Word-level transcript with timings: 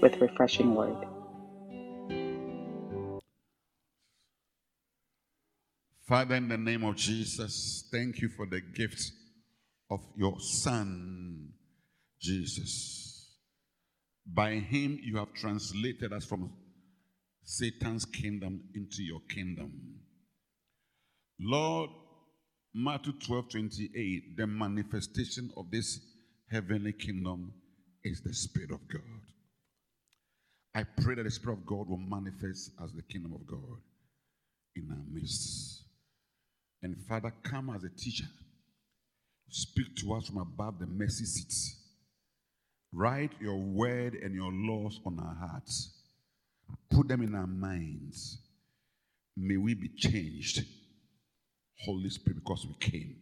with 0.00 0.16
Refreshing 0.20 0.74
Word. 0.74 0.96
Father, 6.06 6.36
in 6.36 6.48
the 6.48 6.56
name 6.56 6.84
of 6.84 6.96
Jesus, 6.96 7.86
thank 7.92 8.20
you 8.20 8.30
for 8.30 8.46
the 8.46 8.60
gift 8.60 9.12
of 9.90 10.00
your 10.16 10.40
Son, 10.40 11.50
Jesus. 12.20 13.36
By 14.26 14.52
him, 14.52 14.98
you 15.02 15.18
have 15.18 15.34
translated 15.34 16.12
us 16.12 16.24
from 16.24 16.50
Satan's 17.44 18.04
kingdom 18.04 18.62
into 18.74 19.02
your 19.02 19.20
kingdom. 19.28 19.72
Lord, 21.40 21.90
Matthew 22.74 23.12
12 23.26 23.50
28, 23.50 24.36
the 24.36 24.46
manifestation 24.46 25.50
of 25.56 25.70
this 25.70 25.98
heavenly 26.50 26.92
kingdom 26.92 27.52
is 28.02 28.22
the 28.22 28.34
Spirit 28.34 28.70
of 28.70 28.86
God. 28.88 29.37
I 30.78 30.84
pray 30.84 31.16
that 31.16 31.24
the 31.24 31.30
Spirit 31.32 31.58
of 31.58 31.66
God 31.66 31.88
will 31.88 31.98
manifest 31.98 32.70
as 32.80 32.92
the 32.92 33.02
kingdom 33.02 33.34
of 33.34 33.44
God 33.48 33.80
in 34.76 34.88
our 34.92 35.04
midst. 35.12 35.82
And 36.84 36.96
Father, 37.08 37.32
come 37.42 37.70
as 37.74 37.82
a 37.82 37.88
teacher. 37.88 38.28
Speak 39.50 39.96
to 39.96 40.14
us 40.14 40.28
from 40.28 40.36
above 40.36 40.78
the 40.78 40.86
mercy 40.86 41.24
seat. 41.24 41.74
Write 42.92 43.32
your 43.40 43.56
word 43.56 44.14
and 44.14 44.32
your 44.32 44.52
laws 44.52 45.00
on 45.04 45.18
our 45.18 45.48
hearts. 45.48 45.90
Put 46.92 47.08
them 47.08 47.22
in 47.22 47.34
our 47.34 47.48
minds. 47.48 48.38
May 49.36 49.56
we 49.56 49.74
be 49.74 49.88
changed. 49.88 50.64
Holy 51.86 52.08
Spirit, 52.08 52.36
because 52.36 52.64
we 52.64 52.74
came. 52.78 53.16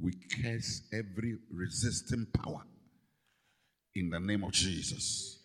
We 0.00 0.12
curse 0.40 0.82
every 0.92 1.38
resisting 1.52 2.28
power 2.32 2.62
in 3.96 4.10
the 4.10 4.20
name 4.20 4.44
of 4.44 4.52
Jesus. 4.52 5.37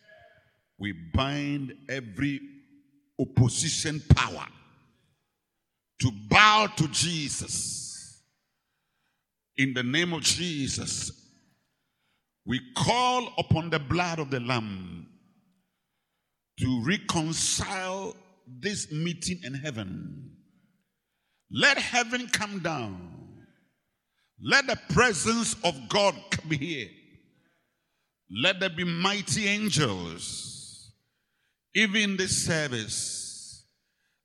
We 0.84 0.92
bind 0.92 1.73
every 1.88 2.42
opposition 3.17 4.03
power 4.17 4.45
to 6.02 6.12
bow 6.28 6.67
to 6.75 6.90
Jesus. 6.90 8.22
In 9.56 9.73
the 9.73 9.84
name 9.84 10.12
of 10.12 10.23
Jesus, 10.23 11.09
we 12.45 12.59
call 12.75 13.31
upon 13.38 13.70
the 13.70 13.80
blood 13.80 14.20
of 14.20 14.30
the 14.30 14.42
Lamb 14.42 15.08
to 16.59 16.84
reconcile 16.86 18.18
this 18.45 18.92
meeting 18.92 19.40
in 19.45 19.53
heaven. 19.53 20.31
Let 21.50 21.78
heaven 21.78 22.28
come 22.28 22.59
down. 22.59 23.45
Let 24.42 24.68
the 24.68 24.78
presence 24.90 25.56
of 25.64 25.88
God 25.88 26.14
come 26.30 26.52
here. 26.52 26.90
Let 28.30 28.59
there 28.59 28.70
be 28.70 28.84
mighty 28.84 29.47
angels, 29.47 30.53
even 31.75 32.02
in 32.02 32.17
this 32.17 32.45
service. 32.45 33.66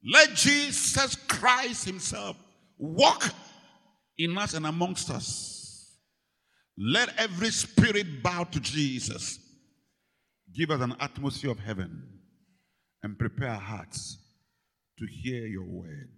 Let 0.04 0.34
Jesus 0.34 1.16
Christ 1.16 1.84
Himself 1.84 2.36
walk 2.78 3.25
in 4.16 4.36
us 4.36 4.54
and 4.54 4.66
amongst 4.66 5.10
us. 5.10 5.97
Let 6.76 7.10
every 7.19 7.50
spirit 7.50 8.22
bow 8.22 8.44
to 8.44 8.60
Jesus. 8.60 9.38
Give 10.54 10.70
us 10.70 10.81
an 10.81 10.94
atmosphere 11.00 11.50
of 11.50 11.58
heaven 11.58 12.03
and 13.03 13.19
prepare 13.19 13.50
our 13.50 13.60
hearts 13.60 14.19
to 14.98 15.06
hear 15.06 15.47
your 15.47 15.64
word. 15.64 16.10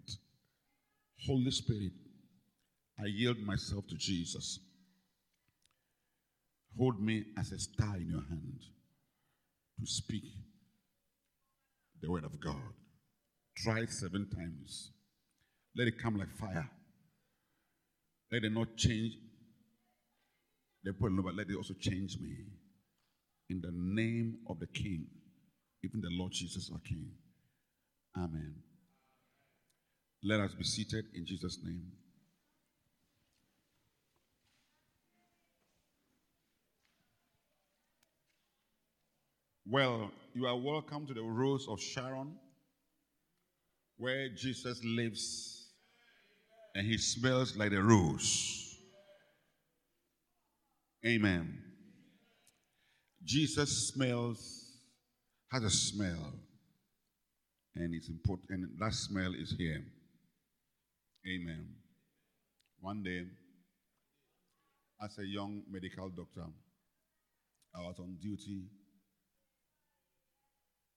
Holy 1.26 1.50
Spirit, 1.50 1.92
I 2.98 3.06
yield 3.06 3.38
myself 3.38 3.86
to 3.88 3.96
Jesus. 3.96 4.58
Hold 6.78 7.00
me 7.02 7.24
as 7.38 7.52
a 7.52 7.58
star 7.58 7.96
in 7.96 8.08
your 8.08 8.24
hand 8.28 8.60
to 9.78 9.86
speak 9.86 10.24
the 12.02 12.10
word 12.10 12.24
of 12.24 12.40
God. 12.40 12.56
Try 13.56 13.80
it 13.80 13.92
seven 13.92 14.28
times. 14.28 14.92
Let 15.76 15.88
it 15.88 15.98
come 16.02 16.18
like 16.18 16.30
fire. 16.30 16.68
Let 18.32 18.44
it 18.44 18.52
not 18.52 18.76
change 18.76 19.14
the 20.82 20.92
point, 20.92 21.22
but 21.22 21.34
let 21.34 21.48
it 21.48 21.56
also 21.56 21.74
change 21.74 22.16
me. 22.20 22.36
In 23.50 23.60
the 23.60 23.72
name 23.72 24.38
of 24.48 24.60
the 24.60 24.66
King, 24.66 25.06
even 25.84 26.00
the 26.00 26.08
Lord 26.10 26.32
Jesus 26.32 26.70
our 26.72 26.80
King. 26.80 27.10
Amen. 28.16 28.54
Let 30.22 30.40
us 30.40 30.54
be 30.54 30.64
seated 30.64 31.06
in 31.14 31.26
Jesus' 31.26 31.58
name. 31.64 31.92
Well, 39.66 40.10
you 40.34 40.46
are 40.46 40.56
welcome 40.56 41.06
to 41.06 41.14
the 41.14 41.22
Rose 41.22 41.66
of 41.68 41.80
Sharon, 41.80 42.34
where 43.96 44.28
Jesus 44.28 44.80
lives 44.84 45.72
and 46.74 46.86
he 46.86 46.98
smells 46.98 47.56
like 47.56 47.72
a 47.72 47.82
rose. 47.82 48.78
Amen. 51.04 51.58
Jesus 53.24 53.88
smells, 53.88 54.78
has 55.50 55.64
a 55.64 55.70
smell, 55.70 56.32
and 57.74 57.94
it's 57.94 58.08
important, 58.08 58.50
and 58.50 58.68
that 58.78 58.94
smell 58.94 59.32
is 59.34 59.54
here. 59.58 59.82
Amen. 61.26 61.66
One 62.80 63.02
day, 63.02 63.26
as 65.02 65.18
a 65.18 65.26
young 65.26 65.62
medical 65.70 66.08
doctor, 66.08 66.46
I 67.74 67.80
was 67.80 67.98
on 67.98 68.16
duty 68.22 68.62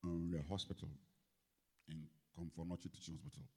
the 0.03 0.41
hospital 0.49 0.89
in 1.89 2.03
Komfo-Anokye 2.37 2.91
Teaching 2.91 3.17
Hospital. 3.23 3.47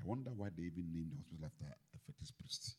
I 0.00 0.06
wonder 0.06 0.30
why 0.36 0.48
they 0.56 0.64
even 0.64 0.92
named 0.92 1.10
the 1.10 1.16
hospital 1.18 1.46
after 1.46 1.64
a 1.66 1.98
fetish 2.06 2.32
priest 2.38 2.76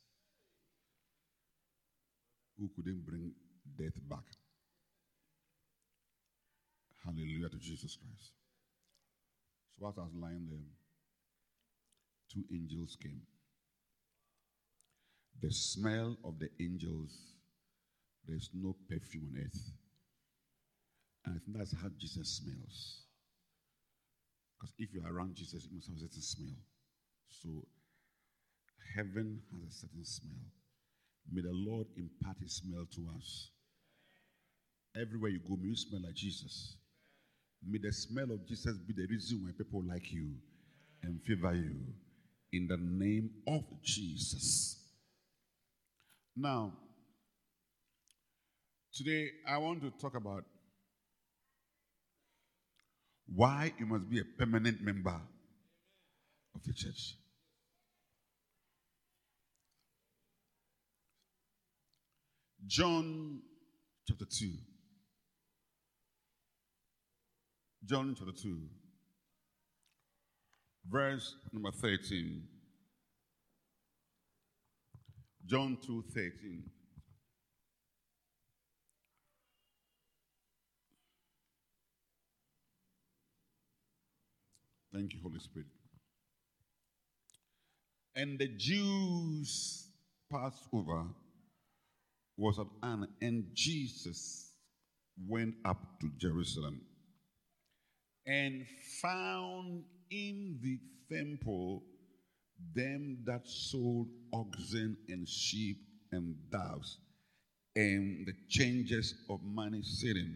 who 2.57 2.69
couldn't 2.75 3.05
bring 3.05 3.31
death 3.77 3.99
back. 4.09 4.23
Hallelujah 7.03 7.49
to 7.49 7.57
Jesus 7.57 7.97
Christ. 7.97 8.31
So 9.77 9.87
as 9.87 9.97
I 9.97 10.01
was 10.01 10.13
lying 10.13 10.47
there, 10.49 10.59
two 12.31 12.43
angels 12.53 12.97
came. 13.01 13.21
The 15.41 15.51
smell 15.51 16.17
of 16.23 16.39
the 16.39 16.49
angels, 16.61 17.17
there's 18.27 18.49
no 18.53 18.75
perfume 18.89 19.29
on 19.33 19.41
earth. 19.45 19.71
And 21.29 21.37
I 21.37 21.45
think 21.45 21.57
that's 21.59 21.75
how 21.79 21.89
Jesus 21.99 22.41
smells. 22.41 23.03
Because 24.57 24.73
if 24.79 24.89
you're 24.91 25.13
around 25.13 25.35
Jesus, 25.35 25.67
you 25.69 25.75
must 25.75 25.87
have 25.87 25.97
a 25.97 25.99
certain 25.99 26.23
smell. 26.23 26.57
So 27.29 27.67
heaven 28.95 29.39
has 29.53 29.61
a 29.61 29.71
certain 29.71 30.05
smell. 30.05 30.41
May 31.31 31.43
the 31.43 31.53
Lord 31.53 31.85
impart 31.95 32.37
his 32.41 32.55
smell 32.55 32.83
to 32.95 33.01
us. 33.15 33.51
Everywhere 34.99 35.29
you 35.29 35.39
go, 35.47 35.55
may 35.55 35.67
you 35.67 35.75
smell 35.75 36.01
like 36.03 36.15
Jesus. 36.15 36.77
May 37.63 37.77
the 37.77 37.93
smell 37.93 38.31
of 38.31 38.47
Jesus 38.47 38.75
be 38.87 38.93
the 38.97 39.05
reason 39.07 39.43
why 39.43 39.51
people 39.55 39.83
like 39.87 40.11
you 40.11 40.33
and 41.03 41.21
favor 41.27 41.53
you. 41.53 41.75
In 42.53 42.65
the 42.65 42.77
name 42.81 43.29
of 43.47 43.61
Jesus. 43.83 44.81
Now, 46.35 46.73
today 48.91 49.27
I 49.47 49.59
want 49.59 49.81
to 49.83 49.91
talk 50.01 50.15
about 50.15 50.43
why 53.35 53.73
you 53.77 53.85
must 53.85 54.09
be 54.09 54.19
a 54.19 54.23
permanent 54.37 54.81
member 54.81 55.19
of 56.55 56.63
the 56.65 56.73
church. 56.73 57.15
John 62.65 63.41
chapter 64.07 64.25
2. 64.25 64.51
John 67.85 68.15
chapter 68.17 68.33
2, 68.33 68.57
verse 70.87 71.35
number 71.51 71.71
13. 71.71 72.43
John 75.47 75.77
2 75.83 76.03
13. 76.13 76.63
Thank 84.93 85.13
you, 85.13 85.19
Holy 85.21 85.39
Spirit. 85.39 85.67
And 88.15 88.39
the 88.39 88.47
Jews' 88.47 89.87
Passover 90.31 91.05
was 92.37 92.59
at 92.59 92.67
hand, 92.81 93.07
and 93.21 93.45
Jesus 93.53 94.53
went 95.27 95.55
up 95.65 95.99
to 96.01 96.09
Jerusalem 96.17 96.81
and 98.25 98.65
found 99.01 99.83
in 100.09 100.59
the 100.61 100.79
temple 101.13 101.83
them 102.75 103.19
that 103.25 103.47
sold 103.47 104.07
oxen 104.33 104.97
and 105.07 105.27
sheep 105.27 105.77
and 106.11 106.35
doves 106.51 106.97
and 107.75 108.25
the 108.25 108.33
changes 108.49 109.13
of 109.29 109.39
money 109.43 109.81
sitting. 109.83 110.35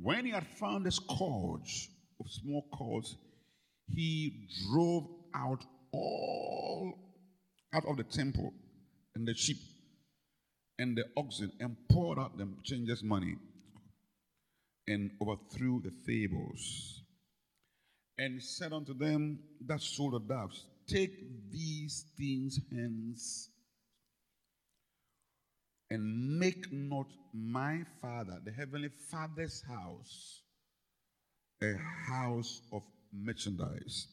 When 0.00 0.24
he 0.24 0.32
had 0.32 0.46
found 0.46 0.86
a 0.86 0.90
scourge 0.90 1.88
of 2.20 2.30
small 2.30 2.66
cords, 2.72 3.16
he 3.88 4.48
drove 4.68 5.06
out 5.34 5.64
all 5.92 6.94
out 7.72 7.84
of 7.86 7.96
the 7.96 8.04
temple 8.04 8.52
and 9.14 9.26
the 9.26 9.34
sheep 9.34 9.58
and 10.78 10.96
the 10.96 11.04
oxen 11.16 11.52
and 11.60 11.76
poured 11.90 12.18
out 12.18 12.36
the 12.38 12.48
changers' 12.62 13.02
money 13.02 13.36
and 14.86 15.10
overthrew 15.20 15.82
the 15.82 15.92
tables 16.06 17.02
and 18.18 18.42
said 18.42 18.72
unto 18.72 18.94
them 18.94 19.38
that 19.66 19.80
sold 19.80 20.12
the 20.14 20.20
doves, 20.20 20.66
Take 20.86 21.50
these 21.50 22.04
things 22.16 22.60
hence 22.70 23.48
and 25.90 26.38
make 26.38 26.72
not 26.72 27.06
my 27.32 27.82
father, 28.00 28.40
the 28.44 28.52
heavenly 28.52 28.90
father's 29.10 29.62
house, 29.68 30.42
a 31.62 31.74
house 32.08 32.60
of 32.72 32.82
merchandise. 33.12 34.08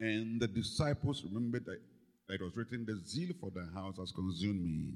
And 0.00 0.40
the 0.40 0.48
disciples 0.48 1.22
remembered 1.24 1.64
that 1.64 1.78
it 2.28 2.40
was 2.40 2.56
written, 2.56 2.84
The 2.86 3.00
zeal 3.06 3.34
for 3.40 3.50
the 3.50 3.68
house 3.74 3.96
has 3.98 4.12
consumed 4.12 4.62
me. 4.62 4.94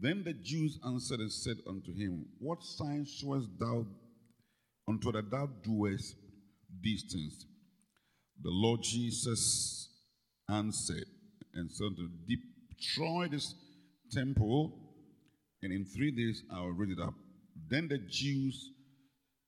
Then 0.00 0.22
the 0.24 0.32
Jews 0.32 0.78
answered 0.86 1.20
and 1.20 1.32
said 1.32 1.56
unto 1.68 1.92
him, 1.92 2.26
What 2.38 2.62
sign 2.62 3.04
showest 3.06 3.48
thou 3.58 3.86
unto 4.88 5.12
that 5.12 5.30
thou 5.30 5.48
doest 5.62 6.16
these 6.80 7.04
things? 7.12 7.46
The 8.42 8.50
Lord 8.50 8.82
Jesus 8.82 9.88
answered 10.48 11.06
and 11.54 11.70
said 11.70 11.86
unto 11.86 12.08
Destroy 12.76 13.28
this 13.28 13.54
temple, 14.12 14.72
and 15.62 15.72
in 15.72 15.84
three 15.84 16.12
days 16.12 16.42
I 16.52 16.60
will 16.60 16.72
raise 16.72 16.96
it 16.96 17.02
up. 17.02 17.14
Then 17.68 17.88
the 17.88 17.98
Jews 17.98 18.70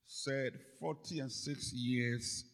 said, 0.05 0.53
Forty 0.79 1.19
and 1.19 1.31
six 1.31 1.71
years 1.73 2.45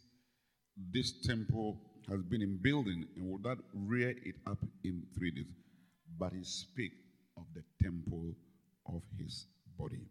this 0.91 1.21
temple 1.21 1.79
has 2.09 2.21
been 2.23 2.41
in 2.41 2.59
building, 2.61 3.05
and 3.15 3.29
will 3.29 3.39
that 3.39 3.57
rear 3.73 4.09
it 4.09 4.35
up 4.45 4.59
in 4.83 5.03
three 5.17 5.31
days? 5.31 5.45
But 6.17 6.33
he 6.33 6.44
spake 6.44 6.94
of 7.38 7.44
the 7.53 7.63
temple 7.83 8.33
of 8.88 9.01
his 9.19 9.47
body. 9.77 10.05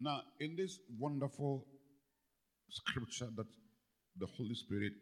Now, 0.00 0.22
in 0.38 0.56
this 0.56 0.78
wonderful 0.98 1.66
scripture 2.70 3.28
that 3.36 3.46
the 4.18 4.26
Holy 4.36 4.54
Spirit 4.54 4.92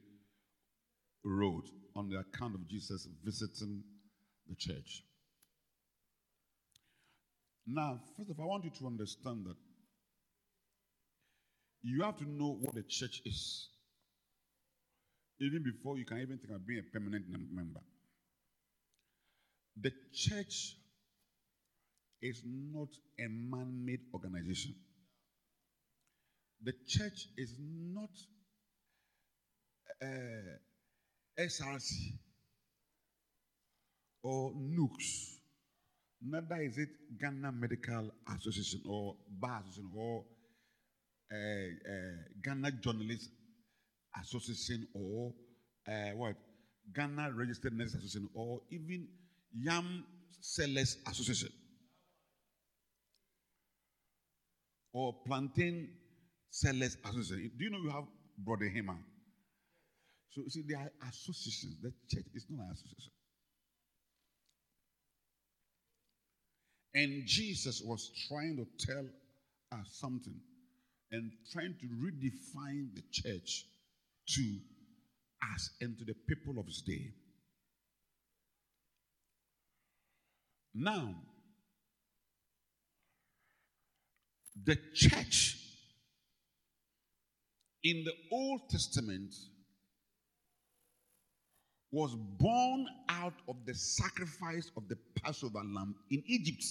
wrote 1.25 1.69
on 1.97 2.09
the 2.09 2.19
account 2.19 2.55
of 2.55 2.69
Jesus 2.69 3.09
visiting 3.25 3.83
the 4.49 4.55
church. 4.57 5.03
Now, 7.67 8.01
first 8.17 8.31
of 8.31 8.39
all, 8.39 8.47
I 8.47 8.49
want 8.49 8.65
you 8.65 8.71
to 8.79 8.87
understand 8.87 9.45
that 9.47 9.57
you 11.83 12.03
have 12.03 12.17
to 12.19 12.25
know 12.25 12.59
what 12.61 12.75
the 12.75 12.83
church 12.89 13.23
is, 13.25 13.69
even 15.41 15.63
before 15.63 15.99
you 15.99 16.05
can 16.05 16.19
even 16.19 16.39
think 16.39 16.53
of 16.55 16.67
being 16.67 16.81
a 16.81 16.93
permanent 16.93 17.25
member. 17.53 17.81
The 19.81 19.93
church 20.13 20.77
is 22.21 22.43
not 22.45 22.89
a 23.21 23.29
man 23.29 23.85
made 23.85 24.01
organization. 24.13 24.75
The 26.65 26.73
church 26.89 27.29
is 27.37 27.55
not 27.61 28.11
uh, 30.03 30.59
SRC 31.39 32.19
or 34.25 34.53
NUGS. 34.57 35.37
Neither 36.21 36.63
is 36.63 36.79
it 36.79 36.89
Ghana 37.21 37.53
Medical 37.53 38.11
Association 38.35 38.83
or 38.89 39.15
Bar 39.31 39.63
Association 39.63 39.91
or 39.95 40.25
uh, 41.33 41.37
Ghana 42.43 42.73
Journalists 42.83 43.29
Association 44.23 44.87
or 44.95 45.33
uh, 45.87 46.11
what 46.17 46.37
Ghana 46.95 47.33
Registered 47.35 47.75
Nurses 47.75 47.97
Association 47.97 48.29
or 48.35 48.61
even 48.71 49.07
Yam 49.55 50.05
Sellers 50.41 50.97
Association 51.07 51.51
or 54.93 55.15
Plantain 55.27 55.89
Sellers 56.51 56.97
Association. 57.05 57.51
Do 57.59 57.65
you 57.65 57.71
know 57.71 57.79
you 57.79 57.91
have 57.91 58.05
Brother 58.39 58.73
Hema? 58.75 58.97
So 60.31 60.43
you 60.43 60.51
see, 60.51 60.63
there 60.67 60.79
are 60.79 61.09
associations. 61.09 61.77
The 61.83 61.93
church 62.09 62.27
is 62.35 62.47
not 62.51 62.65
an 62.65 62.73
association. 62.73 63.13
And 66.95 67.27
Jesus 67.27 67.83
was 67.85 68.11
trying 68.29 68.57
to 68.57 68.87
tell 68.87 69.05
us 69.73 69.89
something 69.93 70.35
and 71.11 71.33
trying 71.53 71.75
to 71.81 71.87
redefine 71.87 72.95
the 72.95 73.03
church 73.11 73.65
to 74.29 74.59
us 75.55 75.71
and 75.81 75.99
to 75.99 76.05
the 76.05 76.15
people 76.29 76.59
of 76.59 76.67
his 76.67 76.83
day. 76.83 77.13
Now, 80.75 81.15
the 84.65 84.77
church 84.95 85.57
in 87.83 88.05
the 88.05 88.13
Old 88.31 88.69
Testament 88.69 89.35
was 91.91 92.15
born 92.15 92.87
out 93.09 93.35
of 93.49 93.57
the 93.65 93.75
sacrifice 93.75 94.71
of 94.77 94.89
the 94.89 94.99
Passover 95.23 95.63
lamb 95.65 95.95
in 96.11 96.23
Egypt. 96.27 96.65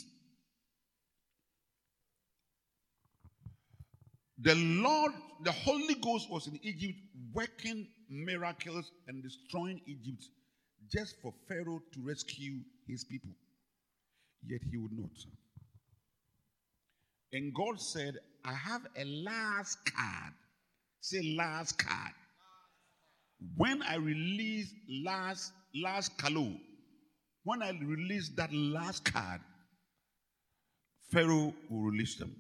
The 4.39 4.55
Lord, 4.55 5.13
the 5.43 5.51
Holy 5.51 5.95
Ghost 5.95 6.29
was 6.29 6.47
in 6.47 6.59
Egypt 6.61 6.99
working 7.33 7.87
miracles 8.09 8.91
and 9.07 9.23
destroying 9.23 9.81
Egypt 9.87 10.23
just 10.91 11.15
for 11.21 11.33
Pharaoh 11.47 11.81
to 11.93 11.99
rescue 12.05 12.59
his 12.87 13.03
people. 13.03 13.31
Yet 14.45 14.61
he 14.69 14.77
would 14.77 14.93
not. 14.93 15.09
And 17.33 17.53
God 17.53 17.81
said, 17.81 18.15
I 18.45 18.53
have 18.53 18.81
a 18.95 19.03
last 19.03 19.79
card. 19.85 20.33
Say, 21.01 21.35
last 21.37 21.77
card. 21.77 22.13
When 23.55 23.81
I 23.83 23.95
release 23.95 24.73
last, 25.03 25.51
last 25.75 26.17
Kalo, 26.17 26.53
when 27.43 27.61
I 27.61 27.71
release 27.81 28.29
that 28.35 28.53
last 28.53 29.05
card, 29.05 29.41
Pharaoh 31.11 31.53
will 31.69 31.81
release 31.81 32.15
them. 32.17 32.35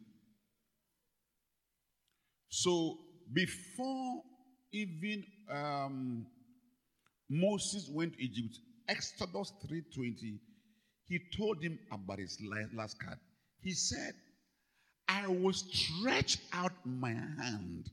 So 2.49 2.97
before 3.33 4.21
even 4.71 5.23
um, 5.51 6.25
Moses 7.29 7.89
went 7.91 8.13
to 8.13 8.23
Egypt, 8.23 8.59
Exodus 8.87 9.53
3:20, 9.65 10.39
he 11.05 11.19
told 11.37 11.61
him 11.61 11.79
about 11.91 12.19
his 12.19 12.37
last 12.73 12.99
card. 12.99 13.17
He 13.61 13.73
said, 13.73 14.13
I 15.07 15.27
will 15.27 15.53
stretch 15.53 16.37
out 16.51 16.73
my 16.85 17.11
hand, 17.11 17.89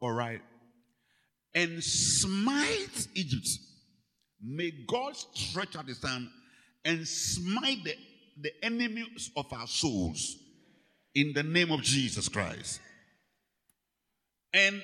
all 0.00 0.12
right, 0.12 0.42
and 1.54 1.82
smite 1.82 3.08
Egypt. 3.14 3.48
May 4.42 4.72
God 4.86 5.16
stretch 5.16 5.76
out 5.76 5.88
his 5.88 6.02
hand 6.02 6.28
and 6.84 7.06
smite 7.06 7.84
the, 7.84 7.94
the 8.40 8.52
enemies 8.64 9.30
of 9.36 9.46
our 9.52 9.66
souls 9.66 10.36
in 11.14 11.32
the 11.34 11.42
name 11.42 11.70
of 11.70 11.82
Jesus 11.82 12.28
Christ. 12.28 12.80
And 14.52 14.82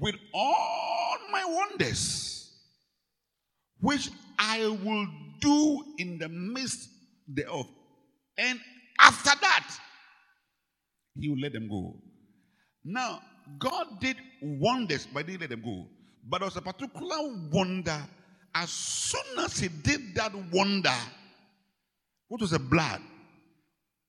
with 0.00 0.14
all 0.32 1.16
my 1.30 1.44
wonders, 1.44 2.52
which 3.80 4.10
I 4.38 4.66
will 4.66 5.06
do 5.40 5.84
in 5.98 6.18
the 6.18 6.28
midst 6.28 6.88
thereof. 7.28 7.66
And 8.38 8.58
after 9.00 9.30
that, 9.40 9.76
he 11.18 11.28
will 11.28 11.40
let 11.40 11.52
them 11.52 11.68
go. 11.68 11.96
Now, 12.84 13.20
God 13.58 14.00
did 14.00 14.16
wonders, 14.42 15.06
but 15.12 15.28
he 15.28 15.36
let 15.36 15.50
them 15.50 15.62
go. 15.62 15.86
But 16.26 16.38
there 16.38 16.46
was 16.46 16.56
a 16.56 16.62
particular 16.62 17.16
wonder. 17.52 18.00
As 18.54 18.70
soon 18.70 19.38
as 19.38 19.58
he 19.58 19.68
did 19.68 20.14
that 20.14 20.32
wonder, 20.52 20.94
what 22.28 22.40
was 22.40 22.52
the 22.52 22.58
blood 22.58 23.00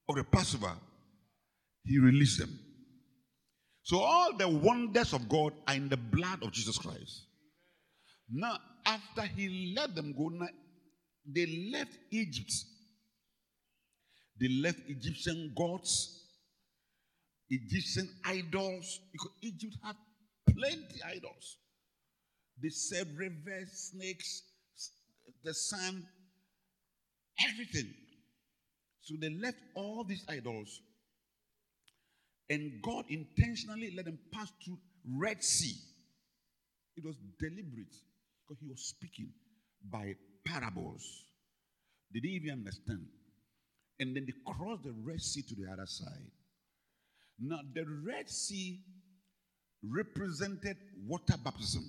of 0.08 0.16
the 0.16 0.24
Passover? 0.24 0.74
He 1.84 2.00
released 2.00 2.40
them. 2.40 2.60
So 3.86 4.00
all 4.00 4.36
the 4.36 4.50
wonders 4.50 5.14
of 5.14 5.30
God 5.30 5.54
are 5.68 5.76
in 5.76 5.90
the 5.90 5.98
blood 5.98 6.42
of 6.42 6.52
Jesus 6.52 6.76
Christ. 6.76 7.28
Now, 8.28 8.58
after 8.84 9.22
he 9.22 9.76
let 9.78 9.94
them 9.94 10.16
go, 10.18 10.30
now, 10.30 10.48
they 11.24 11.70
left 11.72 11.96
Egypt. 12.10 12.52
They 14.42 14.48
left 14.50 14.80
Egyptian 14.88 15.54
gods, 15.56 16.20
Egyptian 17.52 18.10
idols, 18.26 19.02
because 19.12 19.32
Egypt 19.44 19.76
had 19.84 19.96
plenty 20.50 21.04
idols. 21.06 21.58
They 22.60 22.70
served 22.70 23.16
rivers, 23.16 23.92
snakes, 23.94 24.42
the 25.44 25.54
sun, 25.54 26.08
everything. 27.48 27.94
So 29.02 29.14
they 29.22 29.30
left 29.30 29.60
all 29.76 30.04
these 30.04 30.26
idols. 30.28 30.82
And 32.50 32.82
God 32.82 33.06
intentionally 33.10 33.94
let 33.96 34.06
them 34.06 34.20
pass 34.32 34.52
through 34.64 34.78
Red 35.18 35.44
Sea. 35.44 35.76
It 36.96 37.04
was 37.04 37.16
deliberate 37.40 37.96
because 38.48 38.62
he 38.62 38.70
was 38.70 38.82
speaking 38.82 39.30
by 39.90 40.16
parables. 40.46 41.24
They 42.14 42.20
didn't 42.20 42.36
even 42.36 42.60
understand. 42.60 43.08
And 44.00 44.16
then 44.16 44.26
they 44.26 44.34
crossed 44.46 44.84
the 44.84 44.94
Red 45.04 45.22
Sea 45.22 45.42
to 45.42 45.56
the 45.56 45.72
other 45.72 45.86
side. 45.86 46.32
Now, 47.40 47.60
the 47.74 47.86
Red 48.06 48.30
Sea 48.30 48.80
represented 49.84 50.78
water 51.06 51.36
baptism. 51.44 51.84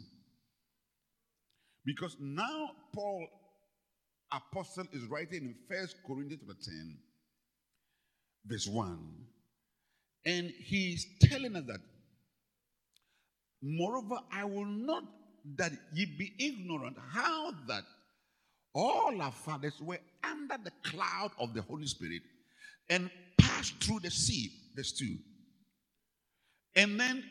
Because 1.85 2.17
now 2.19 2.71
Paul, 2.95 3.27
apostle, 4.33 4.87
is 4.93 5.05
writing 5.05 5.45
in 5.45 5.55
First 5.69 5.97
Corinthians 6.07 6.43
10, 6.65 6.99
verse 8.47 8.67
1. 8.67 8.99
And 10.27 10.53
he's 10.59 11.07
telling 11.23 11.55
us 11.55 11.63
that, 11.69 11.81
moreover, 13.63 14.19
I 14.33 14.45
will 14.45 14.67
not 14.67 15.05
that 15.57 15.71
ye 15.95 16.05
be 16.19 16.33
ignorant 16.39 16.97
how 17.13 17.53
that 17.69 17.85
all 18.75 19.23
our 19.23 19.31
fathers 19.31 19.81
were 19.81 20.01
under 20.25 20.57
the 20.63 20.73
cloud 20.83 21.31
of 21.39 21.55
the 21.55 21.63
Holy 21.63 21.87
Spirit 21.87 22.23
and 22.91 23.09
passed 23.39 23.75
through 23.83 24.01
the 24.01 24.11
sea. 24.11 24.51
Verse 24.75 24.93
2. 24.93 25.17
And 26.75 26.99
then 26.99 27.23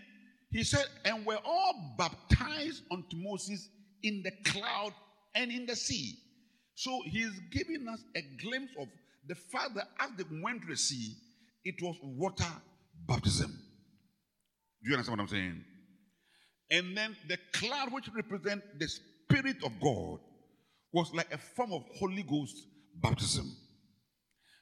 he 0.52 0.64
said, 0.64 0.86
and 1.04 1.26
were 1.26 1.40
all 1.46 1.96
baptized 1.98 2.82
unto 2.90 3.18
Moses 3.18 3.68
in 4.04 4.24
the 4.24 4.32
cloud 4.50 4.94
and 5.36 5.52
in 5.52 5.66
the 5.66 5.76
sea. 5.76 6.16
So 6.76 7.02
he's 7.06 7.38
giving 7.52 7.88
us 7.90 8.02
a 8.16 8.22
glimpse 8.42 8.72
of 8.80 8.88
the 9.28 9.36
fact 9.36 9.76
that 9.76 9.90
as 10.00 10.12
they 10.18 10.24
went 10.42 10.62
to 10.62 10.68
the 10.70 10.78
sea, 10.78 11.16
it 11.66 11.76
was 11.82 11.98
water 12.02 12.46
baptism. 13.08 13.52
Do 14.84 14.90
you 14.90 14.96
understand 14.96 15.18
what 15.18 15.24
I'm 15.24 15.30
saying? 15.30 15.64
And 16.72 16.98
then 16.98 17.16
the 17.28 17.38
cloud, 17.54 17.92
which 17.92 18.10
represents 18.16 18.66
the 18.78 18.88
Spirit 18.88 19.58
of 19.64 19.72
God, 19.82 20.20
was 20.92 21.14
like 21.14 21.34
a 21.34 21.38
form 21.38 21.74
of 21.74 21.84
Holy 21.98 22.24
Ghost 22.24 22.56
baptism. 23.02 23.52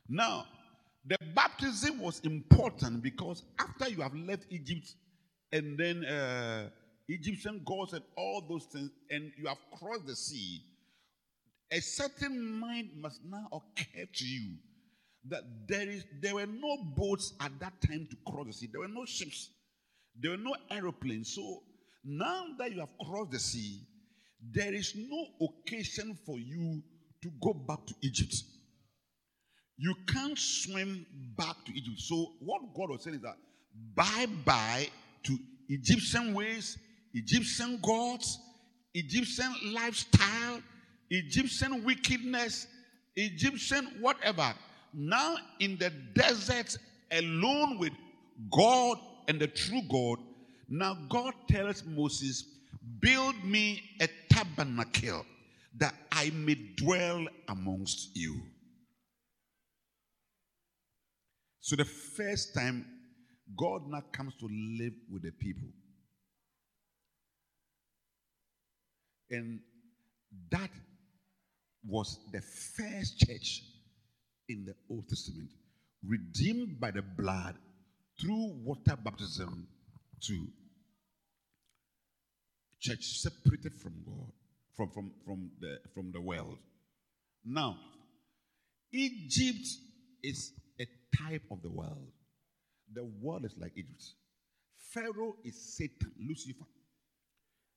Now, 0.10 0.46
the 1.06 1.18
baptism 1.36 2.00
was 2.00 2.20
important 2.22 3.04
because 3.04 3.44
after 3.60 3.90
you 3.90 4.02
have 4.02 4.16
left 4.16 4.46
Egypt 4.50 4.94
and 5.52 5.78
then 5.78 6.06
uh, 6.06 6.70
Egyptian 7.08 7.62
gods 7.66 7.94
and 7.94 8.04
all 8.18 8.46
those 8.48 8.66
things, 8.66 8.90
and 9.10 9.32
you 9.38 9.48
have 9.48 9.58
crossed 9.78 10.08
the 10.08 10.16
sea, 10.16 10.62
a 11.72 11.80
certain 11.80 12.60
mind 12.60 12.90
must 12.98 13.22
now 13.25 13.48
occur 13.52 14.06
to 14.13 14.25
you 14.25 14.56
that 15.30 15.44
there 15.68 15.89
is 15.89 16.03
there 16.22 16.36
were 16.36 16.46
no 16.46 16.77
boats 16.96 17.34
at 17.39 17.51
that 17.60 17.74
time 17.82 18.08
to 18.10 18.18
cross 18.32 18.48
the 18.48 18.53
sea. 18.53 18.70
There 18.72 18.82
were 18.82 18.88
no 18.88 19.06
ships. 19.06 19.50
There 20.20 20.32
were 20.32 20.38
no 20.38 20.56
aeroplanes. 20.70 21.34
So 21.34 21.63
now 22.03 22.46
that 22.60 22.72
you 22.72 22.80
have 22.80 22.89
crossed 23.06 23.32
the 23.32 23.39
sea, 23.39 23.82
there 24.51 24.74
is 24.74 24.94
no 24.96 25.25
occasion 25.48 26.18
for 26.25 26.38
you 26.38 26.82
to 27.22 27.30
go 27.42 27.53
back 27.53 27.86
to 27.88 27.94
Egypt. 28.01 28.36
You 29.77 29.96
can't 30.08 30.38
swim 30.38 31.06
back 31.38 31.56
to 31.65 31.72
Egypt. 31.74 32.00
So, 32.00 32.34
what 32.39 32.62
God 32.75 32.89
was 32.89 33.03
saying 33.03 33.18
is 33.18 33.22
that 33.22 33.38
bye 33.96 34.27
bye 34.46 34.88
to 35.24 35.38
Egyptian 35.70 36.34
ways, 36.34 36.77
Egyptian 37.13 37.80
gods, 37.82 38.39
Egyptian 38.94 39.53
lifestyle, 39.74 40.62
Egyptian 41.10 41.84
wickedness, 41.84 42.68
Egyptian 43.15 43.86
whatever. 44.00 44.53
Now, 44.93 45.38
in 45.59 45.77
the 45.77 45.89
desert, 46.13 46.77
alone 47.12 47.79
with 47.79 47.93
God 48.51 48.97
and 49.27 49.39
the 49.39 49.47
true 49.47 49.81
God, 49.89 50.19
now 50.69 50.97
God 51.09 51.33
tells 51.47 51.83
Moses, 51.85 52.45
Build 53.00 53.43
me 53.43 53.81
a 54.01 54.07
tabernacle 54.29 55.25
that 55.77 55.93
I 56.12 56.31
may 56.35 56.55
dwell 56.75 57.25
amongst 57.47 58.15
you. 58.15 58.41
So 61.62 61.75
the 61.75 61.85
first 61.85 62.53
time 62.53 62.85
God 63.57 63.88
now 63.88 64.03
comes 64.12 64.35
to 64.35 64.47
live 64.79 64.93
with 65.09 65.23
the 65.23 65.31
people. 65.31 65.69
And 69.31 69.62
that 70.51 70.69
was 71.85 72.19
the 72.31 72.41
first 72.41 73.19
church 73.19 73.62
in 74.50 74.65
the 74.65 74.75
Old 74.89 75.07
Testament, 75.07 75.50
redeemed 76.05 76.79
by 76.79 76.91
the 76.91 77.01
blood 77.01 77.55
through 78.19 78.53
water 78.63 78.95
baptism 78.95 79.67
to 80.21 80.47
church 82.79 83.03
separated 83.21 83.73
from 83.81 83.93
God, 84.05 84.31
from, 84.75 84.89
from, 84.91 85.12
from, 85.25 85.51
the, 85.59 85.77
from 85.93 86.12
the 86.12 86.21
world. 86.21 86.57
Now, 87.45 87.77
Egypt 88.91 89.67
is 90.21 90.51
a 90.79 90.85
type 91.17 91.43
of 91.51 91.62
the 91.62 91.71
world. 91.71 92.12
The 92.93 93.05
world 93.21 93.45
is 93.45 93.55
like 93.59 93.71
Egypt. 93.75 94.03
Pharaoh 94.93 95.35
is 95.43 95.75
Satan, 95.75 96.12
Lucifer. 96.27 96.65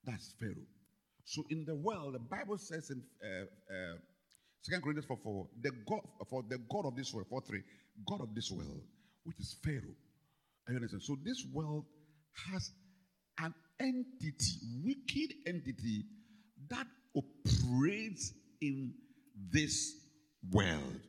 That's 0.05 0.35
Pharaoh. 0.39 0.67
So 1.25 1.43
in 1.51 1.65
the 1.65 1.75
world, 1.75 2.15
the 2.15 2.19
Bible 2.19 2.59
says 2.59 2.91
in 2.91 3.03
uh, 3.25 3.75
uh, 3.75 3.97
Second 4.67 4.83
Corinthians 4.83 5.07
4 5.07 5.19
4, 5.23 5.47
the 5.63 5.71
God 5.87 6.01
for 6.29 6.43
the 6.49 6.59
God 6.69 6.87
of 6.87 6.97
this 6.97 7.15
world, 7.15 7.29
4 7.31 7.41
3, 7.41 7.63
God 8.09 8.21
of 8.21 8.35
this 8.35 8.51
world, 8.51 8.83
which 9.23 9.39
is 9.39 9.57
Pharaoh. 9.63 9.95
You 10.69 10.75
understand? 10.75 11.05
So 11.05 11.17
this 11.23 11.47
world 11.53 11.85
has 12.51 12.73
an 13.39 13.55
entity, 13.79 14.59
wicked 14.83 15.37
entity 15.47 16.07
that 16.69 16.85
operates 17.15 18.33
in 18.61 18.93
this 19.53 19.95
world. 20.51 21.01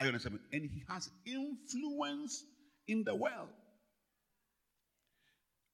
Understand? 0.00 0.38
And 0.52 0.70
he 0.70 0.84
has 0.88 1.10
influence 1.26 2.44
in 2.86 3.02
the 3.02 3.16
world. 3.16 3.48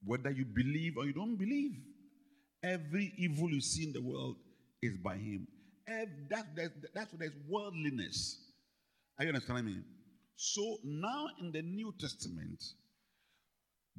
Whether 0.02 0.30
you 0.30 0.46
believe 0.46 0.94
or 0.96 1.04
you 1.04 1.12
don't 1.12 1.36
believe, 1.36 1.72
every 2.64 3.12
evil 3.18 3.50
you 3.50 3.60
see 3.60 3.84
in 3.84 3.92
the 3.92 4.00
world 4.00 4.36
is 4.80 4.96
by 4.96 5.16
him. 5.16 5.46
That, 5.86 6.46
that's 6.94 7.12
what 7.12 7.20
there's 7.20 7.36
worldliness. 7.48 8.38
Are 9.18 9.24
you 9.24 9.28
understanding 9.28 9.66
me? 9.66 9.76
So 10.36 10.78
now 10.84 11.26
in 11.40 11.52
the 11.52 11.62
New 11.62 11.94
Testament, 11.98 12.62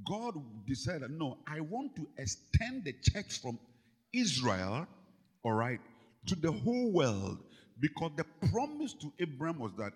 God 0.08 0.34
decided, 0.68 1.12
no, 1.12 1.38
I 1.48 1.60
want 1.60 1.96
to 1.96 2.08
extend 2.18 2.84
the 2.86 2.94
church 3.12 3.42
from 3.42 3.60
Israel, 4.14 4.88
all 5.44 5.54
right, 5.54 5.80
to 6.28 6.36
the 6.36 6.52
whole 6.52 6.92
world 6.92 7.40
because 7.80 8.12
the 8.18 8.26
promise 8.50 8.94
to 8.94 9.12
Abraham 9.20 9.60
was 9.60 9.72
that 9.78 9.94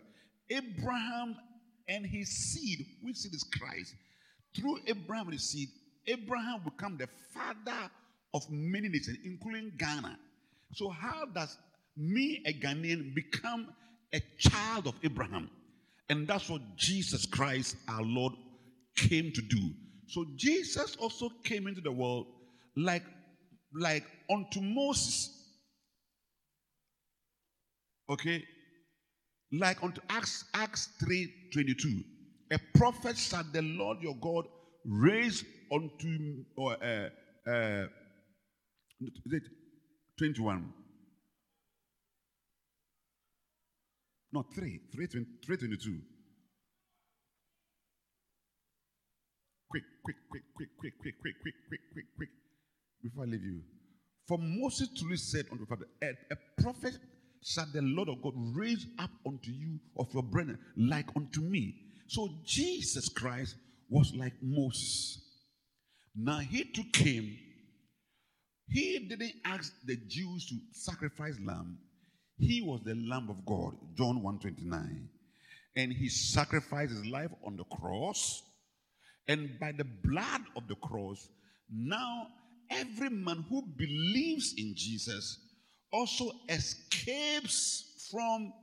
Abraham 0.49 1.35
and 1.87 2.05
his 2.05 2.29
seed, 2.29 2.85
which 3.01 3.17
seed 3.17 3.33
is 3.33 3.43
Christ, 3.43 3.95
through 4.55 4.79
Abraham 4.87 5.25
and 5.25 5.33
his 5.33 5.49
seed, 5.49 5.69
Abraham 6.07 6.61
become 6.63 6.97
the 6.97 7.07
father 7.33 7.89
of 8.33 8.43
many 8.49 8.89
nations, 8.89 9.17
including 9.23 9.71
Ghana. 9.77 10.17
So, 10.73 10.89
how 10.89 11.25
does 11.25 11.57
me, 11.97 12.43
a 12.45 12.53
Ghanaian, 12.53 13.13
become 13.13 13.67
a 14.13 14.21
child 14.37 14.87
of 14.87 14.95
Abraham? 15.03 15.49
And 16.09 16.27
that's 16.27 16.49
what 16.49 16.61
Jesus 16.77 17.25
Christ, 17.25 17.75
our 17.89 18.01
Lord, 18.01 18.33
came 18.95 19.31
to 19.33 19.41
do. 19.41 19.71
So 20.07 20.25
Jesus 20.35 20.95
also 20.95 21.29
came 21.43 21.67
into 21.67 21.81
the 21.81 21.91
world 21.91 22.27
like, 22.75 23.03
like 23.73 24.05
unto 24.29 24.61
Moses. 24.61 25.33
Okay? 28.09 28.43
Like 29.51 29.83
unto 29.83 30.01
Acts, 30.09 30.45
Acts 30.53 30.89
3 30.99 31.33
22. 31.53 32.03
A 32.51 32.59
prophet 32.77 33.17
shall 33.17 33.43
the 33.51 33.61
Lord 33.61 33.97
your 34.01 34.15
God 34.21 34.45
raise 34.85 35.43
unto 35.71 36.43
or 36.55 36.77
uh, 36.81 37.09
uh, 37.49 37.87
is 39.01 39.33
it 39.33 39.43
21? 40.17 40.73
No, 44.31 44.43
3, 44.53 44.81
3, 44.93 45.07
322. 45.07 46.01
quick, 49.69 49.83
quick, 50.03 50.15
quick, 50.29 50.43
quick, 50.55 50.69
quick, 50.79 50.93
quick, 50.99 51.13
quick, 51.21 51.35
quick, 51.41 51.55
quick, 51.67 51.81
quick, 51.93 52.05
quick, 52.15 52.29
before 53.03 53.23
I 53.23 53.27
leave 53.27 53.43
you. 53.43 53.61
For 54.27 54.37
Moses 54.37 54.89
truly 54.97 55.17
said 55.17 55.45
unto 55.51 55.65
the 55.65 55.69
Father, 55.69 55.87
a, 56.01 56.61
prophet 56.61 56.97
shall 57.43 57.67
the 57.73 57.81
Lord 57.81 58.09
of 58.09 58.21
God 58.21 58.33
raise 58.55 58.85
up 58.99 59.11
unto 59.25 59.51
you 59.51 59.79
of 59.97 60.13
your 60.13 60.23
brethren 60.23 60.59
like 60.75 61.07
unto 61.15 61.41
me. 61.41 61.75
So 62.07 62.29
Jesus 62.45 63.09
Christ 63.09 63.55
was 63.89 64.13
like 64.15 64.33
Moses. 64.41 65.19
Now 66.15 66.39
he 66.39 66.63
too 66.63 66.83
came. 66.91 67.37
He 68.69 69.07
didn't 69.07 69.33
ask 69.45 69.73
the 69.85 69.95
Jews 70.07 70.47
to 70.47 70.55
sacrifice 70.73 71.37
lamb. 71.45 71.77
He 72.37 72.61
was 72.61 72.81
the 72.83 72.95
Lamb 72.95 73.29
of 73.29 73.45
God, 73.45 73.73
John 73.95 74.21
129. 74.21 75.09
And 75.75 75.91
he 75.91 76.09
sacrificed 76.09 76.91
his 76.91 77.05
life 77.05 77.31
on 77.45 77.57
the 77.57 77.63
cross. 77.65 78.43
And 79.27 79.59
by 79.59 79.71
the 79.71 79.85
blood 80.03 80.41
of 80.55 80.67
the 80.67 80.75
cross, 80.75 81.27
now 81.69 82.27
every 82.69 83.09
man 83.09 83.45
who 83.49 83.63
believes 83.75 84.53
in 84.57 84.73
Jesus 84.75 85.39
also 85.91 86.31
escapes 86.49 88.07
from 88.11 88.53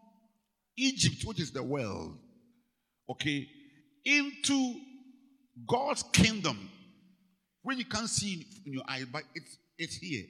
Egypt, 0.77 1.25
which 1.25 1.41
is 1.41 1.51
the 1.51 1.63
world, 1.63 2.17
okay, 3.11 3.47
into 4.05 4.75
God's 5.67 6.03
kingdom, 6.13 6.71
where 7.63 7.77
you 7.77 7.85
can't 7.85 8.09
see 8.09 8.47
in 8.67 8.73
your 8.73 8.83
eyes, 8.89 9.07
but 9.13 9.23
it's 9.35 9.57
it's 9.79 9.97
here. 9.97 10.25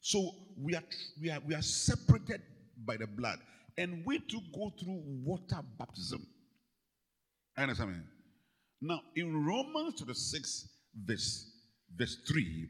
So 0.00 0.30
we 0.60 0.74
are 0.74 0.82
we 1.20 1.30
are 1.30 1.40
we 1.46 1.54
are 1.54 1.62
separated 1.62 2.42
by 2.88 2.96
the 2.96 3.06
blood, 3.06 3.38
and 3.76 4.02
we 4.04 4.18
to 4.18 4.40
go 4.52 4.72
through 4.80 5.02
water 5.24 5.60
baptism. 5.78 6.26
I 7.56 7.62
understand. 7.62 8.02
Now 8.80 9.00
in 9.14 9.44
Romans 9.44 9.94
to 9.96 10.04
the 10.04 10.14
sixth 10.14 10.66
verse, 11.04 11.50
verse 11.96 12.16
three, 12.26 12.68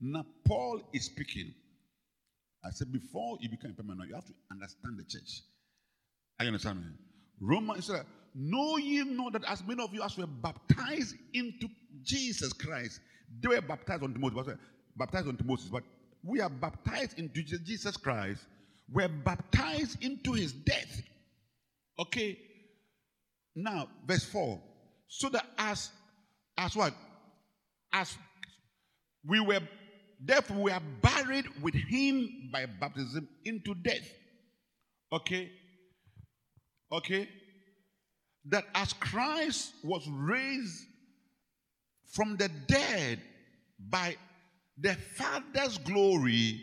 now 0.00 0.24
Paul 0.46 0.80
is 0.94 1.06
speaking. 1.06 1.52
I 2.64 2.70
said 2.70 2.92
before 2.92 3.38
you 3.40 3.50
become 3.50 3.72
a 3.72 3.74
permanent, 3.74 4.08
you 4.08 4.14
have 4.14 4.26
to 4.26 4.34
understand 4.50 4.98
the 4.98 5.04
church. 5.04 5.42
I 6.40 6.46
understand 6.46 6.80
me? 6.80 6.86
Romans 7.40 7.86
said, 7.86 8.04
Know 8.34 8.76
ye 8.76 9.02
not 9.04 9.32
that 9.32 9.44
as 9.48 9.62
many 9.66 9.82
of 9.82 9.92
you 9.92 10.02
as 10.02 10.16
were 10.16 10.26
baptized 10.26 11.16
into 11.32 11.66
Jesus 12.02 12.52
Christ, 12.52 13.00
they 13.40 13.48
were 13.48 13.60
baptized 13.60 14.02
unto 14.02 14.18
Moses, 14.18 14.56
baptized 14.96 15.28
unto 15.28 15.44
Moses, 15.44 15.68
but 15.68 15.82
we 16.22 16.40
are 16.40 16.50
baptized 16.50 17.18
into 17.18 17.42
Jesus 17.42 17.96
Christ, 17.96 18.42
we're 18.92 19.08
baptized 19.08 20.02
into 20.02 20.32
his 20.32 20.52
death. 20.52 21.02
Okay. 21.98 22.38
Now, 23.54 23.88
verse 24.06 24.24
4. 24.24 24.60
So 25.08 25.28
that 25.30 25.46
as 25.58 25.90
as 26.56 26.76
what? 26.76 26.94
As 27.92 28.16
we 29.26 29.40
were 29.40 29.60
therefore 30.20 30.58
we 30.58 30.70
are 30.70 30.82
buried 31.02 31.46
with 31.62 31.74
him 31.74 32.50
by 32.52 32.66
baptism 32.66 33.28
into 33.44 33.74
death. 33.74 34.08
Okay. 35.12 35.50
Okay. 36.92 37.28
That 38.46 38.64
as 38.74 38.92
Christ 38.94 39.72
was 39.84 40.06
raised 40.08 40.84
from 42.12 42.36
the 42.36 42.48
dead 42.66 43.20
by 43.78 44.16
the 44.78 44.94
Father's 44.94 45.78
glory, 45.78 46.60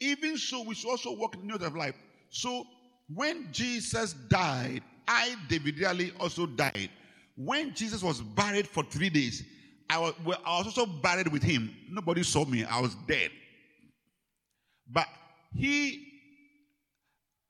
even 0.00 0.36
so 0.36 0.62
we 0.62 0.74
should 0.74 0.90
also 0.90 1.12
walk 1.12 1.34
in 1.34 1.42
the 1.42 1.46
news 1.46 1.62
of 1.62 1.76
life. 1.76 1.94
So 2.30 2.64
when 3.12 3.48
Jesus 3.52 4.14
died, 4.28 4.82
I, 5.06 5.36
David 5.48 6.12
also 6.18 6.46
died. 6.46 6.90
When 7.36 7.74
Jesus 7.74 8.02
was 8.02 8.20
buried 8.20 8.66
for 8.66 8.84
three 8.84 9.10
days, 9.10 9.44
I 9.90 9.98
was, 9.98 10.14
well, 10.24 10.40
I 10.44 10.58
was 10.58 10.66
also 10.66 10.86
buried 10.86 11.28
with 11.28 11.42
him. 11.42 11.70
Nobody 11.90 12.22
saw 12.22 12.44
me. 12.44 12.64
I 12.64 12.80
was 12.80 12.94
dead. 13.06 13.30
But 14.90 15.06
he, 15.54 16.06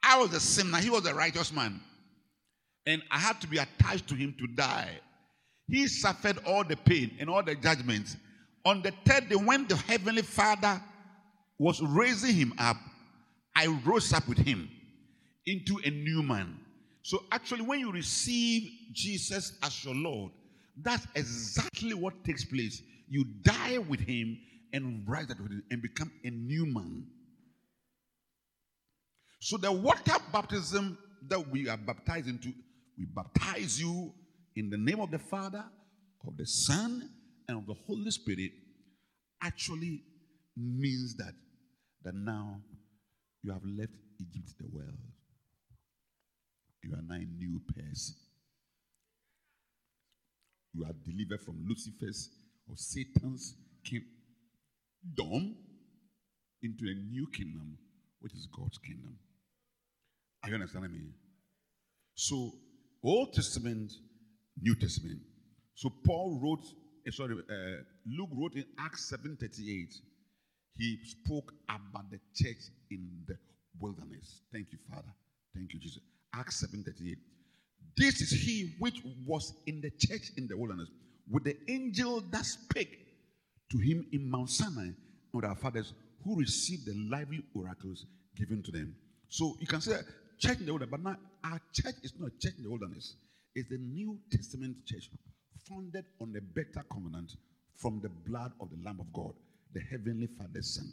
I 0.03 0.19
was 0.19 0.33
a 0.35 0.41
sinner. 0.41 0.79
He 0.79 0.91
was 0.91 1.07
a 1.07 1.15
righteous 1.15 1.53
man. 1.53 1.81
And 2.87 3.03
I 3.11 3.19
had 3.19 3.41
to 3.41 3.47
be 3.47 3.59
attached 3.59 4.09
to 4.09 4.15
him 4.15 4.35
to 4.39 4.47
die. 4.47 4.91
He 5.69 5.87
suffered 5.87 6.39
all 6.47 6.65
the 6.65 6.77
pain 6.77 7.13
and 7.19 7.31
all 7.31 7.43
the 7.43 7.55
judgments. 7.55 8.17
On 8.67 8.83
the 8.83 8.93
third 9.05 9.29
day, 9.29 9.37
when 9.37 9.67
the 9.67 9.77
Heavenly 9.77 10.23
Father 10.23 10.83
was 11.59 11.81
raising 11.83 12.35
him 12.35 12.55
up, 12.59 12.77
I 13.55 13.67
rose 13.85 14.13
up 14.13 14.27
with 14.29 14.39
him 14.39 14.69
into 15.47 15.81
a 15.85 15.91
new 15.91 16.23
man. 16.23 16.59
So, 17.03 17.23
actually, 17.31 17.63
when 17.63 17.81
you 17.81 17.93
receive 17.93 18.71
Jesus 18.93 19.59
as 19.63 19.85
your 19.85 19.95
Lord, 19.95 20.33
that's 20.83 21.07
exactly 21.15 21.95
what 21.95 22.25
takes 22.25 22.45
place. 22.45 22.83
You 23.09 23.25
die 23.43 23.79
with 23.79 24.01
him 24.01 24.39
and 24.73 25.05
rise 25.07 25.31
up 25.31 25.39
with 25.41 25.53
him 25.53 25.63
and 25.71 25.83
become 25.83 26.11
a 26.25 26.31
new 26.31 26.67
man. 26.67 27.07
So, 29.41 29.57
the 29.59 29.71
water 29.71 30.15
baptism 30.33 30.99
that 31.29 31.49
we 31.49 31.69
are 31.69 31.77
baptized 31.77 32.29
into, 32.29 32.53
we 32.99 33.05
baptize 33.05 33.81
you 33.81 34.13
in 34.57 34.71
the 34.71 34.79
name 34.79 35.01
of 35.01 35.11
the 35.11 35.19
Father, 35.19 35.65
of 36.27 36.37
the 36.37 36.47
Son, 36.47 37.11
and 37.49 37.59
of 37.59 37.67
the 37.67 37.75
Holy 37.87 38.11
Spirit, 38.11 38.53
actually 39.43 40.03
means 40.57 41.17
that, 41.17 41.35
that 42.05 42.15
now 42.15 42.61
you 43.43 43.53
have 43.53 43.65
left 43.65 43.93
Egypt, 44.21 44.55
the 44.59 44.67
world. 44.73 44.99
You 46.83 46.93
are 46.95 47.03
now 47.03 47.15
a 47.17 47.27
new 47.39 47.61
person. 47.75 48.17
You 50.75 50.85
are 50.85 50.93
delivered 51.05 51.41
from 51.45 51.65
Lucifer's 51.67 52.31
or 52.69 52.77
Satan's 52.77 53.55
kingdom 53.85 55.57
into 56.63 56.85
a 56.85 56.95
new 56.95 57.27
kingdom, 57.33 57.77
which 58.21 58.33
is 58.35 58.49
God's 58.57 58.79
kingdom. 58.79 59.17
Are 60.43 60.49
you 60.49 60.55
understanding 60.57 60.93
me? 60.93 61.13
So, 62.15 62.53
Old 63.03 63.33
Testament, 63.35 63.93
New 64.61 64.75
Testament. 64.75 65.21
So 65.75 65.91
Paul 66.07 66.39
wrote, 66.43 66.65
uh, 67.07 67.11
sorry, 67.11 67.35
uh, 67.35 67.83
Luke 68.07 68.31
wrote 68.33 68.55
in 68.55 68.65
Acts 68.79 69.13
7:38. 69.13 70.01
He 70.77 70.99
spoke 71.05 71.53
about 71.69 72.11
the 72.11 72.21
church 72.35 72.71
in 72.91 73.09
the 73.27 73.37
wilderness. 73.81 74.43
Thank 74.53 74.73
you, 74.73 74.79
Father. 74.91 75.13
Thank 75.55 75.73
you, 75.73 75.81
Jesus. 75.81 76.03
Acts 76.35 76.65
7:38. 76.65 77.17
This 77.97 78.21
is 78.21 78.31
he 78.31 78.75
which 78.79 79.01
was 79.27 79.55
in 79.67 79.81
the 79.81 79.91
church 79.91 80.33
in 80.37 80.49
the 80.49 80.57
wilderness 80.57 80.91
with 81.31 81.45
the 81.45 81.57
angel 81.71 82.21
that 82.33 82.45
spake 82.45 82.99
to 83.71 83.79
him 83.79 84.07
in 84.13 84.29
Mount 84.29 84.51
Sinai 84.51 84.91
with 85.33 85.45
our 85.45 85.55
fathers 85.55 85.93
who 86.25 86.39
received 86.39 86.87
the 86.87 86.95
lively 87.09 87.43
oracles 87.55 88.07
given 88.37 88.63
to 88.63 88.73
them. 88.73 88.97
So 89.29 89.57
you 89.61 89.67
can 89.67 89.81
say 89.81 90.01
church 90.39 90.59
in 90.59 90.67
the 90.67 90.73
wilderness, 90.73 90.91
but 90.91 91.03
now 91.03 91.17
our 91.45 91.61
church 91.73 91.97
is 92.03 92.13
not 92.19 92.33
a 92.33 92.39
church 92.39 92.55
in 92.59 92.65
the 92.65 92.71
wilderness. 92.71 93.15
It's 93.55 93.69
the 93.69 93.79
New 93.79 94.19
Testament 94.31 94.77
church 94.87 95.09
founded 95.69 96.05
on 96.21 96.35
a 96.37 96.41
better 96.41 96.85
covenant 96.93 97.37
from 97.77 98.01
the 98.01 98.09
blood 98.09 98.53
of 98.61 98.71
the 98.71 98.77
Lamb 98.85 99.01
of 99.01 99.13
God, 99.13 99.35
the 99.75 99.81
Heavenly 99.91 100.29
Father's 100.39 100.77
Son. 100.77 100.91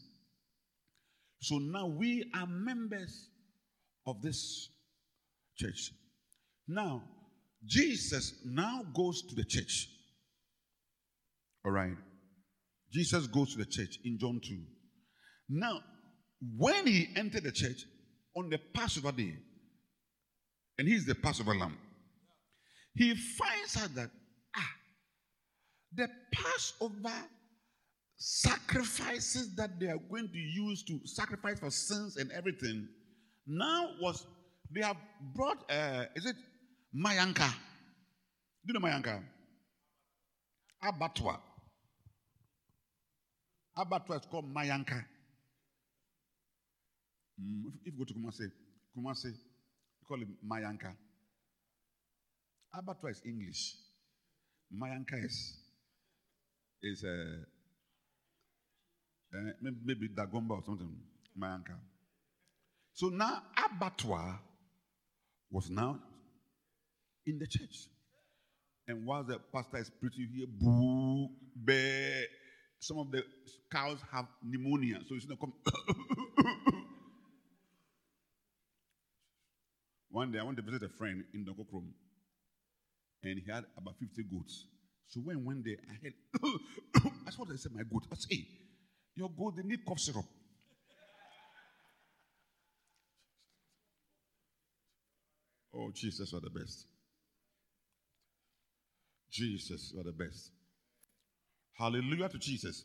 So 1.39 1.57
now 1.57 1.87
we 1.87 2.29
are 2.35 2.47
members 2.47 3.29
of 4.05 4.21
this 4.21 4.69
church. 5.57 5.91
Now, 6.67 7.03
Jesus 7.65 8.33
now 8.45 8.83
goes 8.93 9.21
to 9.23 9.35
the 9.35 9.43
church. 9.43 9.87
All 11.65 11.71
right. 11.71 11.95
Jesus 12.91 13.27
goes 13.27 13.53
to 13.53 13.59
the 13.59 13.65
church 13.65 13.99
in 14.03 14.17
John 14.19 14.41
2. 14.43 14.57
Now, 15.49 15.79
when 16.57 16.87
he 16.87 17.09
entered 17.15 17.43
the 17.43 17.51
church 17.51 17.85
on 18.35 18.49
the 18.49 18.59
Passover 18.73 19.11
day, 19.11 19.35
and 20.77 20.87
he's 20.87 21.05
the 21.05 21.15
Passover 21.15 21.55
lamb, 21.55 21.77
he 22.95 23.13
finds 23.15 23.77
out 23.81 23.93
that, 23.95 24.09
ah, 24.55 24.71
the 25.95 26.07
Passover 26.33 27.13
sacrifices 28.23 29.55
that 29.55 29.79
they 29.79 29.88
are 29.88 29.97
going 30.12 30.29
to 30.31 30.38
use 30.38 30.84
to 30.84 30.99
sacrifice 31.05 31.60
for 31.60 31.71
sins 31.71 32.17
and 32.17 32.31
everything 32.31 32.88
now 33.47 33.89
was 33.99 34.27
they 34.69 34.81
have 34.81 34.97
brought 35.34 35.57
uh, 35.71 36.05
is 36.15 36.27
it 36.27 36.36
mayanka? 36.95 37.49
Do 38.63 38.67
you 38.67 38.73
know 38.73 38.79
mayanka? 38.79 39.23
Abattoir. 40.84 41.39
Abattoir 43.75 44.19
is 44.19 44.25
called 44.29 44.53
mayanka. 44.53 45.03
Mm, 47.41 47.73
if, 47.84 47.93
you 47.93 47.97
go 47.97 48.03
to 48.03 48.13
kumasi 48.13 48.51
kumasi 48.95 49.31
you 49.31 50.07
call 50.07 50.21
it 50.21 50.27
mayanka. 50.47 50.93
Abattoir 52.77 53.10
is 53.13 53.21
english. 53.25 53.73
Mayanka 54.71 55.25
is 55.25 55.57
is 56.84 57.03
uh, 57.03 57.43
uh, 59.33 59.51
maybe, 59.83 60.09
dagomba 60.09 60.51
or 60.51 60.63
something 60.65 60.89
my 61.35 61.53
uncle. 61.53 61.75
so 62.93 63.07
now 63.07 63.41
abattoir 63.57 64.39
was 65.49 65.69
now 65.69 65.99
in 67.25 67.39
the 67.39 67.47
church. 67.47 67.87
And 68.87 69.05
while 69.05 69.23
the 69.23 69.39
pastor 69.53 69.77
is 69.77 69.89
preaching, 69.89 70.29
here, 70.35 70.47
boo, 70.49 71.29
bear. 71.55 72.23
Some 72.79 72.97
of 72.97 73.11
the 73.11 73.23
cows 73.71 73.99
have 74.11 74.25
pneumonia, 74.43 74.99
so 75.07 75.15
it's 75.15 75.27
not 75.29 75.39
come. 75.39 75.53
One 80.09 80.31
day 80.31 80.39
I 80.39 80.43
went 80.43 80.57
to 80.57 80.63
visit 80.63 80.83
a 80.83 80.89
friend 80.89 81.23
in 81.33 81.45
the 81.45 81.53
room, 81.53 81.93
and 83.23 83.39
he 83.39 83.51
had 83.51 83.65
about 83.77 83.95
50 83.99 84.23
goats. 84.23 84.65
So 85.07 85.21
when 85.21 85.45
one 85.45 85.61
day 85.61 85.77
I 85.89 85.93
had, 86.03 86.13
that's 87.23 87.37
what 87.39 87.49
I 87.51 87.55
said, 87.55 87.73
my 87.73 87.83
goat. 87.83 88.07
I 88.11 88.15
said, 88.15 88.31
hey, 88.31 88.47
your 89.21 89.29
goat, 89.29 89.55
they 89.55 89.63
need 89.63 89.86
cough 89.86 89.99
syrup. 89.99 90.25
Oh, 95.73 95.91
Jesus, 95.93 96.31
you 96.31 96.38
are 96.38 96.41
the 96.41 96.49
best. 96.49 96.86
Jesus, 99.31 99.91
you 99.93 100.01
are 100.01 100.03
the 100.03 100.12
best. 100.12 100.51
Hallelujah 101.77 102.29
to 102.29 102.38
Jesus. 102.38 102.84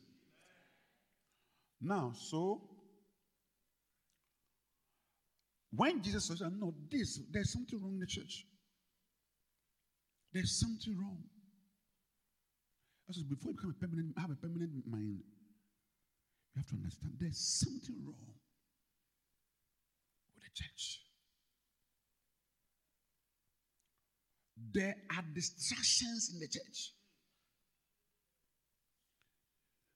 Now, 1.81 2.12
so 2.14 2.61
when 5.75 6.03
Jesus 6.03 6.29
says, 6.29 6.40
No, 6.40 6.75
this, 6.90 7.20
there's 7.33 7.53
something 7.53 7.81
wrong 7.83 7.94
in 7.94 8.01
the 8.01 8.07
church. 8.07 8.46
There's 10.33 10.61
something 10.61 10.96
wrong. 10.99 11.18
I 13.09 13.12
said, 13.12 13.29
before 13.29 13.53
you 13.53 13.57
become 13.57 13.75
a 13.77 13.87
permanent, 13.87 14.18
have 14.18 14.31
a 14.31 14.35
permanent 14.35 14.72
mind, 14.87 15.20
you 16.57 16.62
have 16.62 16.69
to 16.71 16.77
understand 16.77 17.12
there's 17.21 17.38
something 17.38 17.97
wrong 18.07 18.14
with 20.35 20.42
the 20.42 20.51
church. 20.55 21.01
There 24.73 24.95
are 25.14 25.25
distractions 25.35 26.31
in 26.33 26.40
the 26.40 26.49
church. 26.49 26.92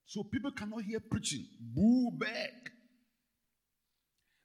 So 0.05 0.23
people 0.25 0.51
cannot 0.51 0.83
hear 0.83 1.01
preaching. 1.01 1.47
Boo 1.75 2.11
back. 2.19 2.73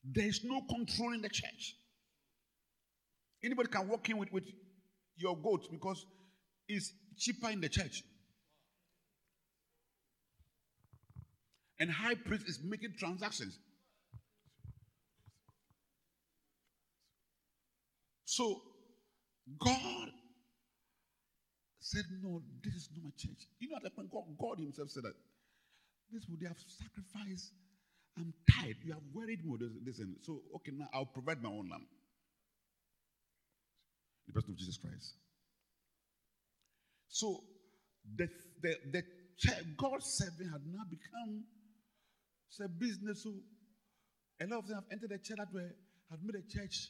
There 0.03 0.27
is 0.27 0.41
no 0.43 0.61
control 0.61 1.13
in 1.13 1.21
the 1.21 1.29
church. 1.29 1.75
Anybody 3.43 3.69
can 3.69 3.87
walk 3.89 4.09
in 4.09 4.17
with, 4.17 4.31
with 4.31 4.45
your 5.17 5.35
goat 5.35 5.67
because 5.69 6.05
it's 6.67 6.93
cheaper 7.17 7.49
in 7.49 7.59
the 7.59 7.69
church. 7.69 8.03
And 11.79 11.91
high 11.91 12.15
priest 12.15 12.47
is 12.47 12.59
making 12.63 12.93
transactions. 12.97 13.59
So 18.23 18.61
God 19.59 20.09
said, 21.79 22.03
No, 22.23 22.41
this 22.63 22.73
is 22.73 22.89
not 22.95 23.03
my 23.03 23.11
church. 23.17 23.47
You 23.59 23.69
know, 23.69 23.77
at 23.77 23.83
that 23.83 23.95
God, 23.95 24.23
God 24.39 24.59
Himself 24.59 24.89
said 24.89 25.03
that 25.03 25.13
this 26.11 26.25
would 26.29 26.39
they 26.39 26.47
have 26.47 26.57
sacrificed. 26.57 27.51
I'm 28.17 28.33
tired. 28.49 28.77
You 28.83 28.93
have 28.93 29.03
worried 29.13 29.45
me. 29.45 29.57
Listen, 29.85 30.15
so 30.21 30.41
okay, 30.55 30.71
now 30.73 30.87
I'll 30.93 31.05
provide 31.05 31.41
my 31.41 31.49
own 31.49 31.69
lamb. 31.69 31.85
The 34.27 34.33
person 34.33 34.51
of 34.51 34.57
Jesus 34.57 34.77
Christ. 34.77 35.15
So 37.09 37.43
the 38.15 38.29
the, 38.61 38.75
the 38.91 39.03
God's 39.77 40.05
serving 40.05 40.49
had 40.51 40.61
now 40.71 40.83
become 40.89 41.43
it's 42.49 42.59
a 42.59 42.67
business. 42.67 43.23
So 43.23 43.33
a 44.41 44.47
lot 44.47 44.59
of 44.59 44.67
them 44.67 44.75
have 44.75 44.85
entered 44.91 45.09
the 45.09 45.17
church 45.17 45.37
that 45.37 45.53
way, 45.53 45.67
have 46.09 46.19
made 46.23 46.35
a 46.35 46.47
church 46.47 46.89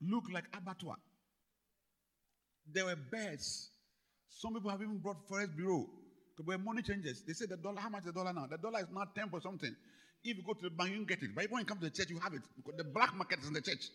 look 0.00 0.24
like 0.32 0.44
abattoir. 0.56 0.96
There 2.72 2.84
were 2.84 2.96
beds. 2.96 3.70
Some 4.28 4.54
people 4.54 4.70
have 4.70 4.82
even 4.82 4.98
brought 4.98 5.28
forex 5.28 5.54
bureau. 5.54 5.86
When 6.44 6.64
money 6.64 6.82
changes, 6.82 7.22
they 7.26 7.32
say 7.32 7.46
the 7.46 7.56
dollar, 7.56 7.80
how 7.80 7.88
much 7.88 8.00
is 8.00 8.06
the 8.06 8.12
dollar 8.12 8.32
now? 8.32 8.46
The 8.50 8.58
dollar 8.58 8.80
is 8.80 8.86
now 8.92 9.04
10 9.14 9.30
for 9.30 9.40
something. 9.40 9.74
If 10.24 10.36
you 10.38 10.42
go 10.42 10.54
to 10.54 10.62
the 10.62 10.70
bank, 10.70 10.90
you 10.90 10.96
can 10.96 11.04
get 11.04 11.22
it. 11.22 11.30
But 11.34 11.50
when 11.50 11.60
you 11.60 11.66
come 11.66 11.78
to 11.78 11.84
the 11.84 11.90
church, 11.90 12.10
you 12.10 12.18
have 12.18 12.34
it. 12.34 12.42
Because 12.56 12.76
the 12.76 12.84
black 12.84 13.14
market 13.14 13.40
is 13.40 13.46
in 13.46 13.52
the 13.52 13.60
church. 13.60 13.90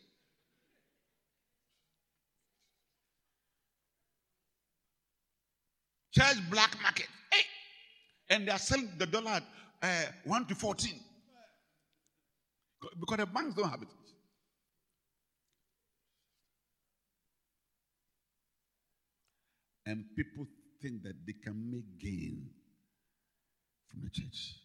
Church 6.14 6.38
black 6.50 6.82
market. 6.82 7.08
And 8.30 8.48
they 8.48 8.52
are 8.52 8.60
selling 8.60 8.92
the 8.98 9.06
dollar 9.06 9.42
at 9.82 10.08
uh, 10.08 10.12
1 10.26 10.46
to 10.48 10.56
14. 10.56 10.94
Because 13.00 13.18
the 13.18 13.26
banks 13.26 13.56
don't 13.56 13.70
have 13.70 13.82
it. 13.82 13.88
And 19.86 20.06
people 20.16 20.46
think 20.82 21.02
that 21.04 21.16
they 21.26 21.34
can 21.34 21.72
make 21.72 22.00
gain 22.00 22.48
from 23.90 24.02
the 24.04 24.10
church. 24.10 24.56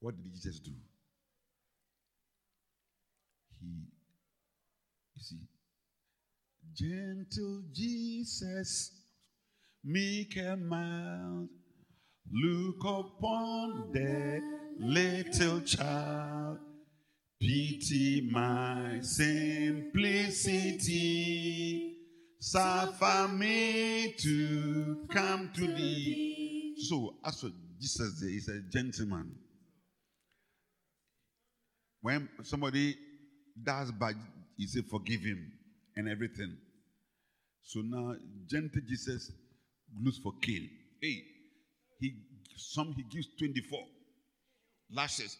What 0.00 0.16
did 0.16 0.32
Jesus 0.32 0.58
do? 0.60 0.70
He, 3.60 3.66
you 5.14 5.22
see, 5.22 5.36
gentle 6.72 7.62
Jesus, 7.72 8.92
meek 9.84 10.36
and 10.36 10.68
mild, 10.68 11.48
look 12.32 12.84
upon 12.84 13.90
the 13.92 14.40
little 14.78 15.60
child, 15.62 16.58
pity 17.40 18.28
my 18.30 19.00
simplicity. 19.00 19.96
Suffer 22.42 23.28
me 23.28 24.14
to 24.18 25.06
come 25.10 25.50
to 25.54 25.66
thee. 25.66 26.74
So, 26.88 27.16
as 27.24 27.40
for 27.40 27.50
Jesus, 27.78 28.22
is 28.22 28.48
a 28.48 28.62
gentleman. 28.72 29.34
When 32.00 32.30
somebody 32.42 32.96
does 33.62 33.92
bad, 33.92 34.16
he 34.56 34.66
say, 34.66 34.80
forgive 34.80 35.20
him 35.20 35.52
and 35.96 36.08
everything. 36.08 36.56
So 37.62 37.80
now, 37.80 38.16
gentle 38.48 38.80
Jesus 38.88 39.30
lose 40.02 40.18
for 40.18 40.32
kill. 40.40 40.62
Hey, 41.00 41.22
he 41.98 42.14
some 42.56 42.92
he 42.92 43.02
gives 43.04 43.28
24 43.38 43.80
lashes. 44.92 45.36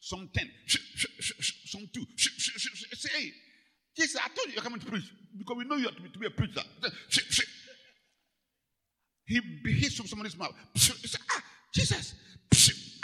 Some 0.00 0.28
10, 0.34 0.50
some 1.66 1.88
2. 1.94 2.06
Say, 2.16 3.08
hey, 3.16 3.30
Jesus, 3.96 4.16
I 4.16 4.26
told 4.34 4.48
you 4.48 4.54
you're 4.54 4.62
coming 4.62 4.80
to 4.80 4.86
preach 4.86 5.04
because 5.38 5.56
we 5.56 5.64
know 5.64 5.76
you 5.76 5.84
have 5.84 5.94
to 5.94 6.18
be, 6.18 6.26
a 6.26 6.30
preacher. 6.30 6.62
He 9.24 9.40
hits 9.64 9.94
from 9.94 10.08
somebody's 10.08 10.36
mouth. 10.36 10.52
Said, 10.74 11.20
ah, 11.30 11.42
Jesus. 11.72 12.14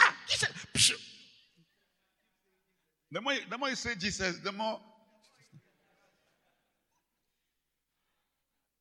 Ah, 0.01 0.13
Jesus. 0.27 0.49
The 3.09 3.21
more, 3.21 3.33
the 3.49 3.57
more 3.57 3.69
you 3.69 3.75
say 3.75 3.95
Jesus, 3.95 4.39
the 4.43 4.51
more. 4.51 4.79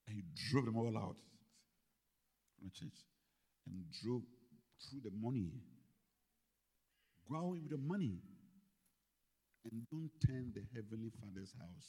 And 0.09 0.17
he 0.17 0.23
drove 0.51 0.65
them 0.65 0.77
all 0.77 0.97
out 0.97 1.17
from 2.59 2.69
the 2.69 2.71
church 2.71 2.99
and 3.67 3.85
drove 4.03 4.23
through 4.89 5.01
the 5.03 5.11
money. 5.21 5.51
Go 7.31 7.37
away 7.37 7.59
with 7.63 7.71
the 7.71 7.79
money. 7.79 8.19
And 9.71 9.83
don't 9.91 10.11
turn 10.25 10.53
the 10.55 10.63
Heavenly 10.75 11.11
Father's 11.21 11.53
house 11.59 11.89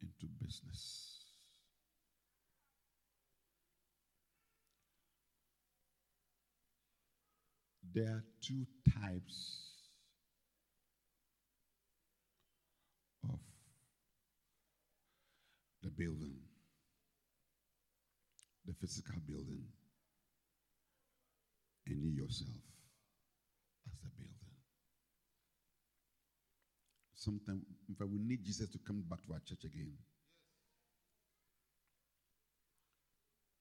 into 0.00 0.32
business. 0.40 1.16
There 7.92 8.06
are 8.06 8.24
two 8.40 8.64
types 9.02 9.58
of 13.24 13.40
the 15.82 15.90
building 15.90 16.39
physical 18.80 19.16
building 19.26 19.62
and 21.86 22.02
you 22.02 22.22
yourself 22.22 22.48
as 23.86 23.98
the 24.02 24.08
building. 24.16 24.34
Sometimes, 27.14 27.62
in 27.88 27.94
fact, 27.94 28.10
we 28.10 28.18
need 28.18 28.44
Jesus 28.44 28.70
to 28.70 28.78
come 28.86 29.04
back 29.08 29.22
to 29.26 29.32
our 29.34 29.40
church 29.40 29.64
again. 29.64 29.92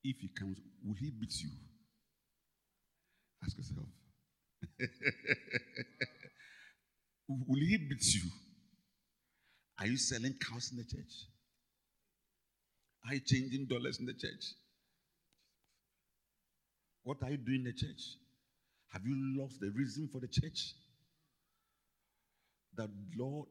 If 0.03 0.17
he 0.21 0.29
comes, 0.29 0.57
will 0.83 0.95
he 0.95 1.11
beat 1.11 1.33
you? 1.41 1.49
Ask 3.43 3.57
yourself. 3.57 3.85
will 7.27 7.59
he 7.59 7.77
beat 7.77 8.05
you? 8.15 8.29
Are 9.79 9.87
you 9.87 9.97
selling 9.97 10.35
cows 10.39 10.71
in 10.71 10.77
the 10.77 10.83
church? 10.83 11.27
Are 13.07 13.13
you 13.13 13.21
changing 13.25 13.67
dollars 13.67 13.99
in 13.99 14.05
the 14.05 14.13
church? 14.13 14.53
What 17.03 17.17
are 17.23 17.31
you 17.31 17.37
doing 17.37 17.59
in 17.59 17.63
the 17.65 17.73
church? 17.73 18.17
Have 18.89 19.01
you 19.05 19.15
lost 19.39 19.59
the 19.59 19.71
reason 19.75 20.09
for 20.11 20.19
the 20.19 20.27
church? 20.27 20.73
That 22.75 22.89
Lord, 23.17 23.47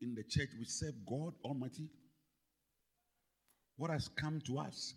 in 0.00 0.14
the 0.14 0.22
church 0.22 0.48
we 0.58 0.64
serve 0.64 0.94
God 1.08 1.32
Almighty. 1.44 1.88
What 3.76 3.90
has 3.90 4.08
come 4.20 4.40
to 4.46 4.58
us? 4.58 4.94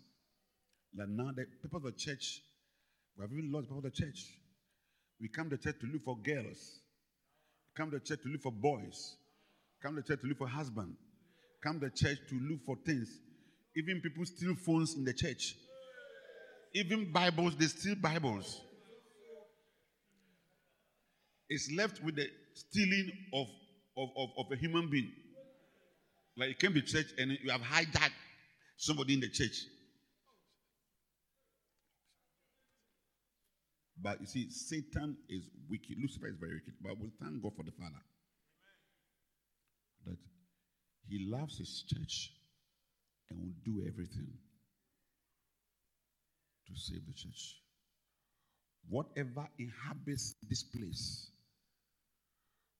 That 0.94 1.08
now 1.08 1.32
the 1.34 1.44
people 1.62 1.78
of 1.78 1.84
the 1.84 1.92
church, 1.92 2.40
we 3.16 3.22
have 3.22 3.32
even 3.32 3.50
lost 3.52 3.68
the 3.68 3.74
people 3.74 3.86
of 3.88 3.94
the 3.94 4.02
church. 4.02 4.18
We 5.20 5.28
come 5.28 5.50
to 5.50 5.56
church 5.56 5.76
to 5.80 5.86
look 5.86 6.04
for 6.04 6.16
girls. 6.18 6.80
We 7.66 7.82
Come 7.82 7.90
to 7.90 8.00
church 8.00 8.22
to 8.22 8.28
look 8.28 8.42
for 8.42 8.52
boys. 8.52 9.16
We 9.74 9.88
Come 9.88 9.96
to 9.96 10.02
church 10.02 10.20
to 10.20 10.26
look 10.26 10.38
for 10.38 10.48
husband. 10.48 10.94
Come 11.62 11.80
to 11.80 11.90
church 11.90 12.18
to 12.30 12.34
look 12.48 12.60
for 12.64 12.76
things. 12.86 13.08
Even 13.76 14.00
people 14.00 14.24
steal 14.24 14.54
phones 14.64 14.94
in 14.94 15.04
the 15.04 15.12
church. 15.12 15.54
Even 16.74 17.10
Bibles, 17.12 17.56
they 17.56 17.66
steal 17.66 17.94
Bibles. 17.96 18.60
It's 21.48 21.70
left 21.72 22.02
with 22.04 22.16
the 22.16 22.26
stealing 22.54 23.10
of, 23.32 23.46
of, 23.96 24.08
of, 24.16 24.28
of 24.38 24.52
a 24.52 24.56
human 24.56 24.90
being. 24.90 25.10
Like 26.36 26.50
you 26.50 26.54
came 26.54 26.74
to 26.74 26.82
church 26.82 27.06
and 27.16 27.32
you 27.42 27.50
have 27.50 27.62
hijacked 27.62 28.12
somebody 28.76 29.14
in 29.14 29.20
the 29.20 29.28
church. 29.28 29.64
But 34.00 34.20
you 34.20 34.26
see, 34.26 34.50
Satan 34.50 35.16
is 35.28 35.48
wicked. 35.68 35.96
Lucifer 36.00 36.28
is 36.28 36.36
very 36.38 36.54
wicked. 36.54 36.74
But 36.80 37.00
we 37.00 37.10
thank 37.20 37.42
God 37.42 37.52
for 37.56 37.64
the 37.64 37.72
Father. 37.72 38.02
That 40.06 40.18
he 41.08 41.26
loves 41.28 41.58
his 41.58 41.84
church 41.88 42.30
and 43.30 43.40
will 43.40 43.54
do 43.64 43.88
everything 43.88 44.28
to 46.68 46.80
save 46.80 47.06
the 47.06 47.12
church. 47.12 47.56
Whatever 48.88 49.48
inhabits 49.58 50.34
this 50.48 50.62
place, 50.62 51.30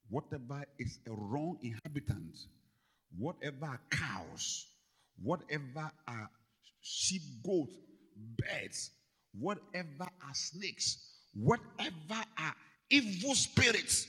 whatever 0.08 0.64
is 0.78 0.98
a 1.06 1.10
wrong 1.12 1.58
inhabitant, 1.62 2.36
whatever 3.16 3.66
are 3.66 3.80
cows, 3.90 4.66
whatever 5.22 5.90
are 6.06 6.30
sheep, 6.80 7.22
goats, 7.44 7.74
birds, 8.38 8.90
whatever 9.38 10.00
are 10.00 10.34
snakes, 10.34 10.98
whatever 11.34 12.24
are 12.38 12.54
evil 12.90 13.34
spirits 13.34 14.06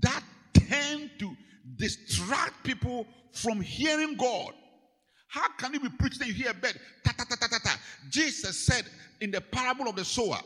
that 0.00 0.22
tend 0.52 1.10
to 1.18 1.36
distract 1.76 2.62
people 2.62 3.06
from 3.32 3.60
hearing 3.60 4.16
God. 4.16 4.52
How 5.28 5.48
can 5.58 5.74
you 5.74 5.80
be 5.80 5.90
preaching 5.90 6.22
and 6.22 6.28
you 6.28 6.34
hear 6.34 6.50
a 6.50 6.54
bird? 6.54 6.78
Ta, 7.04 7.12
ta, 7.16 7.24
ta, 7.28 7.36
ta, 7.36 7.46
ta, 7.46 7.58
ta. 7.62 7.76
Jesus 8.08 8.58
said 8.58 8.84
in 9.20 9.30
the 9.30 9.40
parable 9.40 9.88
of 9.88 9.96
the 9.96 10.04
sower 10.04 10.38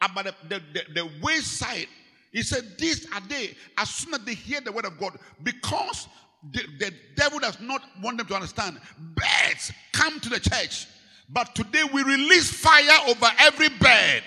about 0.00 0.24
the, 0.24 0.34
the, 0.48 0.62
the, 0.72 0.82
the 0.94 1.10
wayside, 1.22 1.86
he 2.32 2.42
said, 2.42 2.76
These 2.78 3.06
are 3.12 3.20
they, 3.28 3.54
as 3.76 3.88
soon 3.90 4.14
as 4.14 4.20
they 4.24 4.34
hear 4.34 4.60
the 4.60 4.72
word 4.72 4.84
of 4.84 4.98
God, 4.98 5.18
because 5.44 6.08
the, 6.52 6.62
the 6.78 6.92
devil 7.16 7.38
does 7.38 7.60
not 7.60 7.82
want 8.02 8.18
them 8.18 8.26
to 8.26 8.34
understand, 8.34 8.80
birds 8.98 9.72
come 9.92 10.18
to 10.20 10.28
the 10.28 10.40
church. 10.40 10.86
But 11.30 11.54
today 11.54 11.82
we 11.92 12.02
release 12.02 12.50
fire 12.50 12.98
over 13.08 13.26
every 13.38 13.68
bird. 13.68 14.22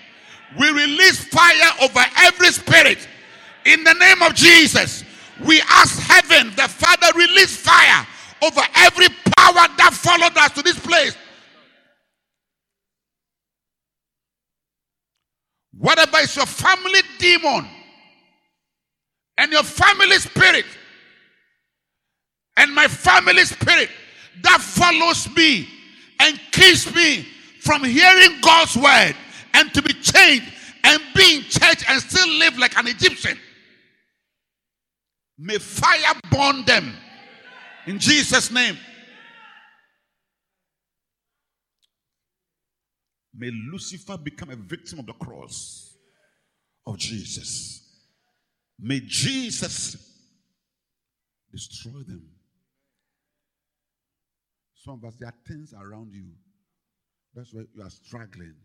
We 0.59 0.69
release 0.69 1.23
fire 1.25 1.71
over 1.81 2.03
every 2.17 2.47
spirit. 2.47 3.07
In 3.65 3.83
the 3.83 3.93
name 3.93 4.21
of 4.21 4.35
Jesus, 4.35 5.03
we 5.45 5.61
ask 5.69 5.99
heaven, 5.99 6.53
the 6.55 6.67
Father, 6.67 7.07
release 7.17 7.55
fire 7.55 8.05
over 8.41 8.61
every 8.75 9.07
power 9.37 9.67
that 9.77 9.91
followed 9.93 10.37
us 10.37 10.51
to 10.51 10.61
this 10.61 10.79
place. 10.79 11.15
Whatever 15.77 16.17
is 16.19 16.35
your 16.35 16.45
family 16.45 16.99
demon 17.17 17.67
and 19.37 19.51
your 19.51 19.63
family 19.63 20.17
spirit 20.17 20.65
and 22.57 22.73
my 22.73 22.87
family 22.87 23.43
spirit 23.45 23.89
that 24.43 24.59
follows 24.61 25.33
me 25.35 25.67
and 26.19 26.39
keeps 26.51 26.93
me 26.93 27.25
from 27.61 27.83
hearing 27.83 28.39
God's 28.41 28.75
word 28.75 29.15
and 29.53 29.73
to 29.73 29.81
be 29.81 29.93
changed 29.93 30.51
and 30.83 31.01
be 31.15 31.37
in 31.37 31.41
church 31.43 31.83
and 31.87 32.01
still 32.01 32.27
live 32.37 32.57
like 32.57 32.77
an 32.77 32.87
Egyptian. 32.87 33.37
May 35.37 35.57
fire 35.57 36.13
burn 36.31 36.65
them 36.65 36.93
in 37.87 37.99
Jesus' 37.99 38.51
name. 38.51 38.77
May 43.33 43.49
Lucifer 43.71 44.17
become 44.17 44.49
a 44.49 44.55
victim 44.55 44.99
of 44.99 45.05
the 45.05 45.13
cross 45.13 45.97
of 46.85 46.97
Jesus. 46.97 47.81
May 48.79 48.99
Jesus 48.99 49.95
destroy 51.51 52.01
them. 52.07 52.27
Some 54.75 54.95
of 54.95 55.05
us, 55.05 55.15
there 55.19 55.29
are 55.29 55.35
things 55.47 55.73
around 55.73 56.11
you. 56.13 56.25
That's 57.35 57.53
why 57.53 57.63
you 57.75 57.83
are 57.83 57.89
struggling. 57.89 58.55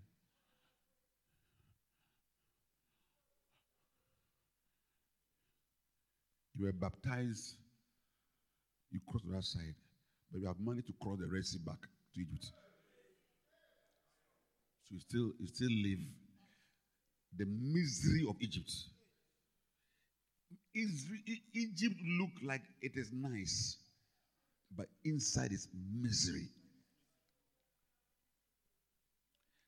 You 6.59 6.67
were 6.67 6.73
baptized, 6.73 7.57
you 8.97 9.01
cross 9.11 9.23
the 9.29 9.43
side, 9.43 9.75
but 10.33 10.41
you 10.41 10.47
have 10.47 10.59
money 10.59 10.83
to 10.83 10.93
cross 11.03 11.19
the 11.19 11.27
Red 11.27 11.45
Sea 11.45 11.59
back 11.65 11.81
to 12.15 12.21
Egypt. 12.21 12.47
So 14.85 14.95
you 14.95 15.01
still 15.01 15.33
you 15.39 15.47
still 15.47 15.71
live 15.71 15.99
the 17.37 17.47
misery 17.47 18.27
of 18.29 18.37
Egypt. 18.41 18.73
Egypt 20.75 21.97
look 22.21 22.31
like 22.45 22.63
it 22.83 22.93
is 22.95 23.11
nice, 23.13 23.77
but 24.77 24.87
inside 25.05 25.53
is 25.53 25.69
misery. 26.01 26.49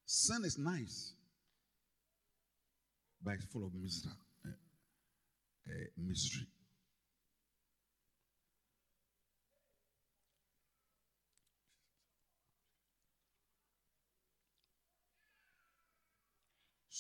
Sin 0.07 0.45
is 0.45 0.59
nice, 0.59 1.13
but 3.23 3.35
it's 3.35 3.47
full 3.47 3.67
of 3.67 3.75
misery. 3.75 4.13
Uh, 4.45 4.51
uh, 5.69 5.87
misery. 5.97 6.47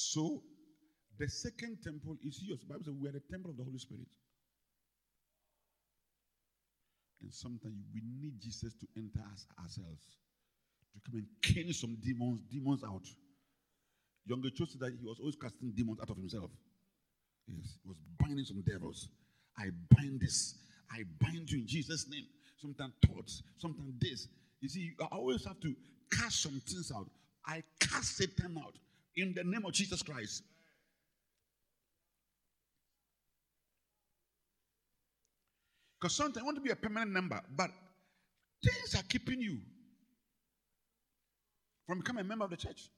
So, 0.08 0.42
the 1.18 1.28
second 1.28 1.78
temple 1.84 2.16
is 2.24 2.42
yours. 2.42 2.60
The 2.60 2.66
Bible 2.66 2.84
says 2.84 2.94
we 2.98 3.08
are 3.10 3.12
the 3.12 3.22
temple 3.30 3.50
of 3.50 3.58
the 3.58 3.64
Holy 3.64 3.78
Spirit. 3.78 4.06
And 7.20 7.34
sometimes 7.34 7.76
we 7.92 8.00
need 8.22 8.40
Jesus 8.40 8.72
to 8.80 8.86
enter 8.96 9.20
us 9.34 9.44
ourselves 9.60 10.16
to 10.94 11.00
come 11.04 11.20
and 11.20 11.26
cane 11.42 11.74
some 11.74 11.98
demons, 12.02 12.40
demons 12.50 12.82
out. 12.84 13.06
Younger 14.24 14.48
chose 14.48 14.76
that 14.80 14.92
he 14.98 15.06
was 15.06 15.18
always 15.18 15.36
casting 15.36 15.72
demons 15.72 15.98
out 16.00 16.08
of 16.08 16.16
himself. 16.16 16.50
Yes, 17.46 17.76
he 17.82 17.88
was 17.88 17.98
binding 18.18 18.46
some 18.46 18.62
devils. 18.62 19.08
I 19.58 19.68
bind 19.94 20.20
this. 20.20 20.54
I 20.90 21.02
bind 21.20 21.50
you 21.50 21.58
in 21.58 21.66
Jesus' 21.66 22.08
name. 22.08 22.24
Sometimes 22.56 22.94
thoughts, 23.06 23.42
sometimes 23.58 23.92
this. 24.00 24.28
You 24.62 24.70
see, 24.70 24.92
I 25.02 25.16
always 25.16 25.44
have 25.44 25.60
to 25.60 25.74
cast 26.10 26.42
some 26.42 26.62
things 26.66 26.90
out. 26.96 27.10
I 27.46 27.62
cast 27.78 28.16
Satan 28.16 28.56
out 28.64 28.74
in 29.22 29.34
the 29.34 29.44
name 29.44 29.64
of 29.64 29.72
Jesus 29.72 30.02
Christ. 30.02 30.42
Because 36.00 36.14
sometimes 36.14 36.36
you 36.36 36.44
want 36.44 36.56
to 36.56 36.62
be 36.62 36.70
a 36.70 36.76
permanent 36.76 37.10
member, 37.10 37.40
but 37.56 37.70
things 38.62 38.94
are 38.94 39.02
keeping 39.08 39.40
you 39.40 39.58
from 41.86 41.98
becoming 41.98 42.24
a 42.24 42.28
member 42.28 42.44
of 42.44 42.50
the 42.50 42.56
church. 42.56 42.88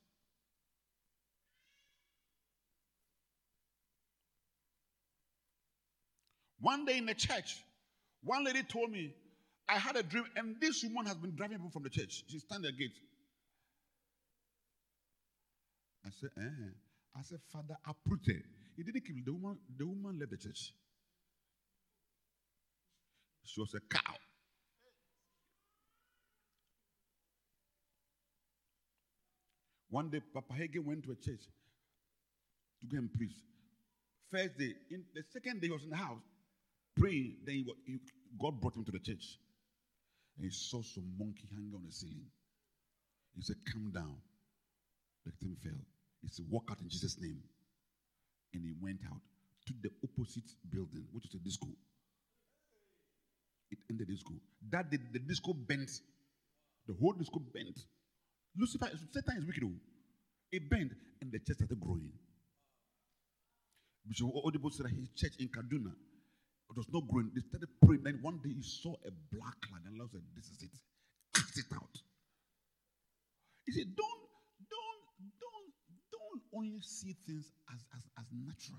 One 6.61 6.85
day 6.85 6.99
in 6.99 7.07
the 7.07 7.15
church, 7.15 7.65
one 8.23 8.45
lady 8.45 8.63
told 8.63 8.91
me, 8.91 9.15
I 9.67 9.79
had 9.79 9.97
a 9.97 10.03
dream, 10.03 10.25
and 10.37 10.57
this 10.61 10.85
woman 10.85 11.07
has 11.07 11.17
been 11.17 11.35
driving 11.35 11.57
people 11.57 11.71
from 11.71 11.85
the 11.85 11.91
church. 11.91 12.25
She's 12.29 12.43
standing 12.43 12.69
at 12.69 12.77
the 12.77 12.85
gate. 12.85 12.97
I 16.05 16.11
said, 16.11 16.31
eh. 16.39 16.71
I 17.17 17.23
said, 17.23 17.41
Father, 17.53 17.77
uproot 17.87 18.27
it. 18.27 18.43
He 18.77 18.83
didn't 18.83 19.05
kill 19.05 19.17
the 19.25 19.33
woman. 19.33 19.59
The 19.77 19.87
woman 19.87 20.19
left 20.19 20.31
the 20.31 20.37
church. 20.39 20.73
She 23.45 23.61
was 23.61 23.75
a 23.75 23.81
cow. 23.81 24.15
One 29.91 30.09
day, 30.09 30.21
Papa 30.33 30.55
Hagin 30.55 30.85
went 30.85 31.03
to 31.05 31.13
a 31.13 31.17
church 31.17 31.43
to 32.81 32.87
go 32.87 32.99
and 32.99 33.13
preach. 33.13 33.35
First 34.31 34.57
day, 34.57 34.73
in 34.91 35.03
the 35.15 35.23
second 35.33 35.61
day, 35.61 35.67
he 35.67 35.73
was 35.73 35.83
in 35.83 35.91
the 35.91 35.97
house 35.97 36.23
praying. 36.97 37.39
Then 37.45 37.55
he, 37.57 37.67
he, 37.87 37.99
God 38.41 38.61
brought 38.61 38.77
him 38.77 38.85
to 38.85 38.93
the 38.93 39.01
church. 39.01 39.37
And 40.37 40.45
he 40.45 40.51
saw 40.51 40.81
some 40.83 41.11
monkey 41.19 41.49
hanging 41.51 41.73
on 41.75 41.83
the 41.85 41.93
ceiling. 41.93 42.31
He 43.37 43.43
said, 43.43 43.57
Come 43.73 43.91
down. 43.93 44.17
The 45.27 45.33
thing 45.33 45.57
fell. 45.63 45.73
He 46.23 46.29
said, 46.29 46.47
Walk 46.51 46.69
out 46.71 46.81
in 46.81 46.89
Jesus' 46.89 47.17
name. 47.21 47.41
And 48.55 48.65
he 48.65 48.73
went 48.81 49.01
out. 49.07 49.21
to 49.67 49.75
the 49.83 49.91
opposite 50.05 50.51
building, 50.73 51.05
which 51.13 51.27
is 51.27 51.35
a 51.35 51.39
disco. 51.39 51.69
It 53.71 53.79
ended 53.91 54.09
the 54.09 54.13
disco. 54.15 54.35
That 54.71 54.91
the, 54.91 54.99
the 55.13 55.21
disco 55.21 55.53
bent. 55.55 55.91
The 56.87 56.95
whole 57.01 57.13
disco 57.15 57.41
bent. 57.41 57.79
Lucifer, 58.57 58.91
Satan 59.13 59.39
is 59.39 59.47
wicked. 59.47 59.63
oh. 59.65 59.73
It 60.53 60.69
bent, 60.69 60.93
and 61.23 61.31
the 61.33 61.39
church 61.39 61.57
started 61.59 61.81
growing. 61.81 62.11
Bishop 64.09 64.29
Oyedepo 64.35 64.73
said 64.73 64.87
that 64.87 64.93
his 64.97 65.09
church 65.17 65.35
in 65.39 65.49
Kaduna 65.49 65.93
it 66.71 66.77
was 66.77 66.87
not 66.93 67.07
growing. 67.09 67.31
They 67.35 67.43
started 67.43 67.69
praying. 67.85 68.03
Then 68.05 68.19
one 68.23 68.39
day 68.43 68.51
he 68.55 68.63
saw 68.63 68.95
a 69.07 69.11
black 69.35 69.59
cloud, 69.63 69.83
and 69.87 69.99
Lord 69.99 70.11
said, 70.13 70.23
"This 70.35 70.47
is 70.51 70.63
it. 70.63 70.75
Cast 71.35 71.59
it 71.59 71.67
out." 71.75 71.95
He 73.67 73.73
said, 73.73 73.95
"Don't, 73.97 73.97
don't, 73.97 73.99
don't, 73.99 74.07
don't 74.07 74.20
only 76.55 76.81
see 76.83 77.15
things 77.27 77.53
as 77.73 77.85
as, 77.97 78.03
as 78.19 78.27
natural." 78.33 78.79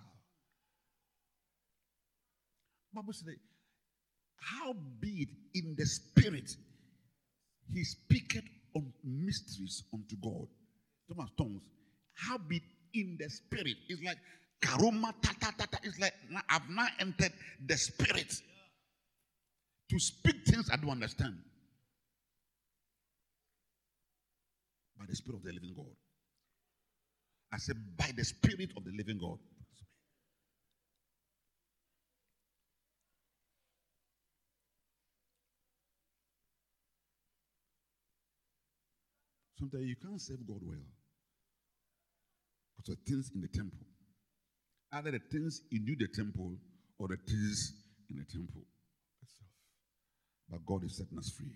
Bible 2.93 3.13
said, 3.13 3.35
"How 4.35 4.73
be 4.73 5.27
it 5.27 5.29
in 5.53 5.75
the 5.77 5.85
spirit, 5.85 6.49
he 7.73 7.83
speaketh 7.83 8.45
on 8.75 8.91
mysteries 9.03 9.83
unto 9.93 10.15
God." 10.17 10.47
Thomas 11.07 11.29
tongues. 11.37 11.63
How 12.13 12.37
be 12.37 12.57
it 12.57 12.63
in 12.93 13.17
the 13.19 13.29
spirit? 13.29 13.75
It's 13.89 14.01
like 14.03 14.17
karoma 14.61 15.13
ta 15.21 15.33
ta 15.39 15.51
ta 15.57 15.65
ta. 15.65 15.77
It's 15.83 15.99
like 15.99 16.13
I've 16.49 16.69
now 16.69 16.87
entered 16.99 17.33
the 17.65 17.77
spirit 17.77 18.33
to 19.89 19.99
speak 19.99 20.45
things 20.45 20.69
I 20.71 20.77
don't 20.77 20.91
understand. 20.91 21.35
By 24.97 25.05
the 25.07 25.15
spirit 25.15 25.37
of 25.37 25.43
the 25.43 25.51
living 25.51 25.73
God. 25.75 25.85
I 27.53 27.57
said, 27.57 27.75
by 27.97 28.11
the 28.15 28.23
spirit 28.23 28.71
of 28.77 28.85
the 28.85 28.91
living 28.91 29.17
God. 29.17 29.37
Sometimes 39.59 39.85
you 39.85 39.95
can't 39.95 40.19
serve 40.19 40.47
God 40.47 40.61
well 40.63 40.77
because 42.77 42.97
of 42.97 43.03
things 43.05 43.29
in 43.35 43.41
the 43.41 43.47
temple. 43.47 43.85
Either 44.91 45.11
the 45.11 45.19
things 45.19 45.61
in 45.71 45.85
you, 45.85 45.95
the 45.95 46.07
temple, 46.07 46.55
or 46.97 47.07
the 47.07 47.17
things 47.27 47.73
in 48.09 48.17
the 48.17 48.25
temple 48.25 48.63
itself. 49.21 49.51
But 50.49 50.65
God 50.65 50.83
is 50.83 50.97
setting 50.97 51.17
us 51.17 51.29
free. 51.37 51.53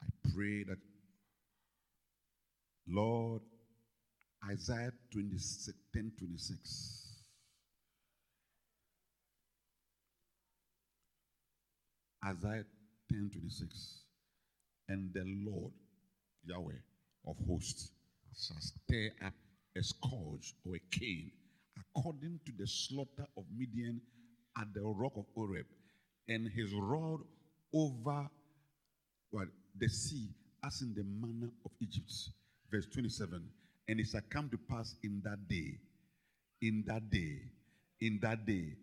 I 0.00 0.06
pray 0.32 0.62
that, 0.64 0.78
Lord, 2.88 3.42
Isaiah 4.50 4.92
26, 5.12 5.72
10 5.92 6.12
26. 6.18 7.22
Isaiah 12.24 12.64
10 13.10 13.30
26. 13.32 14.02
And 14.88 15.12
the 15.14 15.24
Lord, 15.44 15.72
Yahweh 16.44 16.80
of 17.26 17.36
hosts, 17.48 17.90
shall 18.36 18.60
stir 18.60 19.10
up 19.24 19.34
a 19.76 19.82
scourge 19.82 20.54
or 20.64 20.76
a 20.76 20.80
cane 20.90 21.30
according 21.78 22.40
to 22.46 22.52
the 22.58 22.66
slaughter 22.66 23.26
of 23.36 23.44
Midian 23.56 24.00
at 24.58 24.72
the 24.74 24.82
rock 24.82 25.12
of 25.16 25.26
Oreb, 25.34 25.66
and 26.28 26.48
his 26.48 26.72
rod 26.74 27.20
over 27.74 28.28
what 29.30 29.48
the 29.78 29.88
sea 29.88 30.28
as 30.64 30.80
in 30.82 30.94
the 30.94 31.04
manner 31.04 31.52
of 31.64 31.72
Egypt. 31.80 32.12
Verse 32.76 32.86
27. 32.92 33.42
And 33.88 34.00
it 34.00 34.06
shall 34.06 34.20
come 34.28 34.50
to 34.50 34.58
pass 34.68 34.94
in 35.02 35.22
that 35.24 35.48
day, 35.48 35.78
in 36.60 36.84
that 36.86 37.08
day, 37.10 37.38
in 38.00 38.18
that 38.20 38.44
day, 38.44 38.74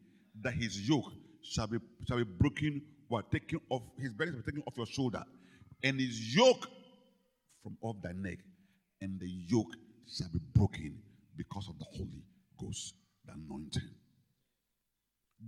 that 0.41 0.53
his 0.55 0.87
yoke 0.87 1.11
shall 1.43 1.67
be 1.67 1.77
shall 2.07 2.17
be 2.17 2.23
broken, 2.23 2.81
while 3.07 3.21
taking 3.31 3.59
off 3.69 3.83
his 3.99 4.11
burden 4.13 4.33
shall 4.33 4.41
be 4.41 4.51
taken 4.51 4.63
off 4.65 4.77
your 4.77 4.87
shoulder, 4.87 5.23
and 5.83 5.99
his 5.99 6.35
yoke 6.35 6.67
from 7.61 7.77
off 7.81 7.97
thy 8.01 8.13
neck, 8.13 8.39
and 9.01 9.19
the 9.19 9.29
yoke 9.29 9.75
shall 10.11 10.29
be 10.29 10.39
broken 10.55 10.97
because 11.37 11.67
of 11.69 11.77
the 11.77 11.85
Holy 11.91 12.23
Ghost, 12.59 12.95
the 13.25 13.33
anointing. 13.33 13.89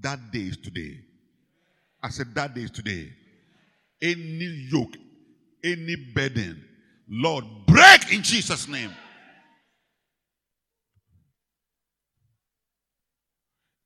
That 0.01 0.31
day 0.31 0.39
is 0.39 0.57
today. 0.57 0.99
I 2.03 2.09
said 2.09 2.35
that 2.35 2.53
day 2.53 2.61
is 2.61 2.71
today. 2.71 3.11
Any 4.01 4.67
yoke, 4.71 4.97
any 5.63 5.95
burden, 6.13 6.63
Lord, 7.09 7.45
break 7.75 8.13
in 8.13 8.23
Jesus' 8.23 8.67
name. 8.67 8.91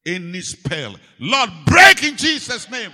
Any 0.06 0.42
spell, 0.42 0.96
Lord, 1.20 1.50
break 1.66 2.04
in 2.04 2.16
Jesus' 2.16 2.70
name. 2.70 2.92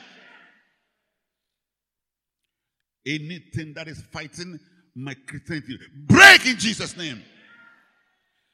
Anything 3.05 3.73
that 3.75 3.87
is 3.87 4.01
fighting 4.11 4.57
my 4.95 5.13
Christianity, 5.27 5.77
break 6.07 6.45
in 6.45 6.57
Jesus' 6.57 6.97
name. 6.97 7.21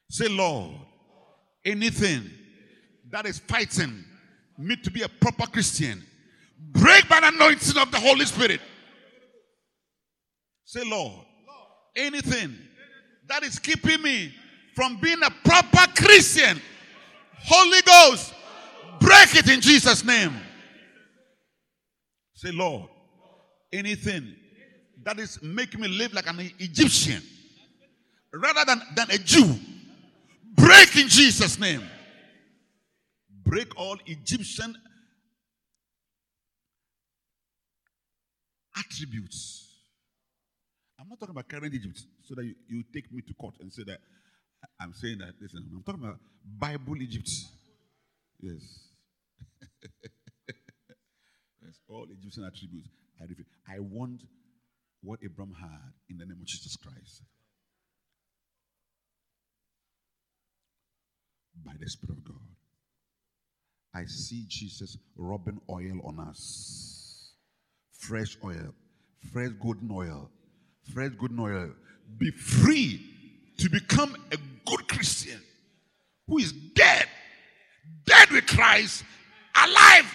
Say, 0.10 0.28
Lord, 0.28 0.76
anything 1.64 2.30
that 3.12 3.26
is 3.26 3.40
fighting 3.40 4.04
me 4.58 4.76
to 4.78 4.92
be 4.92 5.04
a 5.04 5.10
proper 5.10 5.46
Christian, 5.46 6.04
break 6.60 7.08
by 7.08 7.22
the 7.22 7.28
anointing 7.30 7.82
of 7.82 7.92
the 7.92 8.00
Holy 8.00 8.26
Spirit. 8.26 8.60
Say, 10.66 10.82
Lord, 10.84 11.26
anything 11.96 12.56
that 13.28 13.44
is 13.44 13.60
keeping 13.60 14.02
me 14.02 14.34
from 14.76 14.98
being 14.98 15.22
a 15.24 15.32
proper 15.48 15.92
Christian, 15.96 16.62
Holy 17.40 17.82
Ghost, 17.82 18.34
break 19.00 19.36
it 19.36 19.50
in 19.50 19.62
Jesus' 19.62 20.04
name. 20.04 20.34
Say, 22.36 22.52
Lord, 22.52 22.90
anything 23.72 24.36
that 25.04 25.20
is 25.20 25.42
making 25.42 25.82
me 25.82 25.88
live 25.88 26.14
like 26.14 26.28
an 26.28 26.40
Egyptian 26.60 27.22
rather 28.34 28.64
than, 28.66 28.82
than 28.96 29.12
a 29.12 29.18
Jew, 29.18 29.56
break 30.56 30.96
in 30.96 31.08
Jesus' 31.08 31.60
name. 31.60 31.84
Break 33.44 33.78
all 33.78 33.98
Egyptian 34.06 34.76
attributes. 38.78 39.71
I'm 41.02 41.10
not 41.10 41.20
talking 41.20 41.34
about 41.34 41.50
current 41.50 41.74
Egypt 41.74 42.00
so 42.24 42.36
that 42.36 42.46
you, 42.46 42.54
you 42.68 42.84
take 42.94 43.12
me 43.12 43.22
to 43.24 43.34
court 43.34 43.56
and 43.60 43.74
say 43.74 43.84
that 43.88 43.98
I'm 44.80 44.94
saying 44.94 45.18
that. 45.18 45.34
Listen, 45.42 45.68
I'm 45.74 45.82
talking 45.84 46.04
about 46.04 46.20
Bible 46.60 47.02
Egypt. 47.02 47.30
Yes. 48.40 48.62
yes, 51.64 51.80
all 51.90 52.06
Egyptian 52.12 52.44
attributes. 52.44 52.90
I, 53.20 53.24
refuse. 53.24 53.48
I 53.68 53.80
want 53.80 54.22
what 55.02 55.20
Abraham 55.24 55.56
had 55.60 55.92
in 56.10 56.18
the 56.20 56.26
name 56.26 56.38
of 56.40 56.46
Jesus 56.46 56.76
Christ. 56.76 57.24
By 61.66 61.74
the 61.80 61.90
Spirit 61.90 62.18
of 62.18 62.24
God. 62.24 62.36
I 63.94 64.06
see 64.06 64.46
Jesus 64.48 64.98
rubbing 65.18 65.60
oil 65.68 66.00
on 66.06 66.20
us. 66.20 67.34
Fresh 67.92 68.38
oil, 68.44 68.74
fresh 69.32 69.50
golden 69.60 69.90
oil, 69.92 70.30
golden 70.94 71.39
oil. 71.39 71.72
Be 72.17 72.32
free 72.32 73.02
to 73.58 73.70
become 73.70 74.15
a 74.32 74.38
good 74.65 74.88
Christian 74.88 75.39
who 76.28 76.38
is 76.38 76.52
dead, 76.52 77.08
dead 78.06 78.30
with 78.30 78.46
Christ, 78.48 79.04
alive 79.56 80.06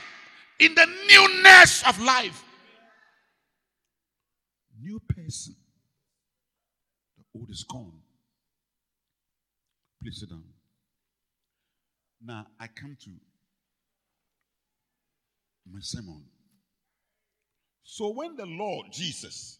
in 0.58 0.74
the 0.74 0.86
newness 1.08 1.82
of 1.86 2.00
life. 2.00 2.44
New 4.80 5.00
person. 5.08 5.54
The 7.16 7.24
old 7.38 7.50
is 7.50 7.64
gone. 7.64 8.00
Please 10.02 10.20
sit 10.20 10.30
down. 10.30 10.44
Now 12.24 12.46
I 12.58 12.66
come 12.66 12.96
to 13.04 13.10
my 15.70 15.80
sermon. 15.80 16.24
So 17.84 18.12
when 18.12 18.36
the 18.36 18.46
Lord 18.46 18.86
Jesus, 18.92 19.58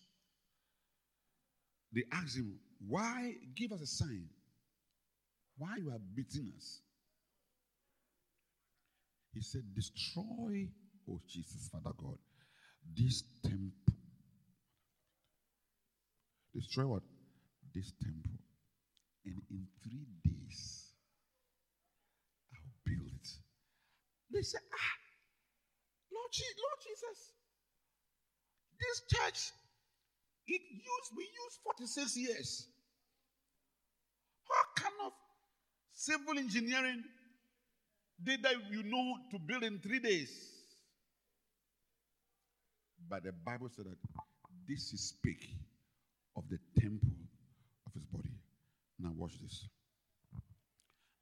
they 1.96 2.04
asked 2.12 2.36
him, 2.36 2.58
Why 2.86 3.32
give 3.56 3.72
us 3.72 3.80
a 3.80 3.86
sign? 3.86 4.28
Why 5.56 5.76
you 5.78 5.88
are 5.88 5.98
beating 6.14 6.52
us? 6.54 6.80
He 9.32 9.40
said, 9.40 9.62
Destroy, 9.74 10.68
oh 11.10 11.20
Jesus, 11.26 11.70
Father 11.72 11.96
God, 11.96 12.18
this 12.94 13.24
temple. 13.42 13.72
Destroy 16.54 16.86
what? 16.86 17.02
This 17.74 17.92
temple. 18.02 18.38
And 19.24 19.40
in 19.50 19.66
three 19.82 20.06
days, 20.22 20.92
I'll 22.54 22.72
build 22.84 23.08
it. 23.08 23.28
They 24.32 24.42
said, 24.42 24.60
Ah, 24.70 24.96
Lord, 26.12 26.30
Lord 26.30 26.78
Jesus, 26.84 27.32
this 28.80 29.02
church, 29.10 29.52
it 30.46 30.62
used, 30.70 31.10
we 31.16 31.24
used 31.24 31.58
46 31.64 32.16
years. 32.16 32.66
What 34.46 34.84
kind 34.84 34.94
of 35.06 35.12
Civil 35.92 36.38
engineering 36.38 37.02
did 38.22 38.42
that 38.42 38.54
you 38.70 38.82
know 38.82 39.14
to 39.30 39.38
build 39.38 39.62
in 39.62 39.78
three 39.78 39.98
days. 39.98 40.30
But 43.08 43.24
the 43.24 43.32
Bible 43.32 43.70
said 43.74 43.86
that 43.86 43.96
this 44.68 44.92
is 44.92 45.08
speak 45.08 45.38
of 46.36 46.44
the 46.50 46.58
temple 46.78 47.16
of 47.86 47.94
his 47.94 48.04
body. 48.04 48.34
Now 48.98 49.12
watch 49.16 49.32
this. 49.40 49.66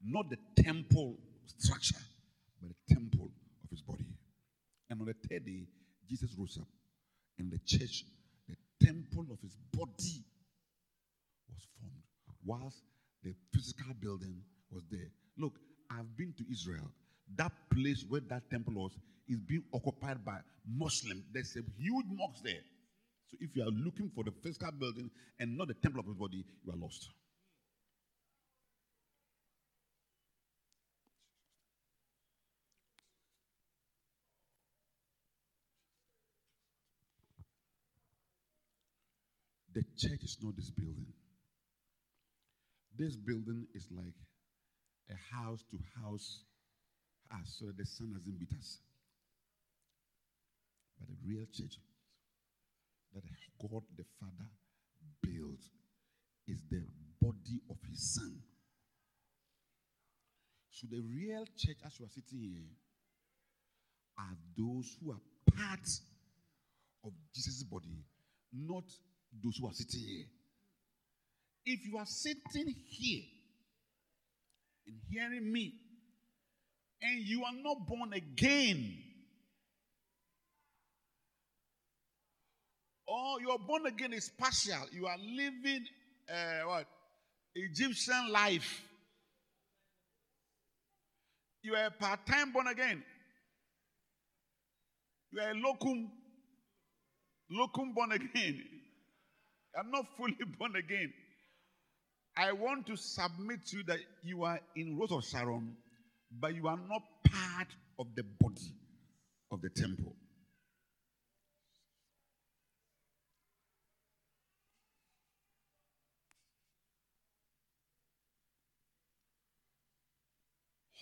Not 0.03 0.29
the 0.29 0.37
temple 0.61 1.19
structure, 1.57 2.03
but 2.61 2.69
the 2.69 2.95
temple 2.95 3.31
of 3.63 3.69
his 3.69 3.81
body. 3.81 4.05
And 4.89 4.99
on 4.99 5.07
the 5.07 5.15
third 5.29 5.45
day, 5.45 5.67
Jesus 6.09 6.35
rose 6.37 6.57
up, 6.59 6.67
and 7.39 7.51
the 7.51 7.59
church, 7.65 8.03
temple 8.81 9.25
of 9.31 9.39
his 9.41 9.57
body, 9.73 10.23
was 11.49 11.67
formed, 11.79 12.03
whilst 12.45 12.81
the 13.23 13.33
physical 13.53 13.93
building 14.01 14.41
was 14.71 14.83
there. 14.91 15.09
Look, 15.37 15.53
I've 15.91 16.15
been 16.17 16.33
to 16.37 16.43
Israel. 16.51 16.89
That 17.35 17.51
place 17.73 18.05
where 18.07 18.21
that 18.29 18.49
temple 18.49 18.73
was 18.75 18.91
is 19.27 19.39
being 19.39 19.63
occupied 19.73 20.23
by 20.23 20.37
Muslims. 20.67 21.23
There's 21.33 21.55
a 21.55 21.63
huge 21.77 22.05
mosque 22.11 22.43
there. 22.43 22.63
So 23.27 23.37
if 23.39 23.55
you 23.55 23.63
are 23.63 23.71
looking 23.71 24.11
for 24.13 24.23
the 24.23 24.31
physical 24.43 24.71
building 24.71 25.09
and 25.39 25.57
not 25.57 25.67
the 25.67 25.73
temple 25.73 26.01
of 26.01 26.05
his 26.05 26.15
body, 26.15 26.45
you 26.63 26.71
are 26.71 26.77
lost. 26.77 27.09
The 39.75 39.83
church 39.97 40.23
is 40.23 40.37
not 40.41 40.55
this 40.55 40.71
building. 40.71 41.11
This 42.97 43.17
building 43.17 43.67
is 43.75 43.87
like 43.91 44.15
a 45.11 45.35
house 45.35 45.63
to 45.69 45.77
house 46.01 46.45
us 47.29 47.57
so 47.59 47.65
that 47.67 47.77
the 47.77 47.85
sun 47.85 48.13
doesn't 48.13 48.39
beat 48.39 48.57
us. 48.57 48.79
But 50.97 51.09
the 51.09 51.17
real 51.27 51.45
church 51.53 51.75
that 53.13 53.23
God 53.61 53.83
the 53.97 54.05
Father 54.19 54.49
builds 55.21 55.69
is 56.47 56.61
the 56.71 56.83
body 57.21 57.59
of 57.69 57.77
his 57.89 58.13
son. 58.15 58.33
So 60.69 60.87
the 60.89 61.01
real 61.01 61.45
church, 61.57 61.77
as 61.85 61.99
you 61.99 62.05
are 62.05 62.09
sitting 62.09 62.39
here, 62.39 62.71
are 64.19 64.37
those 64.57 64.95
who 65.01 65.11
are 65.11 65.21
part 65.57 65.87
of 67.03 67.11
Jesus' 67.33 67.63
body, 67.63 68.03
not 68.53 68.85
those 69.43 69.57
who 69.57 69.67
are 69.67 69.73
sitting 69.73 70.01
here. 70.01 70.25
If 71.65 71.85
you 71.87 71.97
are 71.97 72.05
sitting 72.05 72.75
here 72.89 73.23
and 74.87 74.95
hearing 75.09 75.51
me, 75.51 75.73
and 77.01 77.25
you 77.25 77.43
are 77.43 77.53
not 77.63 77.87
born 77.87 78.13
again, 78.13 78.97
or 83.07 83.41
you 83.41 83.49
are 83.51 83.59
born 83.59 83.85
again 83.85 84.13
is 84.13 84.29
partial, 84.37 84.87
you 84.91 85.05
are 85.07 85.17
living 85.17 85.85
uh, 86.29 86.67
what 86.67 86.87
Egyptian 87.55 88.31
life. 88.31 88.81
You 91.63 91.73
are 91.75 91.85
a 91.85 91.91
part-time 91.91 92.51
born 92.51 92.67
again. 92.67 93.03
You 95.31 95.41
are 95.41 95.51
a 95.51 95.55
locum, 95.55 96.11
locum 97.49 97.93
born 97.93 98.11
again. 98.11 98.63
I'm 99.77 99.91
not 99.91 100.05
fully 100.17 100.37
born 100.59 100.75
again. 100.75 101.13
I 102.37 102.51
want 102.51 102.87
to 102.87 102.97
submit 102.97 103.65
to 103.67 103.77
you 103.77 103.83
that 103.83 103.99
you 104.23 104.43
are 104.43 104.59
in 104.75 104.97
Rose 104.97 105.11
of 105.11 105.23
Sharon, 105.23 105.75
but 106.31 106.53
you 106.53 106.67
are 106.67 106.77
not 106.89 107.01
part 107.31 107.67
of 107.97 108.07
the 108.15 108.23
body 108.23 108.73
of 109.51 109.61
the 109.61 109.69
temple. 109.69 110.15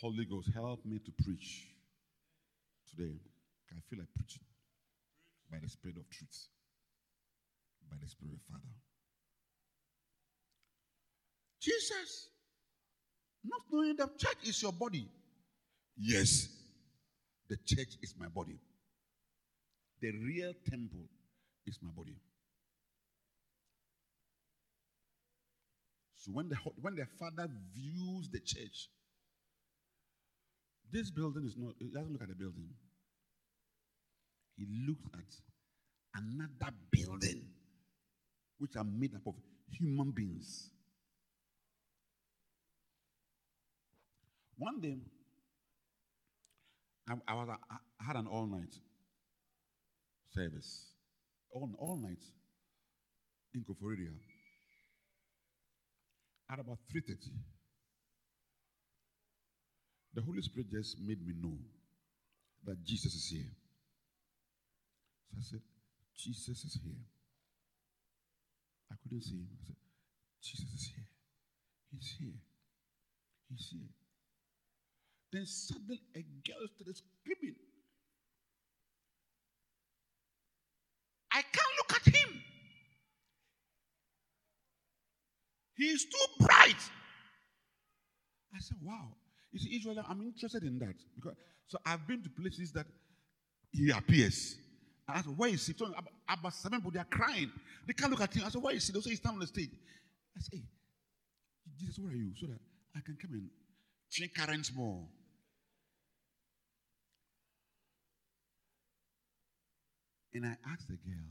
Holy 0.03 0.25
Ghost, 0.25 0.49
help 0.53 0.85
me 0.85 0.99
to 0.99 1.11
preach 1.23 1.65
today. 2.91 3.15
I 3.71 3.79
feel 3.89 3.99
like 3.99 4.09
preaching 4.13 4.43
by 5.49 5.59
the 5.63 5.69
Spirit 5.69 5.95
of 5.95 6.09
truth, 6.09 6.47
by 7.93 8.03
the 8.03 8.09
Spirit 8.09 8.33
of 8.33 8.41
Father. 8.49 8.73
Jesus, 11.61 12.29
not 13.43 13.61
knowing 13.71 13.95
the 13.95 14.09
church 14.17 14.37
is 14.47 14.61
your 14.61 14.73
body. 14.73 15.07
Yes, 15.97 16.49
the 17.49 17.57
church 17.65 17.97
is 18.01 18.15
my 18.19 18.27
body. 18.27 18.59
The 20.01 20.11
real 20.11 20.53
temple 20.69 21.07
is 21.65 21.79
my 21.81 21.89
body. 21.95 22.15
So 26.15 26.31
when 26.31 26.49
the 26.49 26.55
when 26.81 26.95
the 26.95 27.05
father 27.19 27.49
views 27.73 28.29
the 28.29 28.39
church, 28.39 28.89
this 30.91 31.11
building 31.11 31.45
is 31.45 31.55
not, 31.57 31.73
he 31.79 31.89
doesn't 31.89 32.11
look 32.11 32.21
at 32.21 32.29
the 32.29 32.35
building. 32.35 32.69
He 34.57 34.65
looks 34.87 35.09
at 35.13 36.21
another 36.21 36.73
building 36.91 37.41
which 38.63 38.77
are 38.77 38.85
made 38.85 39.13
up 39.13 39.27
of 39.27 39.33
human 39.69 40.09
beings. 40.11 40.69
One 44.57 44.79
day, 44.79 44.95
I, 47.09 47.15
I, 47.27 47.33
was, 47.33 47.49
I 47.99 48.03
had 48.05 48.15
an 48.15 48.25
all 48.25 48.47
night 48.47 48.73
service. 50.33 50.85
All, 51.51 51.69
all 51.77 51.97
night 51.97 52.23
in 53.53 53.65
Koforidua. 53.65 54.15
At 56.49 56.59
about 56.59 56.77
3.30, 56.95 57.17
the 60.13 60.21
Holy 60.21 60.41
Spirit 60.41 60.71
just 60.71 61.01
made 61.01 61.19
me 61.27 61.33
know 61.37 61.57
that 62.65 62.81
Jesus 62.85 63.13
is 63.13 63.27
here. 63.27 63.51
So 65.31 65.37
I 65.37 65.43
said, 65.43 65.61
Jesus 66.15 66.63
is 66.63 66.79
here. 66.81 67.12
I 68.93 68.95
couldn't 69.01 69.23
see 69.23 69.35
him. 69.35 69.47
I 69.51 69.65
said, 69.65 69.75
Jesus 70.43 70.69
is 70.69 70.91
here. 70.93 71.05
He's 71.91 72.15
here. 72.19 72.39
He's 73.49 73.67
here. 73.71 73.89
Then 75.31 75.45
suddenly 75.47 75.99
a 76.15 76.19
girl 76.19 76.67
started 76.75 76.95
screaming. 76.95 77.55
I 81.31 81.41
can't 81.41 81.73
look 81.79 81.93
at 81.95 82.13
him. 82.13 82.41
He's 85.75 86.05
too 86.05 86.45
bright. 86.45 86.77
I 88.55 88.59
said, 88.59 88.77
wow. 88.83 89.07
You 89.51 89.59
see, 89.59 89.69
usually 89.69 89.97
I'm 90.07 90.21
interested 90.21 90.61
in 90.61 90.77
that. 90.79 90.95
Because 91.15 91.35
so 91.67 91.79
I've 91.83 92.05
been 92.07 92.21
to 92.21 92.29
places 92.29 92.71
that 92.73 92.85
he 93.71 93.89
appears. 93.89 94.55
I 95.07 95.21
said, 95.21 95.37
where 95.37 95.49
is 95.49 95.67
he? 95.67 95.73
So 95.73 95.93
about, 96.29 96.53
seven 96.53 96.79
people, 96.79 96.91
they 96.91 96.99
are 96.99 97.05
crying. 97.05 97.51
They 97.85 97.93
can't 97.93 98.11
look 98.11 98.21
at 98.21 98.33
him. 98.33 98.43
I 98.45 98.49
said, 98.49 98.61
where 98.61 98.75
is 98.75 98.87
he? 98.87 98.93
They 98.93 99.01
say 99.01 99.09
he's 99.09 99.19
standing 99.19 99.41
on 99.41 99.41
the 99.41 99.47
stage. 99.47 99.69
I 100.37 100.41
said, 100.41 100.59
hey, 100.59 100.65
Jesus, 101.77 101.99
where 101.99 102.13
are 102.13 102.15
you? 102.15 102.31
So 102.39 102.47
that 102.47 102.59
I 102.95 103.01
can 103.05 103.17
come 103.21 103.31
and 103.33 103.49
drink 104.11 104.33
currents 104.35 104.71
more. 104.73 105.05
And 110.33 110.45
I 110.45 110.55
asked 110.71 110.87
the 110.87 110.95
girl, 110.95 111.29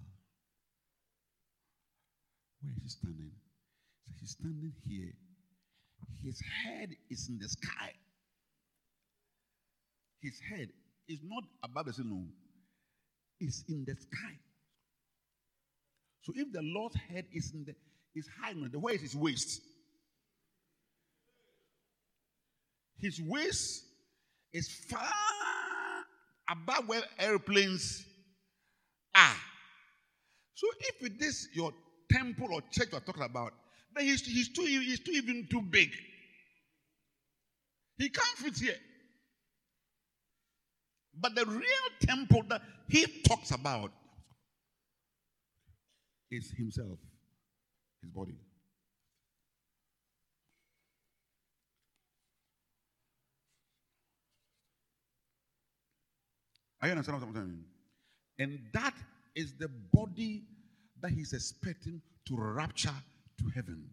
where 2.61 2.73
is 2.77 2.83
he 2.83 2.89
standing? 2.89 3.33
So 4.07 4.13
he's 4.21 4.31
standing 4.31 4.73
here. 4.87 5.13
His 6.23 6.41
head 6.65 6.91
is 7.11 7.29
in 7.29 7.39
the 7.39 7.49
sky. 7.49 7.93
His 10.21 10.39
head 10.51 10.69
is 11.09 11.19
not 11.25 11.43
above 11.65 11.87
the 11.87 11.93
ceiling, 11.93 12.29
it's 13.43 13.65
in 13.69 13.85
the 13.87 13.95
sky. 13.95 14.39
So 16.23 16.33
if 16.37 16.53
the 16.53 16.63
Lord's 16.63 16.97
head 16.97 17.27
is 17.33 17.53
in 17.53 17.65
the 17.65 17.75
is 18.15 18.29
high, 18.41 18.53
the 18.71 18.79
where 18.79 18.95
is 18.95 19.01
his 19.01 19.17
waist? 19.17 19.61
His 22.99 23.21
waist 23.21 23.85
is 24.53 24.69
far 24.89 25.11
above 26.49 26.87
where 26.87 27.03
airplanes 27.19 28.05
are. 29.15 29.37
So 30.55 30.67
if 30.79 31.11
it 31.11 31.21
is 31.21 31.49
your 31.53 31.73
temple 32.11 32.49
or 32.53 32.61
church 32.71 32.89
you're 32.93 33.01
talking 33.01 33.25
about, 33.25 33.55
then 33.95 34.05
he's, 34.05 34.25
he's, 34.25 34.53
too, 34.53 34.63
he's 34.63 35.01
too 35.01 35.13
even 35.13 35.49
too 35.51 35.63
big. 35.63 35.91
He 37.99 38.09
can't 38.09 38.39
fit 38.39 38.59
here. 38.59 38.77
But 41.19 41.35
the 41.35 41.45
real 41.45 41.89
temple 42.01 42.43
that 42.49 42.63
he 42.89 43.07
talks 43.23 43.51
about 43.51 43.93
is 46.31 46.51
himself, 46.57 46.99
his 48.01 48.11
body. 48.11 48.37
I 56.81 56.91
understand 56.91 57.21
what 57.21 57.29
I'm 57.29 57.35
saying? 57.35 57.65
And 58.39 58.59
that 58.73 58.95
is 59.37 59.53
the 59.55 59.69
body 59.69 60.43
that 61.01 61.13
he's 61.13 61.33
expecting 61.33 62.03
to 62.27 62.37
rapture 62.37 62.91
to 63.39 63.49
heaven. 63.55 63.85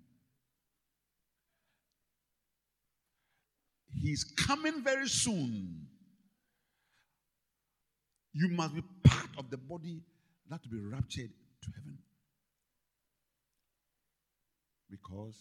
He's 4.01 4.23
coming 4.23 4.81
very 4.83 5.07
soon. 5.07 5.88
You 8.39 8.47
must 8.55 8.73
be 8.73 8.81
part 9.03 9.27
of 9.37 9.49
the 9.49 9.57
body 9.57 10.01
that 10.49 10.61
will 10.63 10.79
be 10.79 10.85
raptured 10.85 11.29
to 11.61 11.71
heaven. 11.75 11.97
Because 14.89 15.35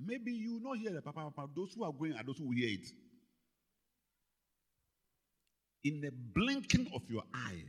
maybe 0.00 0.32
you 0.32 0.58
not 0.62 0.78
hear 0.78 0.92
the 0.92 1.02
pam, 1.02 1.30
pam. 1.36 1.50
Those 1.54 1.74
who 1.74 1.84
are 1.84 1.92
going 1.92 2.14
are 2.14 2.24
those 2.24 2.38
who 2.38 2.48
will 2.48 2.56
hear 2.56 2.70
it. 2.70 2.88
In 5.84 6.00
the 6.00 6.12
blinking 6.34 6.90
of 6.94 7.02
your 7.10 7.24
eye, 7.34 7.62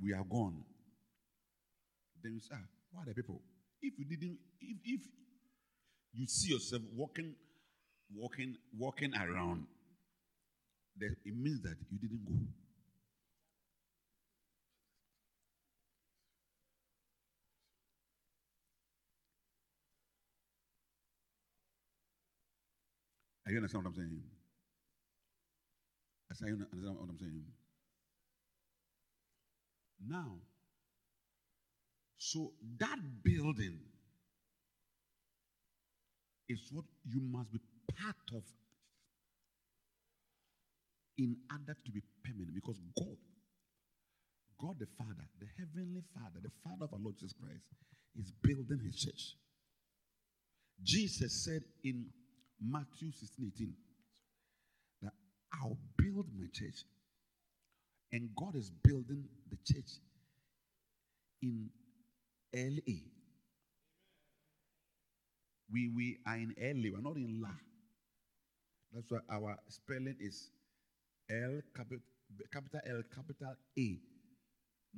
we 0.00 0.12
are 0.14 0.22
gone. 0.22 0.62
Then 2.22 2.34
you 2.34 2.40
say, 2.40 2.54
ah, 2.54 3.00
are 3.00 3.06
the 3.06 3.14
people? 3.14 3.42
If 3.82 3.94
you 3.98 4.04
didn't, 4.04 4.38
if, 4.60 4.76
if 4.84 5.00
you 6.12 6.26
see 6.26 6.52
yourself 6.52 6.82
walking, 6.94 7.34
walking, 8.14 8.56
walking 8.76 9.12
around, 9.14 9.66
then 10.96 11.16
it 11.24 11.34
means 11.36 11.62
that 11.62 11.76
you 11.90 11.98
didn't 11.98 12.24
go. 12.24 12.34
Are 23.46 23.52
you 23.52 23.58
understand 23.58 23.84
what 23.84 23.90
I'm 23.90 23.96
saying? 23.96 24.22
I 26.30 26.34
say, 26.34 26.46
you 26.46 26.52
understand 26.52 26.96
what 26.96 27.08
I'm 27.10 27.18
saying? 27.18 27.44
Now, 30.06 30.38
so 32.16 32.52
that 32.78 32.98
building 33.24 33.80
is 36.50 36.68
what 36.72 36.84
you 37.04 37.20
must 37.20 37.52
be 37.52 37.60
part 37.96 38.16
of 38.34 38.42
in 41.16 41.36
order 41.52 41.78
to 41.84 41.90
be 41.92 42.02
permanent 42.24 42.54
because 42.54 42.80
God, 42.98 43.16
God 44.60 44.76
the 44.80 44.88
Father, 44.98 45.28
the 45.38 45.46
Heavenly 45.58 46.02
Father, 46.12 46.40
the 46.42 46.50
Father 46.64 46.84
of 46.84 46.92
our 46.92 46.98
Lord 46.98 47.16
Jesus 47.16 47.34
Christ, 47.40 47.62
is 48.18 48.32
building 48.42 48.80
his 48.84 48.96
church. 48.96 49.36
Jesus 50.82 51.44
said 51.44 51.62
in 51.84 52.06
Matthew 52.60 53.12
16 53.12 53.52
18 53.54 53.74
that 55.02 55.12
I'll 55.54 55.78
build 55.96 56.26
my 56.36 56.46
church. 56.52 56.84
And 58.12 58.30
God 58.34 58.56
is 58.56 58.70
building 58.82 59.24
the 59.50 59.58
church 59.72 60.00
in 61.42 61.70
LA. 62.52 63.19
We, 65.72 65.88
we 65.94 66.18
are 66.26 66.36
in 66.36 66.54
LA, 66.58 66.90
we're 66.92 67.00
not 67.00 67.16
in 67.16 67.40
La. 67.40 67.50
That's 68.92 69.10
why 69.10 69.20
our 69.30 69.56
spelling 69.68 70.16
is 70.20 70.50
L 71.30 71.60
capital, 71.76 72.00
capital 72.52 72.80
L 72.86 73.02
capital 73.14 73.54
A, 73.78 73.98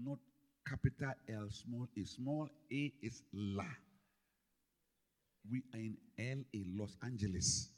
not 0.02 0.18
capital 0.66 1.12
L 1.28 1.48
small 1.50 1.86
a. 1.96 2.04
Small 2.04 2.48
a 2.72 2.92
is 3.02 3.22
La. 3.34 3.66
We 5.50 5.62
are 5.74 5.78
in 5.78 5.96
LA, 6.18 6.62
Los 6.82 6.96
Angeles. 7.04 7.68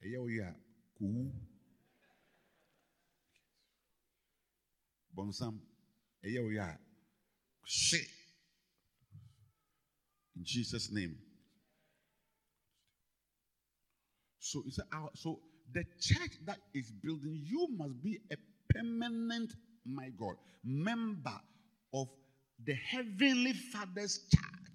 Here 0.00 0.22
we 0.22 0.38
are. 0.38 0.54
Cool. 0.98 1.32
Bonsam. 5.16 5.58
Here 6.22 6.46
we 6.46 6.58
are. 6.58 6.78
Shit. 7.64 8.13
In 10.36 10.42
Jesus' 10.44 10.90
name. 10.92 11.16
So 14.38 14.62
it's 14.66 14.78
a, 14.78 14.84
so 15.14 15.40
the 15.72 15.84
church 16.00 16.32
that 16.46 16.58
is 16.74 16.92
building, 17.02 17.40
you 17.44 17.68
must 17.76 18.02
be 18.02 18.18
a 18.30 18.36
permanent, 18.74 19.52
my 19.86 20.10
God, 20.18 20.34
member 20.64 21.40
of 21.92 22.08
the 22.64 22.74
heavenly 22.74 23.52
father's 23.52 24.20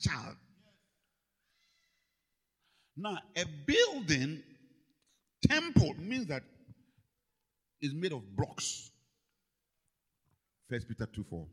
child. 0.02 0.36
Now, 2.98 3.18
a 3.38 3.46
building, 3.66 4.42
temple 5.48 5.94
means 5.98 6.28
that 6.28 6.44
it's 7.80 7.94
made 7.94 8.12
of 8.12 8.24
blocks. 8.36 8.92
First 10.70 10.88
Peter 10.88 11.08
2 11.14 11.24
4. 11.30 11.48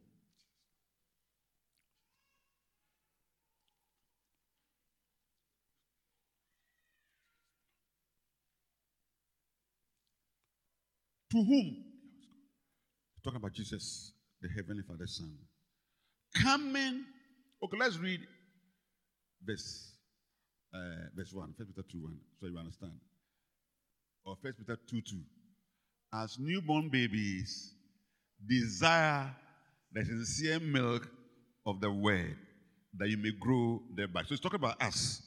To 11.36 11.44
whom? 11.44 11.84
Talking 13.22 13.36
about 13.36 13.52
Jesus, 13.52 14.10
the 14.40 14.48
Heavenly 14.56 14.82
Father's 14.88 15.18
Son. 15.18 15.36
Coming. 16.42 17.04
Okay, 17.62 17.76
let's 17.78 17.98
read 17.98 18.20
verse 19.46 19.98
uh, 20.72 21.08
verse 21.14 21.34
1. 21.34 21.52
First 21.58 21.76
Peter 21.76 21.86
2 21.92 21.98
1. 21.98 22.16
So 22.40 22.46
you 22.46 22.58
understand. 22.58 22.92
Or 24.24 24.36
First 24.42 24.60
Peter 24.60 24.78
2 24.88 25.02
2. 25.02 25.16
As 26.14 26.38
newborn 26.38 26.88
babies 26.88 27.74
desire 28.48 29.30
the 29.92 30.06
sincere 30.06 30.60
milk 30.60 31.06
of 31.66 31.82
the 31.82 31.90
word 31.90 32.34
that 32.96 33.10
you 33.10 33.18
may 33.18 33.32
grow 33.38 33.82
thereby. 33.94 34.22
So 34.22 34.32
it's 34.32 34.40
talking 34.40 34.60
about 34.60 34.80
us. 34.82 35.20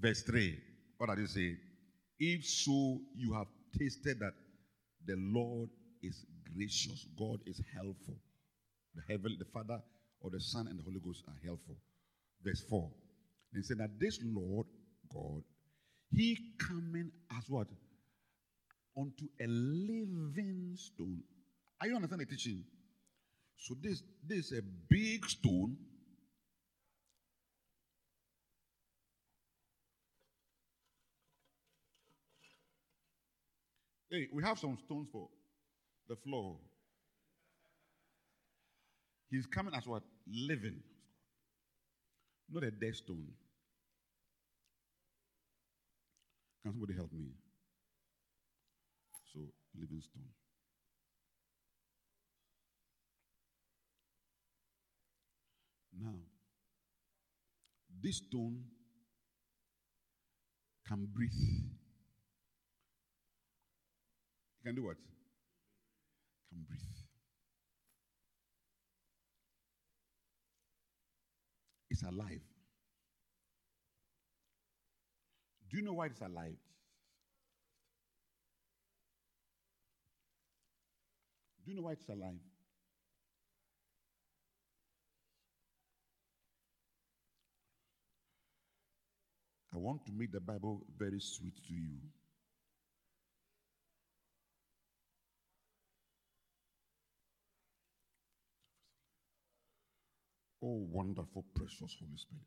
Verse 0.00 0.22
3. 0.22 0.56
What 0.98 1.08
does 1.08 1.18
it 1.18 1.30
say? 1.30 1.56
If 2.20 2.46
so, 2.46 3.00
you 3.16 3.34
have 3.34 3.48
tasted 3.76 4.20
that 4.20 4.34
the 5.06 5.16
Lord 5.16 5.68
is 6.02 6.24
gracious, 6.54 7.06
God 7.18 7.40
is 7.46 7.60
helpful. 7.74 8.16
The 8.94 9.02
heaven, 9.08 9.36
the 9.38 9.44
Father 9.46 9.80
or 10.20 10.30
the 10.30 10.40
Son 10.40 10.66
and 10.68 10.78
the 10.78 10.82
Holy 10.82 11.00
Ghost 11.00 11.24
are 11.28 11.36
helpful. 11.44 11.76
Verse 12.44 12.62
4. 12.68 12.90
They 13.54 13.62
said 13.62 13.78
that 13.78 13.98
this 13.98 14.18
Lord 14.22 14.66
God, 15.12 15.42
He 16.10 16.38
coming 16.58 17.10
as 17.36 17.44
what? 17.48 17.68
Unto 18.96 19.26
a 19.40 19.46
living 19.46 20.74
stone. 20.76 21.22
Are 21.80 21.86
you 21.86 21.96
understand 21.96 22.20
the 22.20 22.26
teaching? 22.26 22.64
So 23.56 23.74
this, 23.80 24.02
this 24.26 24.52
is 24.52 24.58
a 24.58 24.62
big 24.88 25.24
stone. 25.28 25.76
Hey, 34.12 34.28
we 34.30 34.42
have 34.42 34.58
some 34.58 34.76
stones 34.84 35.08
for 35.10 35.26
the 36.06 36.16
floor. 36.16 36.58
He's 39.30 39.46
coming 39.46 39.74
as 39.74 39.86
what? 39.86 40.02
Living. 40.30 40.82
Not 42.50 42.64
a 42.64 42.70
dead 42.70 42.94
stone. 42.94 43.26
Can 46.62 46.72
somebody 46.72 46.92
help 46.94 47.10
me? 47.10 47.24
So, 49.32 49.40
living 49.80 50.02
stone. 50.02 50.28
Now, 55.98 56.18
this 58.02 58.18
stone 58.18 58.62
can 60.86 61.08
breathe. 61.14 61.81
It 64.62 64.68
can 64.68 64.76
do 64.76 64.84
what? 64.84 64.96
Can 66.52 66.62
breathe. 66.68 66.80
It's 71.90 72.02
alive. 72.04 72.40
Do 75.68 75.76
you 75.78 75.82
know 75.82 75.94
why 75.94 76.06
it's 76.06 76.20
alive? 76.20 76.54
Do 81.64 81.70
you 81.70 81.76
know 81.76 81.82
why 81.82 81.92
it's 81.92 82.08
alive? 82.08 82.38
I 89.74 89.78
want 89.78 90.04
to 90.06 90.12
make 90.12 90.30
the 90.30 90.40
Bible 90.40 90.82
very 90.96 91.18
sweet 91.18 91.56
to 91.66 91.72
you. 91.72 91.98
Oh, 100.64 100.86
wonderful, 100.92 101.44
precious 101.56 101.96
Holy 101.98 102.16
Spirit. 102.16 102.46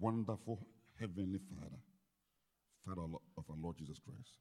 Wonderful 0.00 0.66
Heavenly 0.98 1.38
Father, 1.48 1.78
Father 2.84 3.02
of 3.36 3.44
our 3.50 3.56
Lord 3.62 3.76
Jesus 3.78 3.98
Christ. 4.00 4.38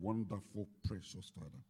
Wonderful, 0.00 0.68
precious 0.86 1.30
Father. 1.34 1.62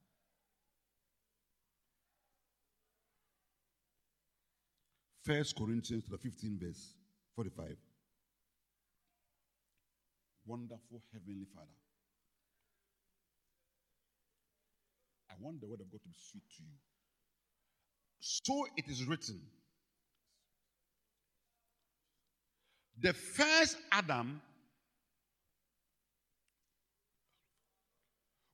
First 5.25 5.57
Corinthians 5.57 6.05
the 6.09 6.19
15 6.19 6.59
verse 6.61 6.95
45. 7.37 7.77
Wonderful 10.47 11.03
Heavenly 11.13 11.47
Father. 11.55 11.92
I 15.33 15.35
want 15.41 15.61
the 15.61 15.67
word 15.67 15.81
of 15.81 15.91
God 15.91 16.01
to 16.03 16.09
be 16.09 16.15
sweet 16.31 16.43
to 16.59 16.63
you. 16.63 16.77
So 18.21 18.67
it 18.77 18.85
is 18.89 19.05
written. 19.05 19.41
The 23.01 23.15
first 23.15 23.79
Adam 23.91 24.43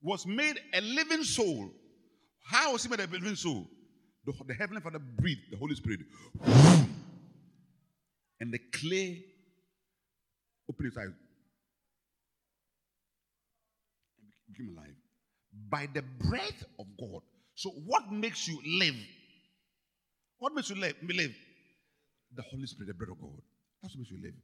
was 0.01 0.25
made 0.27 0.61
a 0.73 0.81
living 0.81 1.25
soul. 1.25 1.71
How 2.45 2.73
was 2.73 2.85
he 2.85 2.89
made 2.89 3.01
a 3.01 3.07
living 3.07 3.35
soul? 3.35 3.67
The, 4.25 4.33
the 4.47 4.55
Heavenly 4.55 4.81
Father 4.81 5.01
breathed 5.01 5.51
the 5.51 5.57
Holy 5.57 5.75
Spirit. 5.75 6.01
And 8.41 8.53
the 8.53 8.61
clay 8.73 9.25
opened 10.71 10.89
its 10.89 10.97
eyes 10.97 11.07
and 14.21 14.57
became 14.57 14.77
alive. 14.77 14.95
By 15.71 15.89
the 15.93 16.03
breath 16.03 16.65
of 16.79 16.87
God. 16.99 17.23
So, 17.55 17.71
what 17.71 18.13
makes 18.13 18.47
you 18.47 18.61
live? 18.79 18.95
What 20.39 20.55
makes 20.55 20.71
you 20.71 20.77
live? 20.77 20.95
live? 21.03 21.35
The 22.35 22.43
Holy 22.51 22.67
Spirit, 22.67 22.89
the 22.89 22.95
breath 22.95 23.11
of 23.11 23.21
God. 23.21 23.41
That's 23.83 23.95
what 23.95 24.01
makes 24.01 24.11
you 24.11 24.21
live. 24.23 24.35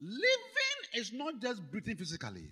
Living 0.00 1.00
is 1.00 1.12
not 1.12 1.40
just 1.40 1.62
breathing 1.70 1.96
physically. 1.96 2.48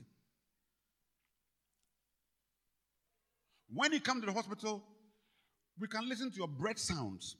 When 3.72 3.92
you 3.92 4.00
come 4.00 4.20
to 4.20 4.26
the 4.26 4.32
hospital, 4.32 4.82
we 5.80 5.88
can 5.88 6.08
listen 6.08 6.30
to 6.30 6.36
your 6.36 6.48
breath 6.48 6.78
sounds 6.78 7.36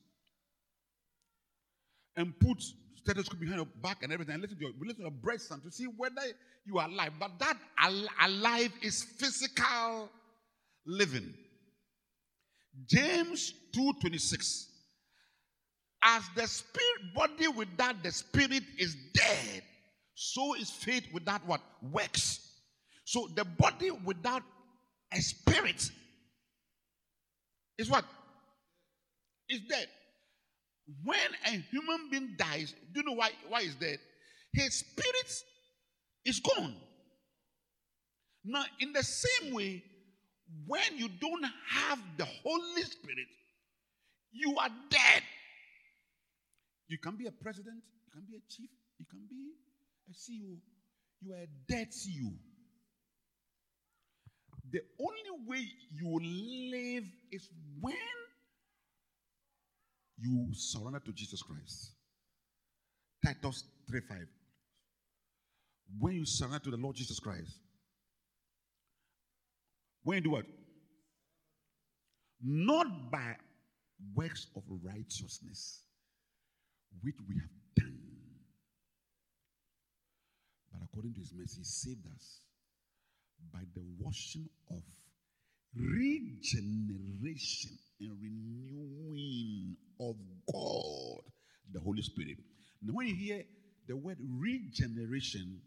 and 2.17 2.39
put 2.39 2.63
stethoscope 3.05 3.41
behind 3.41 3.59
your 3.59 3.69
back 3.83 4.03
and 4.03 4.13
everything 4.13 4.35
and 4.35 4.43
listen 4.43 4.57
to 4.59 4.65
your, 4.65 4.73
listen 4.81 4.97
to 4.97 5.03
your 5.03 5.11
breath 5.11 5.43
sound 5.43 5.63
to 5.63 5.71
see 5.71 5.85
whether 5.85 6.23
you 6.65 6.79
are 6.79 6.89
alive. 6.89 7.13
But 7.21 7.39
that 7.39 7.59
al- 7.79 8.09
alive 8.23 8.73
is 8.83 9.03
physical 9.03 10.11
living. 10.87 11.35
James 12.87 13.53
2:26. 13.75 14.71
As 16.03 16.23
the 16.37 16.47
spirit 16.47 17.15
body 17.15 17.49
without 17.49 18.03
the 18.03 18.13
spirit 18.13 18.63
is 18.79 18.95
dead, 19.15 19.63
so 20.15 20.55
is 20.55 20.71
faith 20.71 21.07
without 21.13 21.47
what 21.47 21.63
works. 21.83 22.41
So 23.05 23.29
the 23.35 23.45
body 23.45 23.91
without 23.91 24.43
a 25.13 25.21
spirit 25.21 25.91
is 27.79 27.89
what 27.91 28.05
is 29.49 29.61
dead. 29.69 29.89
When 31.03 31.17
a 31.47 31.51
human 31.71 32.11
being 32.11 32.35
dies, 32.37 32.75
do 32.93 33.01
you 33.01 33.07
know 33.07 33.13
why 33.15 33.31
why 33.49 33.61
is 33.61 33.75
dead? 33.75 33.99
His 34.53 34.75
spirit 34.75 35.45
is 36.25 36.41
gone. 36.41 36.77
Now, 38.45 38.65
in 38.81 38.93
the 38.93 39.03
same 39.03 39.55
way, 39.55 39.83
when 40.67 40.97
you 40.97 41.09
don't 41.09 41.45
have 41.71 41.99
the 42.19 42.27
Holy 42.27 42.83
Spirit, 42.83 43.27
you 44.33 44.57
are 44.59 44.69
dead. 44.91 45.23
You 46.89 46.99
can 46.99 47.17
be 47.17 47.27
a 47.27 47.33
president, 47.33 47.83
you 48.05 48.13
can 48.13 48.23
be 48.29 48.37
a 48.37 48.43
chief, 48.49 48.69
you 48.99 49.07
can 49.11 49.21
be 49.29 49.53
a 50.11 50.13
CEO. 50.13 50.59
You 51.23 51.33
are 51.33 51.43
a 51.43 51.49
dead 51.67 51.89
CEO. 51.89 52.33
The 54.71 54.81
only 55.01 55.47
way 55.47 55.67
you 55.91 56.19
live 56.71 57.05
is 57.33 57.49
when 57.81 57.95
you 60.19 60.49
surrender 60.53 61.01
to 61.01 61.13
Jesus 61.13 61.43
Christ. 61.43 61.93
Titus 63.25 63.65
3 63.91 64.01
5. 64.09 64.19
When 65.99 66.15
you 66.15 66.25
surrender 66.25 66.61
to 66.61 66.71
the 66.71 66.77
Lord 66.77 66.97
Jesus 66.97 67.19
Christ, 67.19 67.59
when 70.03 70.17
you 70.17 70.23
do 70.23 70.31
what? 70.31 70.45
Not 72.43 73.11
by 73.11 73.37
works 74.15 74.47
of 74.57 74.63
righteousness, 74.83 75.81
which 77.03 77.15
we 77.29 77.37
have 77.37 77.51
done, 77.77 77.99
but 80.73 80.83
according 80.85 81.15
to 81.15 81.21
his 81.21 81.33
mercy, 81.35 81.59
he 81.59 81.65
saved 81.65 82.07
us 82.15 82.41
by 83.53 83.61
the 83.75 83.83
washing 83.99 84.49
of 84.71 84.83
regeneration 85.77 87.71
and 88.01 88.17
renewing 88.21 89.77
of 90.01 90.17
God, 90.53 91.23
the 91.73 91.81
Holy 91.81 92.03
Spirit. 92.03 92.39
Now, 92.83 92.95
when 92.95 93.09
you 93.09 93.15
hear 93.15 93.43
the 93.89 93.97
word 93.97 94.19
regeneration, 94.21 95.61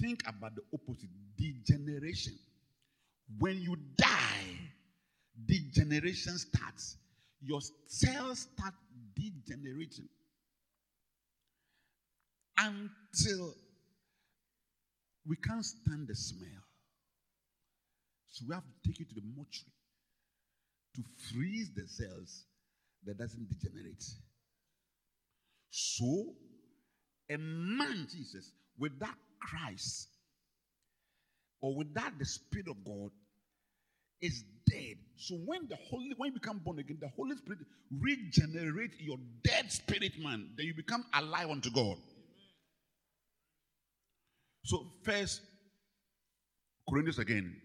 think 0.00 0.22
about 0.26 0.54
the 0.54 0.62
opposite 0.72 1.10
degeneration. 1.36 2.34
When 3.38 3.60
you 3.60 3.76
die, 3.96 4.70
degeneration 5.46 6.38
starts. 6.38 6.96
Your 7.40 7.60
cells 7.86 8.48
start 8.52 8.74
degenerating 9.14 10.08
until 12.58 13.54
we 15.26 15.36
can't 15.36 15.64
stand 15.64 16.08
the 16.08 16.14
smell. 16.14 16.63
So 18.34 18.44
we 18.48 18.54
have 18.54 18.64
to 18.64 18.88
take 18.88 18.98
you 18.98 19.06
to 19.06 19.14
the 19.14 19.22
mortuary 19.36 19.70
to 20.96 21.02
freeze 21.30 21.70
the 21.76 21.86
cells 21.86 22.46
that 23.06 23.16
doesn't 23.16 23.48
degenerate. 23.48 24.02
So, 25.70 26.34
a 27.30 27.36
man, 27.38 28.08
Jesus, 28.10 28.50
without 28.76 29.14
Christ 29.40 30.08
or 31.60 31.76
without 31.76 32.18
the 32.18 32.24
Spirit 32.24 32.66
of 32.68 32.84
God 32.84 33.12
is 34.20 34.42
dead. 34.68 34.96
So 35.16 35.36
when 35.36 35.68
the 35.68 35.76
Holy, 35.88 36.10
when 36.16 36.32
you 36.32 36.40
become 36.40 36.58
born 36.58 36.80
again, 36.80 36.98
the 37.00 37.10
Holy 37.16 37.36
Spirit 37.36 37.60
regenerate 38.00 38.94
your 38.98 39.18
dead 39.44 39.70
spirit 39.70 40.12
man. 40.20 40.48
Then 40.56 40.66
you 40.66 40.74
become 40.74 41.04
alive 41.14 41.50
unto 41.50 41.70
God. 41.70 41.98
So 44.64 44.90
first 45.04 45.40
Corinthians 46.88 47.20
again. 47.20 47.60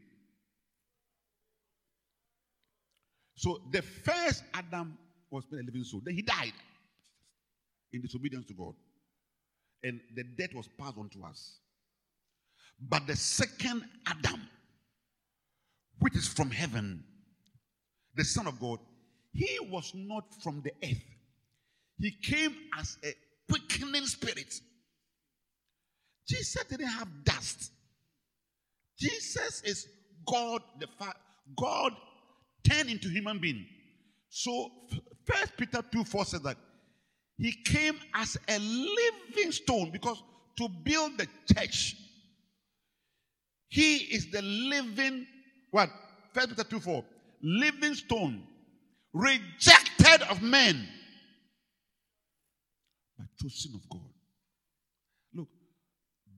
So 3.39 3.61
the 3.71 3.81
first 3.81 4.43
Adam 4.53 4.97
was 5.31 5.45
made 5.49 5.61
a 5.61 5.63
living 5.63 5.85
soul. 5.85 6.01
Then 6.03 6.13
he 6.13 6.21
died 6.21 6.51
in 7.93 8.01
disobedience 8.01 8.45
to 8.47 8.53
God. 8.53 8.73
And 9.81 10.01
the 10.13 10.25
death 10.25 10.53
was 10.53 10.67
passed 10.77 10.97
on 10.97 11.07
to 11.11 11.23
us. 11.23 11.59
But 12.81 13.07
the 13.07 13.15
second 13.15 13.85
Adam, 14.05 14.41
which 15.99 16.17
is 16.17 16.27
from 16.27 16.51
heaven, 16.51 17.01
the 18.15 18.25
Son 18.25 18.45
of 18.45 18.59
God, 18.59 18.79
he 19.31 19.57
was 19.71 19.93
not 19.95 20.25
from 20.43 20.61
the 20.61 20.73
earth. 20.83 21.01
He 21.97 22.11
came 22.11 22.53
as 22.77 22.97
a 23.05 23.13
quickening 23.49 24.05
spirit. 24.05 24.53
Jesus 26.27 26.61
didn't 26.65 26.87
have 26.87 27.07
dust. 27.23 27.71
Jesus 28.97 29.61
is 29.61 29.87
God 30.27 30.61
the 30.77 30.87
Father. 30.87 31.13
God 31.57 31.93
turned 32.63 32.89
into 32.89 33.09
human 33.09 33.39
being. 33.39 33.65
So 34.29 34.69
First 35.25 35.57
Peter 35.57 35.81
2 35.91 36.03
4 36.03 36.25
says 36.25 36.41
that 36.41 36.57
he 37.37 37.53
came 37.63 37.97
as 38.13 38.37
a 38.47 38.59
living 38.59 39.51
stone 39.51 39.91
because 39.91 40.21
to 40.57 40.67
build 40.83 41.17
the 41.17 41.27
church, 41.53 41.95
he 43.69 43.97
is 43.97 44.29
the 44.31 44.41
living 44.41 45.25
what? 45.71 45.89
First 46.33 46.49
Peter 46.49 46.63
2 46.63 46.79
4. 46.79 47.05
Living 47.41 47.93
stone, 47.95 48.43
rejected 49.13 50.21
of 50.29 50.41
men, 50.41 50.87
but 53.17 53.27
chosen 53.41 53.73
of 53.75 53.89
God. 53.89 54.01
Look, 55.33 55.47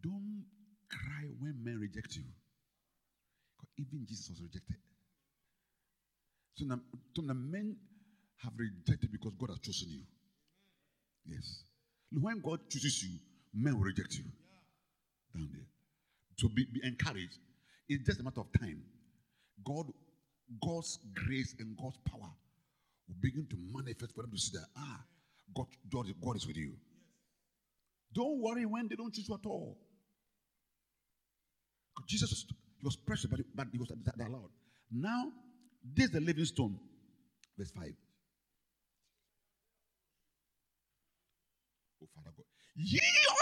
don't 0.03 0.45
cry 0.89 1.29
when 1.39 1.63
men 1.63 1.79
reject 1.79 2.15
you. 2.15 2.23
Even 3.77 4.05
Jesus 4.07 4.29
was 4.29 4.41
rejected. 4.41 4.75
So 6.55 6.65
now, 6.65 6.79
so 7.15 7.21
now 7.21 7.33
men 7.33 7.75
have 8.43 8.53
rejected 8.57 9.11
because 9.11 9.33
God 9.39 9.49
has 9.49 9.59
chosen 9.59 9.89
you. 9.89 10.03
Yes. 11.25 11.63
When 12.11 12.41
God 12.41 12.59
chooses 12.69 13.03
you, 13.03 13.17
men 13.53 13.77
will 13.77 13.85
reject 13.85 14.15
you. 14.15 14.25
Down 15.33 15.49
there. 15.53 15.65
So 16.37 16.49
be, 16.49 16.65
be 16.73 16.81
encouraged. 16.83 17.37
It's 17.87 18.05
just 18.05 18.19
a 18.19 18.23
matter 18.23 18.41
of 18.41 18.47
time. 18.59 18.81
God, 19.65 19.85
God's 20.63 20.99
grace 21.13 21.55
and 21.59 21.77
God's 21.77 21.97
power 22.09 22.29
will 23.07 23.15
begin 23.21 23.47
to 23.49 23.55
manifest 23.73 24.13
for 24.15 24.23
them 24.23 24.31
to 24.31 24.37
see 24.37 24.57
that, 24.57 24.65
ah, 24.77 25.01
God, 25.55 25.67
God, 25.91 26.05
God 26.23 26.35
is 26.35 26.47
with 26.47 26.57
you. 26.57 26.73
Don't 28.13 28.41
worry 28.41 28.65
when 28.65 28.87
they 28.89 28.95
don't 28.95 29.13
choose 29.13 29.29
you 29.29 29.35
at 29.35 29.45
all. 29.45 29.77
Jesus 32.07 32.29
was, 32.29 32.45
he 32.79 32.85
was 32.85 32.95
precious, 32.95 33.27
but, 33.27 33.39
but 33.53 33.67
he 33.71 33.77
was 33.77 33.89
loud. 34.17 34.49
Now, 34.91 35.31
this 35.83 36.05
is 36.05 36.11
the 36.11 36.21
living 36.21 36.45
stone. 36.45 36.77
Verse 37.57 37.71
5. 37.71 37.83
Oh, 42.03 42.07
Father 42.15 42.31
God. 42.35 42.45
Ye 42.75 42.99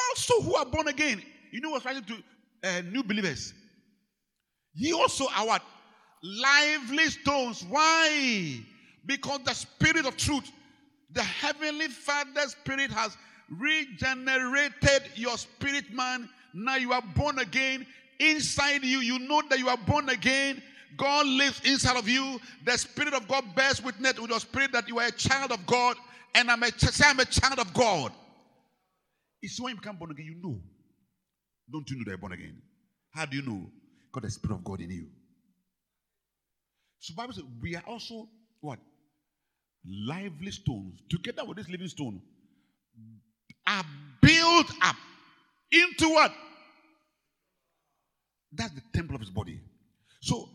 also 0.10 0.42
who 0.42 0.56
are 0.56 0.66
born 0.66 0.88
again. 0.88 1.22
You 1.52 1.62
know 1.62 1.72
what's 1.72 1.86
writing 1.86 2.04
to 2.04 2.16
uh, 2.64 2.82
new 2.82 3.04
believers? 3.04 3.54
Ye 4.74 4.94
also 4.94 5.28
are 5.36 5.46
what? 5.48 5.62
Lively 6.24 7.06
stones. 7.06 7.66
Why? 7.68 8.60
Because 9.06 9.40
the 9.46 9.54
spirit 9.54 10.06
of 10.06 10.18
truth, 10.18 10.52
the 11.12 11.24
heavenly 11.24 11.88
Father 11.88 12.42
spirit 12.48 12.92
has 12.92 13.18
regenerated 13.50 15.10
your 15.16 15.38
spirit 15.38 15.92
man. 15.92 16.30
Now 16.54 16.76
you 16.76 16.94
are 16.94 17.04
born 17.16 17.40
again. 17.40 17.86
Inside 18.20 18.84
you, 18.84 19.00
you 19.00 19.20
know 19.20 19.42
that 19.50 19.60
you 19.60 19.70
are 19.70 19.78
born 19.78 20.10
again. 20.10 20.62
God 20.98 21.26
lives 21.26 21.62
inside 21.66 21.98
of 21.98 22.08
you. 22.08 22.40
The 22.66 22.78
Spirit 22.78 23.14
of 23.14 23.28
God 23.28 23.44
bears 23.56 23.82
witness 23.82 24.20
with 24.20 24.30
your 24.30 24.40
spirit 24.40 24.72
that 24.74 24.88
you 24.88 25.00
are 25.00 25.08
a 25.08 25.12
child 25.12 25.52
of 25.52 25.66
God. 25.66 25.96
And 26.36 26.50
I'm 26.50 26.62
a, 26.64 26.68
say 26.68 27.06
I'm 27.08 27.20
a 27.20 27.26
child 27.26 27.60
of 27.60 27.74
God. 27.74 28.12
It's 29.42 29.60
when 29.60 29.72
you 29.72 29.80
become 29.80 29.98
born 29.98 30.12
again, 30.12 30.26
you 30.26 30.36
know. 30.42 30.60
Don't 31.72 31.90
you 31.90 31.98
know 31.98 32.04
that 32.06 32.12
you're 32.12 32.18
born 32.18 32.34
again? 32.34 32.62
How 33.14 33.26
do 33.26 33.38
you 33.38 33.44
know? 33.44 33.70
Got 34.12 34.24
the 34.24 34.32
Spirit 34.32 34.56
of 34.56 34.64
God 34.64 34.82
in 34.82 34.90
you. 34.90 35.08
So 37.00 37.14
Bible 37.16 37.34
says 37.34 37.44
we 37.62 37.76
are 37.76 37.84
also 37.88 38.28
what? 38.62 38.80
Lively 39.86 40.52
stones. 40.52 41.00
Together 41.10 41.46
with 41.46 41.58
this 41.58 41.70
living 41.70 41.88
stone, 41.88 42.22
are 43.68 43.84
built 44.22 44.72
up 44.82 44.96
into 45.72 46.10
what? 46.10 46.34
That's 48.52 48.74
the 48.74 48.82
temple 48.94 49.16
of 49.16 49.22
his 49.22 49.30
body. 49.30 49.60
So 50.22 50.50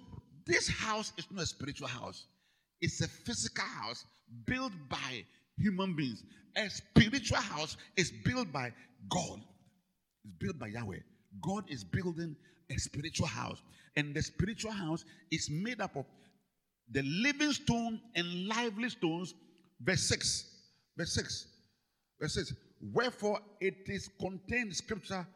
this 0.47 0.69
house 0.69 1.13
is 1.17 1.27
not 1.31 1.43
a 1.43 1.47
spiritual 1.47 1.89
house, 1.89 2.27
it's 2.81 3.01
a 3.01 3.09
physical 3.09 3.65
house 3.65 4.05
built 4.47 4.73
by 4.89 5.25
human 5.57 5.95
beings. 5.95 6.23
A 6.57 6.69
spiritual 6.71 7.39
house 7.39 7.77
is 7.97 8.13
built 8.25 8.53
by 8.53 8.73
God, 9.09 9.41
it's 10.25 10.35
built 10.39 10.59
by 10.59 10.69
Yahweh. 10.69 10.99
God 11.41 11.65
is 11.69 11.83
building 11.83 12.37
a 12.71 12.79
spiritual 12.79 13.27
house, 13.27 13.61
and 13.97 14.15
the 14.15 14.23
spiritual 14.23 14.73
house 14.73 15.05
is 15.31 15.51
made 15.51 15.81
up 15.81 15.97
of 15.97 16.07
the 16.91 17.03
living 17.03 17.53
stone 17.53 18.01
and 18.15 18.47
lively 18.47 18.89
stones. 18.89 19.35
Verse 19.81 20.03
6. 20.03 20.45
Verse 20.97 21.15
6. 21.15 21.47
Verse 22.21 22.35
6. 22.35 22.55
Wherefore 22.93 23.41
it 23.61 23.77
is 23.87 24.09
contained 24.21 24.75
scripture, 24.77 25.27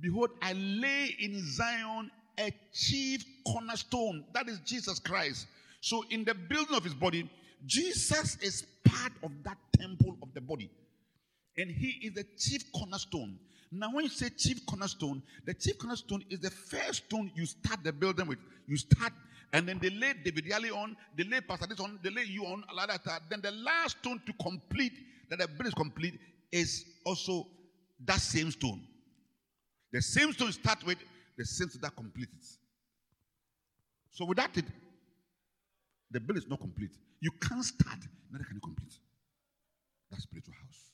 Behold, 0.00 0.30
I 0.40 0.52
lay 0.54 1.14
in 1.20 1.40
Zion 1.52 2.10
a 2.42 2.54
chief 2.72 3.24
cornerstone. 3.46 4.24
That 4.34 4.48
is 4.48 4.58
Jesus 4.60 4.98
Christ. 4.98 5.46
So, 5.80 6.04
in 6.10 6.24
the 6.24 6.34
building 6.34 6.76
of 6.76 6.84
his 6.84 6.94
body, 6.94 7.30
Jesus 7.66 8.36
is 8.40 8.66
part 8.84 9.12
of 9.22 9.30
that 9.44 9.58
temple 9.78 10.16
of 10.22 10.34
the 10.34 10.40
body. 10.40 10.70
And 11.56 11.70
he 11.70 12.06
is 12.06 12.14
the 12.14 12.24
chief 12.38 12.70
cornerstone. 12.72 13.38
Now, 13.70 13.90
when 13.92 14.04
you 14.04 14.10
say 14.10 14.28
chief 14.28 14.66
cornerstone, 14.66 15.22
the 15.46 15.54
chief 15.54 15.78
cornerstone 15.78 16.24
is 16.28 16.40
the 16.40 16.50
first 16.50 17.06
stone 17.06 17.30
you 17.34 17.46
start 17.46 17.82
the 17.82 17.92
building 17.92 18.26
with. 18.26 18.38
You 18.66 18.76
start, 18.76 19.12
and 19.52 19.66
then 19.66 19.78
they 19.80 19.90
lay 19.90 20.12
David 20.24 20.44
Yali 20.46 20.70
on, 20.76 20.96
they 21.16 21.24
lay 21.24 21.40
Pastor 21.40 21.66
this 21.66 21.80
on, 21.80 21.98
they 22.02 22.10
lay 22.10 22.24
you 22.24 22.44
on. 22.44 22.64
Then 23.30 23.40
the 23.40 23.50
last 23.52 23.98
stone 23.98 24.20
to 24.26 24.32
complete, 24.42 24.92
that 25.30 25.38
the 25.38 25.46
building 25.48 25.68
is 25.68 25.74
complete, 25.74 26.20
is 26.50 26.84
also 27.06 27.46
that 28.04 28.20
same 28.20 28.50
stone. 28.50 28.82
The 29.92 30.02
same 30.02 30.32
stone 30.32 30.48
you 30.48 30.52
start 30.52 30.84
with, 30.84 30.98
the 31.36 31.44
stone 31.44 31.68
that 31.80 31.96
completes 31.96 32.32
it. 32.32 32.58
So 34.10 34.24
without 34.26 34.56
it, 34.56 34.66
the 36.10 36.20
building 36.20 36.42
is 36.42 36.48
not 36.48 36.60
complete. 36.60 36.90
You 37.20 37.30
can't 37.40 37.64
start, 37.64 37.98
neither 38.30 38.44
can 38.44 38.56
you 38.56 38.60
complete. 38.60 38.92
That 40.10 40.20
spiritual 40.20 40.54
house. 40.54 40.92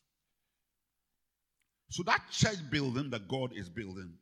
So 1.90 2.02
that 2.04 2.22
church 2.30 2.58
building 2.70 3.10
that 3.10 3.26
God 3.26 3.52
is 3.56 3.68
building, 3.68 4.12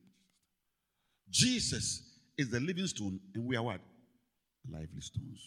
Jesus 1.30 2.02
is 2.38 2.50
the 2.50 2.60
living 2.60 2.86
stone, 2.86 3.20
and 3.34 3.46
we 3.46 3.56
are 3.56 3.62
what? 3.62 3.80
Lively 4.70 5.00
stones. 5.00 5.40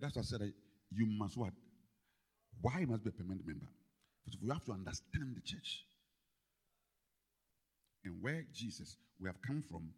That's 0.00 0.16
why 0.16 0.20
I 0.20 0.24
said 0.24 0.40
that 0.40 0.52
you 0.92 1.06
must 1.06 1.36
what? 1.36 1.52
Why 2.60 2.80
you 2.80 2.86
must 2.86 3.04
be 3.04 3.10
a 3.10 3.12
permanent 3.12 3.46
member? 3.46 3.66
Because 4.24 4.40
we 4.40 4.48
have 4.48 4.64
to 4.64 4.72
understand 4.72 5.36
the 5.36 5.40
church 5.42 5.84
and 8.06 8.22
where 8.22 8.44
Jesus 8.54 8.96
we 9.20 9.28
have 9.28 9.42
come 9.42 9.62
from 9.68 9.90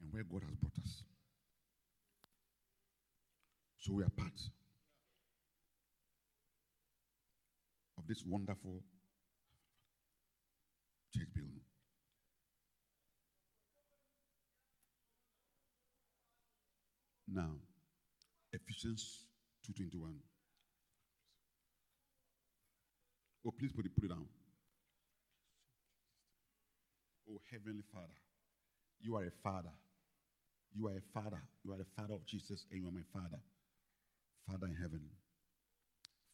and 0.00 0.12
where 0.12 0.22
God 0.22 0.42
has 0.46 0.54
brought 0.54 0.78
us. 0.82 1.02
So 3.78 3.94
we 3.94 4.04
are 4.04 4.10
part 4.10 4.40
of 7.98 8.06
this 8.06 8.22
wonderful 8.26 8.82
church 11.14 11.28
building. 11.34 11.60
Now, 17.32 17.50
Ephesians 18.52 19.26
2.21. 19.68 20.12
Oh, 23.46 23.50
please 23.58 23.72
put 23.72 23.86
it, 23.86 23.94
put 23.94 24.04
it 24.04 24.08
down. 24.08 24.26
Oh, 27.30 27.40
Heavenly 27.50 27.84
Father, 27.92 28.18
you 29.00 29.16
are 29.16 29.24
a 29.24 29.30
father. 29.42 29.72
You 30.74 30.88
are 30.88 30.96
a 30.96 31.02
father. 31.14 31.40
You 31.64 31.72
are 31.72 31.78
the 31.78 31.86
father 31.96 32.14
of 32.14 32.26
Jesus, 32.26 32.64
and 32.70 32.82
you 32.82 32.88
are 32.88 32.92
my 32.92 33.06
father. 33.12 33.40
Father 34.46 34.66
in 34.66 34.74
heaven. 34.74 35.00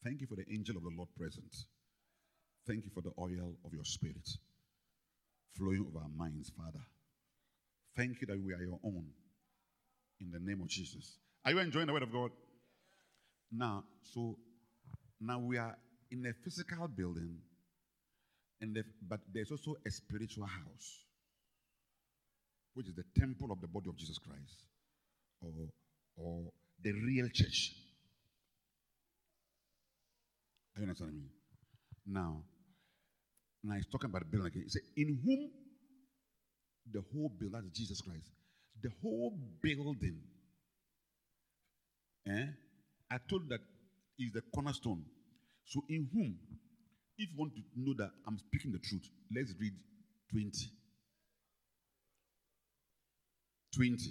Thank 0.03 0.21
you 0.21 0.27
for 0.27 0.37
the 0.37 0.45
angel 0.51 0.77
of 0.77 0.83
the 0.85 0.91
Lord 0.97 1.09
present. 1.19 1.55
Thank 2.67 2.85
you 2.85 2.91
for 2.95 3.03
the 3.03 3.13
oil 3.19 3.55
of 3.65 3.73
your 3.73 3.85
spirit 3.85 4.29
flowing 5.57 5.87
over 5.89 5.99
our 5.99 6.11
minds, 6.17 6.51
Father. 6.57 6.85
Thank 7.97 8.21
you 8.21 8.27
that 8.27 8.41
we 8.41 8.53
are 8.53 8.63
your 8.63 8.79
own. 8.85 9.07
In 10.21 10.31
the 10.31 10.41
name 10.41 10.61
of 10.63 10.69
Jesus. 10.69 11.19
Are 11.45 11.53
you 11.53 11.59
enjoying 11.59 11.87
the 11.87 11.93
word 11.93 12.03
of 12.03 12.13
God? 12.13 12.31
Now, 13.53 13.85
so 14.03 14.37
now 15.21 15.39
we 15.39 15.59
are 15.59 15.77
in 16.11 16.27
a 16.27 16.33
physical 16.45 16.89
building, 16.89 17.39
and 18.61 18.75
the, 18.75 18.85
but 19.07 19.21
there's 19.33 19.51
also 19.51 19.75
a 19.87 19.91
spiritual 19.91 20.47
house, 20.47 21.05
which 22.75 22.89
is 22.89 22.95
the 22.95 23.05
temple 23.19 23.53
of 23.53 23.61
the 23.61 23.67
body 23.69 23.89
of 23.89 23.97
Jesus 23.97 24.19
Christ, 24.19 24.65
or, 25.43 25.51
or 26.17 26.51
the 26.83 26.93
real 26.93 27.29
church. 27.33 27.73
Are 30.75 30.81
you 30.81 30.85
understanding 30.85 31.17
me? 31.17 31.29
Now, 32.07 32.43
now 33.63 33.75
he's 33.75 33.87
talking 33.87 34.11
about 34.11 34.23
the 34.23 34.27
building 34.27 34.49
again. 34.49 34.63
He 34.65 34.69
said, 34.69 34.83
In 34.97 35.19
whom 35.25 35.51
the 36.93 37.03
whole 37.13 37.31
building, 37.39 37.61
that's 37.63 37.79
Jesus 37.79 38.01
Christ, 38.01 38.31
the 38.83 38.91
whole 39.03 39.37
building, 39.63 40.21
eh? 42.29 42.47
I 43.11 43.19
told 43.29 43.49
that 43.49 43.61
is 44.19 44.33
the 44.33 44.43
cornerstone. 44.55 45.05
So, 45.65 45.83
in 45.89 46.09
whom, 46.13 46.37
if 47.19 47.29
you 47.31 47.37
want 47.37 47.55
to 47.55 47.63
know 47.77 47.95
that 47.99 48.11
I'm 48.27 48.39
speaking 48.39 48.73
the 48.73 48.79
truth, 48.79 49.09
let's 49.35 49.55
read 49.59 49.73
20. 50.31 50.51
20. 53.75 54.11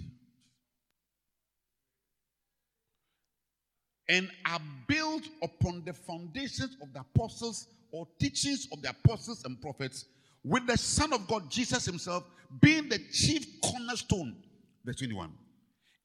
And 4.08 4.30
are 4.44 4.60
built 4.86 5.24
upon 5.42 5.82
the 5.84 5.92
foundations 5.92 6.76
of 6.80 6.92
the 6.92 7.00
apostles 7.00 7.66
or 7.90 8.06
teachings 8.20 8.68
of 8.72 8.82
the 8.82 8.90
apostles 8.90 9.44
and 9.44 9.60
prophets, 9.60 10.04
with 10.44 10.66
the 10.66 10.76
Son 10.76 11.12
of 11.12 11.26
God, 11.26 11.50
Jesus 11.50 11.84
Himself, 11.84 12.24
being 12.60 12.88
the 12.88 13.00
chief 13.12 13.60
cornerstone. 13.60 14.36
Verse 14.84 14.96
21. 14.96 15.32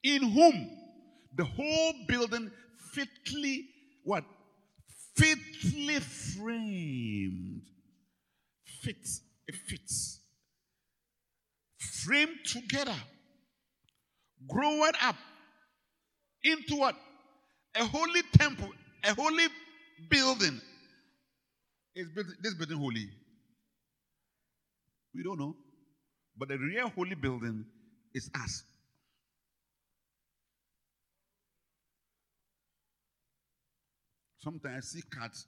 In 0.04 0.32
whom 0.32 0.70
the 1.36 1.46
whole 1.46 1.94
building 2.08 2.52
fitly, 2.92 3.68
what? 4.04 4.24
Fitly 5.16 6.00
framed. 6.00 7.62
Fits. 8.82 9.22
It 9.48 9.56
fits. 9.68 10.20
Framed 11.78 12.46
together. 12.46 12.96
Growing 14.48 14.94
up 15.04 15.16
into 16.44 16.76
what? 16.76 16.96
A 17.76 17.86
holy 17.86 18.22
temple, 18.38 18.70
a 19.04 19.14
holy 19.14 19.48
building 20.10 20.60
is 21.96 22.08
this 22.42 22.54
building 22.54 22.78
holy? 22.78 23.10
We 25.14 25.24
don't 25.24 25.40
know. 25.40 25.56
But 26.38 26.50
the 26.50 26.58
real 26.58 26.90
holy 26.90 27.16
building 27.16 27.66
is 28.14 28.30
us. 28.42 28.64
Sometimes 34.44 34.78
I 34.78 34.80
see 34.80 35.04
cats, 35.12 35.46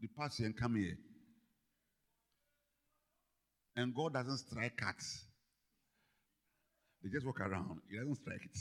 they 0.00 0.08
pass 0.18 0.36
here 0.36 0.46
and 0.46 0.56
come 0.56 0.76
here. 0.76 0.96
And 3.76 3.94
God 3.94 4.14
doesn't 4.14 4.38
strike 4.38 4.76
cats. 4.76 5.24
They 7.02 7.10
just 7.10 7.26
walk 7.26 7.40
around. 7.40 7.78
He 7.90 7.96
doesn't 7.98 8.16
strike 8.16 8.44
it. 8.44 8.58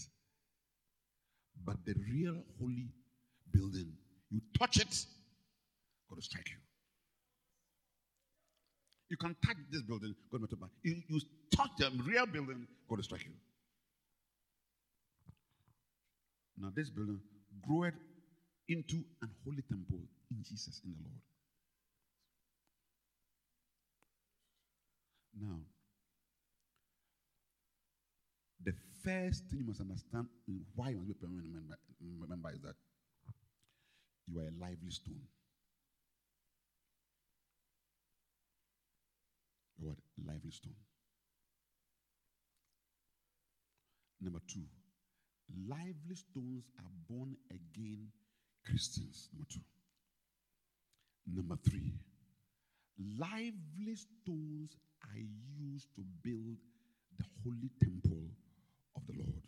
But 1.66 1.78
the 1.86 1.96
real 2.14 2.44
holy 2.60 2.90
building, 3.52 3.94
you 4.30 4.42
touch 4.60 4.78
it, 4.78 5.06
God 6.10 6.16
will 6.18 6.22
strike 6.22 6.50
you. 6.50 6.58
You 9.10 9.18
can 9.18 9.36
touch 9.46 9.58
this 9.72 9.82
building, 9.82 10.14
God 10.32 10.42
will 10.42 10.48
not 10.60 10.70
you, 10.84 11.02
you 11.08 11.20
touch 11.56 11.70
the 11.78 11.92
real 12.06 12.26
building, 12.26 12.68
God 12.90 12.98
will 12.98 13.04
strike 13.04 13.24
you. 13.24 13.32
Now, 16.58 16.72
this 16.76 16.90
building 16.90 17.20
groweth 17.68 17.94
into 18.68 19.04
an 19.22 19.30
holy 19.44 19.62
temple 19.62 20.02
in 20.32 20.44
Jesus, 20.44 20.82
in 20.84 20.92
the 20.92 20.98
Lord. 21.04 21.22
Now, 25.38 25.60
the 28.64 28.74
first 29.04 29.44
thing 29.50 29.60
you 29.60 29.66
must 29.66 29.82
understand 29.82 30.28
why 30.76 30.90
you 30.90 30.98
must 30.98 31.08
be 31.08 31.14
a 31.14 31.28
permanent 31.28 31.54
member, 31.54 31.78
member 32.28 32.50
is 32.52 32.62
that 32.62 32.76
you 34.28 34.40
are 34.40 34.48
a 34.48 34.52
lively 34.60 34.90
stone. 34.90 35.22
You 39.78 39.90
are 39.90 39.92
a 39.92 40.32
lively 40.32 40.52
stone. 40.52 40.74
Number 44.22 44.40
two, 44.48 44.64
lively 45.68 46.16
stones 46.16 46.64
are 46.80 46.92
born 47.08 47.36
again 47.52 48.08
Christians. 48.66 49.30
Number 49.34 49.48
two. 49.52 49.60
Number 51.28 51.58
three, 51.68 51.94
lively 53.20 53.96
stones 53.96 54.78
are 55.04 55.20
used 55.60 55.88
to 55.96 56.04
build 56.24 56.58
the 57.18 57.26
holy 57.44 57.72
temple 57.82 58.28
of 58.96 59.02
the 59.08 59.14
Lord. 59.18 59.42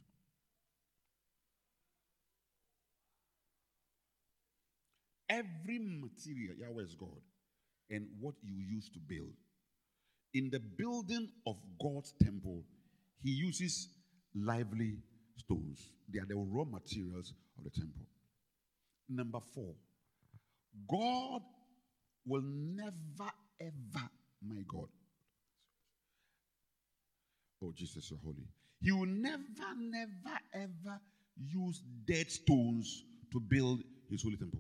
Every 5.30 5.80
material, 5.80 6.56
Yahweh 6.58 6.84
is 6.84 6.96
God, 6.96 7.22
and 7.90 8.08
what 8.20 8.36
you 8.42 8.56
use 8.56 8.90
to 8.90 9.00
build. 9.00 9.34
In 10.34 10.50
the 10.50 10.60
building 10.60 11.30
of 11.46 11.58
God's 11.82 12.14
temple, 12.24 12.64
He 13.22 13.32
uses 13.32 13.90
lively 14.34 14.98
stones. 15.38 15.90
They 16.12 16.20
are 16.20 16.26
the 16.26 16.36
raw 16.36 16.64
materials 16.64 17.34
of 17.58 17.66
the 17.66 17.70
temple. 17.70 18.06
Number 19.10 19.40
four, 19.54 19.74
God 20.90 21.42
will 22.26 22.44
never, 22.44 23.32
ever, 23.62 24.10
my 24.46 24.62
God. 24.68 24.90
Oh, 27.64 27.74
Jesus, 27.76 28.10
you're 28.12 28.20
holy. 28.24 28.48
He 28.82 28.92
will 28.92 29.08
never, 29.08 29.74
never, 29.78 30.40
ever 30.54 31.00
use 31.36 31.82
dead 32.08 32.30
stones 32.30 33.04
to 33.32 33.40
build 33.40 33.82
his 34.10 34.22
holy 34.24 34.38
temple. 34.38 34.60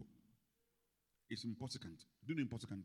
It's 1.29 1.43
impossible. 1.43 1.89
Do 2.25 2.33
you 2.33 2.35
know 2.35 2.41
impossible? 2.41 2.77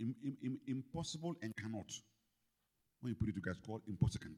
Im, 0.00 0.14
Im, 0.22 0.60
impossible 0.68 1.34
and 1.42 1.54
cannot. 1.56 1.90
When 3.00 3.12
you 3.12 3.16
put 3.16 3.28
it 3.28 3.34
together, 3.34 3.56
it's 3.58 3.66
called 3.66 3.82
impossible. 3.88 4.36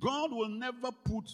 God 0.00 0.32
will 0.32 0.48
never 0.48 0.90
put 1.04 1.30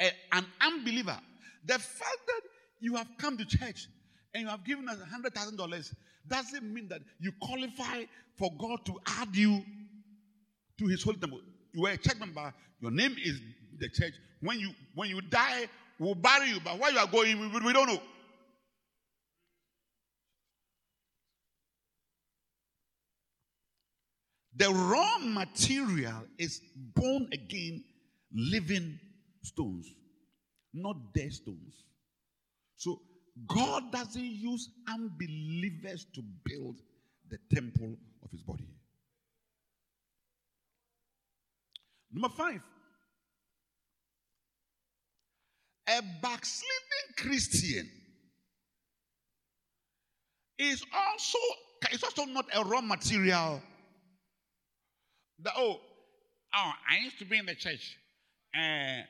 a, 0.00 0.10
an 0.32 0.46
unbeliever. 0.60 1.18
The 1.64 1.74
fact 1.74 2.20
that 2.26 2.40
you 2.80 2.96
have 2.96 3.08
come 3.18 3.36
to 3.38 3.44
church 3.44 3.88
and 4.34 4.44
you 4.44 4.48
have 4.48 4.64
given 4.64 4.88
us 4.88 4.98
$100,000 4.98 5.94
doesn't 6.28 6.74
mean 6.74 6.88
that 6.88 7.00
you 7.18 7.32
qualify 7.40 8.04
for 8.36 8.50
God 8.58 8.84
to 8.86 8.98
add 9.20 9.34
you 9.34 9.62
to 10.78 10.86
his 10.86 11.02
holy 11.02 11.16
temple. 11.16 11.40
You 11.72 11.86
are 11.86 11.92
a 11.92 11.96
church 11.96 12.18
member, 12.18 12.52
your 12.80 12.90
name 12.90 13.16
is 13.22 13.40
the 13.78 13.88
church. 13.88 14.14
When 14.40 14.58
you 14.58 14.70
when 14.94 15.08
you 15.08 15.20
die, 15.22 15.66
we'll 15.98 16.14
bury 16.14 16.50
you, 16.50 16.60
but 16.62 16.78
where 16.78 16.92
you 16.92 16.98
are 16.98 17.06
going, 17.06 17.38
we, 17.40 17.48
we 17.48 17.72
don't 17.72 17.88
know. 17.88 18.00
The 24.56 24.70
raw 24.70 25.18
material 25.18 26.24
is 26.38 26.62
born 26.94 27.28
again 27.32 27.84
living 28.32 28.98
stones, 29.42 29.86
not 30.72 30.96
dead 31.14 31.32
stones. 31.32 31.84
So 32.76 33.00
God 33.46 33.92
doesn't 33.92 34.24
use 34.24 34.70
unbelievers 34.88 36.06
to 36.14 36.22
build 36.44 36.76
the 37.28 37.38
temple 37.54 37.96
of 38.22 38.30
his 38.30 38.42
body. 38.42 38.66
Number 42.10 42.30
five, 42.30 42.62
a 45.88 46.02
backsliding 46.22 47.14
Christian 47.18 47.90
is 50.58 50.82
also, 50.94 51.38
is 51.92 52.02
also 52.02 52.24
not 52.24 52.46
a 52.54 52.64
raw 52.64 52.80
material 52.80 53.60
the, 55.42 55.50
oh, 55.56 55.80
oh, 56.54 56.72
I 56.90 57.04
used 57.04 57.18
to 57.18 57.24
be 57.24 57.38
in 57.38 57.46
the 57.46 57.54
church. 57.54 57.96
And 58.54 59.02
uh, 59.02 59.06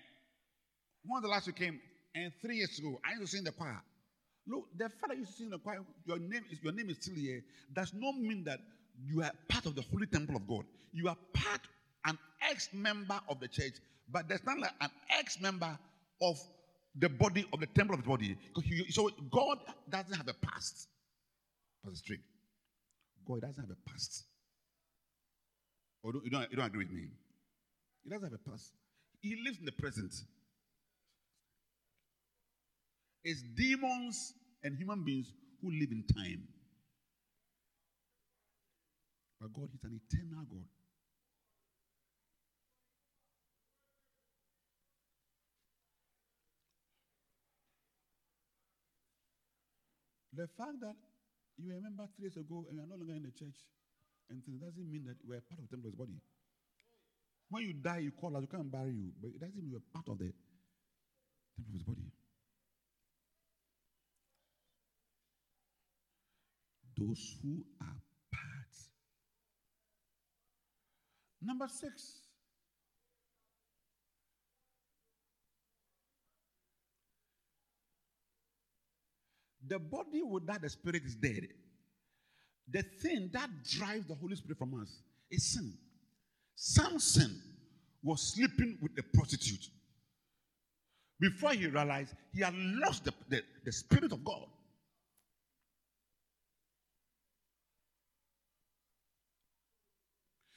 when 1.04 1.22
the 1.22 1.28
last 1.28 1.46
you 1.46 1.52
came, 1.52 1.80
and 2.14 2.32
three 2.40 2.56
years 2.56 2.78
ago, 2.78 2.98
I 3.04 3.18
used 3.18 3.30
to 3.30 3.36
sing 3.36 3.44
the 3.44 3.52
choir. 3.52 3.80
Look, 4.46 4.66
the 4.76 4.88
father 5.00 5.14
used 5.14 5.32
to 5.32 5.36
sing 5.36 5.50
the 5.50 5.58
choir. 5.58 5.80
Your 6.06 6.18
name 6.18 6.44
is 6.50 6.58
your 6.62 6.72
name 6.72 6.88
is 6.90 6.96
still 7.00 7.16
here. 7.16 7.42
Does 7.74 7.92
not 7.94 8.14
mean 8.16 8.44
that 8.44 8.60
you 9.04 9.22
are 9.22 9.32
part 9.48 9.66
of 9.66 9.74
the 9.74 9.82
holy 9.82 10.06
temple 10.06 10.36
of 10.36 10.46
God. 10.46 10.64
You 10.92 11.08
are 11.08 11.16
part, 11.34 11.60
an 12.06 12.18
ex-member 12.50 13.20
of 13.28 13.40
the 13.40 13.48
church, 13.48 13.74
but 14.10 14.28
there's 14.28 14.44
not 14.44 14.58
like 14.58 14.72
an 14.80 14.90
ex-member 15.18 15.78
of 16.22 16.38
the 16.98 17.08
body 17.08 17.46
of 17.52 17.60
the 17.60 17.66
temple 17.66 17.94
of 17.94 18.02
the 18.02 18.08
body. 18.08 18.36
So 18.88 19.10
God 19.30 19.58
doesn't 19.90 20.14
have 20.14 20.28
a 20.28 20.34
past. 20.34 20.88
Pastor 21.84 21.98
Straight. 21.98 22.20
God 23.28 23.42
doesn't 23.42 23.62
have 23.62 23.70
a 23.70 23.90
past. 23.90 24.24
Or 26.02 26.12
you 26.24 26.30
don't, 26.30 26.50
you 26.50 26.56
don't 26.56 26.66
agree 26.66 26.84
with 26.84 26.92
me? 26.92 27.08
He 28.04 28.10
doesn't 28.10 28.30
have 28.30 28.32
a 28.32 28.50
past. 28.50 28.72
He 29.20 29.36
lives 29.44 29.58
in 29.58 29.64
the 29.64 29.72
present. 29.72 30.12
It's 33.24 33.42
demons 33.42 34.34
and 34.62 34.76
human 34.76 35.04
beings 35.04 35.32
who 35.60 35.70
live 35.70 35.90
in 35.90 36.04
time. 36.14 36.46
But 39.40 39.52
God 39.52 39.68
is 39.74 39.82
an 39.82 40.00
eternal 40.08 40.44
God. 40.48 40.64
The 50.32 50.46
fact 50.56 50.80
that 50.82 50.94
you 51.56 51.74
remember 51.74 52.06
three 52.14 52.24
years 52.24 52.36
ago 52.36 52.66
and 52.68 52.76
you 52.76 52.84
are 52.84 52.86
no 52.86 52.96
longer 52.96 53.14
in 53.14 53.22
the 53.22 53.30
church 53.30 53.56
and 54.30 54.42
it 54.46 54.60
doesn't 54.60 54.90
mean 54.90 55.04
that 55.06 55.16
we're 55.26 55.40
part 55.40 55.60
of 55.60 55.68
the 55.68 55.76
temple 55.76 55.88
of 55.88 55.92
his 55.92 55.94
body. 55.94 56.20
When 57.48 57.62
you 57.62 57.72
die, 57.74 57.98
you 57.98 58.10
call 58.10 58.36
us, 58.36 58.42
we 58.42 58.46
can't 58.48 58.70
bury 58.70 58.92
you, 58.92 59.12
but 59.20 59.28
it 59.28 59.40
doesn't 59.40 59.56
mean 59.56 59.70
we're 59.70 59.80
part 59.94 60.08
of 60.08 60.18
the 60.18 60.32
temple 61.56 61.68
of 61.68 61.72
his 61.72 61.82
body. 61.82 62.12
Those 66.98 67.36
who 67.42 67.64
are 67.80 68.00
part. 68.32 68.76
Number 71.42 71.68
six. 71.68 72.20
The 79.68 79.78
body 79.78 80.22
without 80.22 80.62
the 80.62 80.70
spirit 80.70 81.02
is 81.04 81.16
dead. 81.16 81.48
The 82.68 82.82
thing 82.82 83.30
that 83.32 83.48
drives 83.64 84.06
the 84.06 84.14
Holy 84.14 84.36
Spirit 84.36 84.58
from 84.58 84.80
us 84.80 84.88
is 85.30 85.54
sin. 85.54 85.72
Samson 86.56 87.40
was 88.02 88.34
sleeping 88.34 88.78
with 88.80 88.92
a 88.98 89.02
prostitute. 89.16 89.68
Before 91.20 91.52
he 91.52 91.66
realized 91.66 92.14
he 92.32 92.42
had 92.42 92.54
lost 92.54 93.04
the, 93.04 93.12
the, 93.28 93.42
the 93.64 93.72
Spirit 93.72 94.12
of 94.12 94.24
God. 94.24 94.46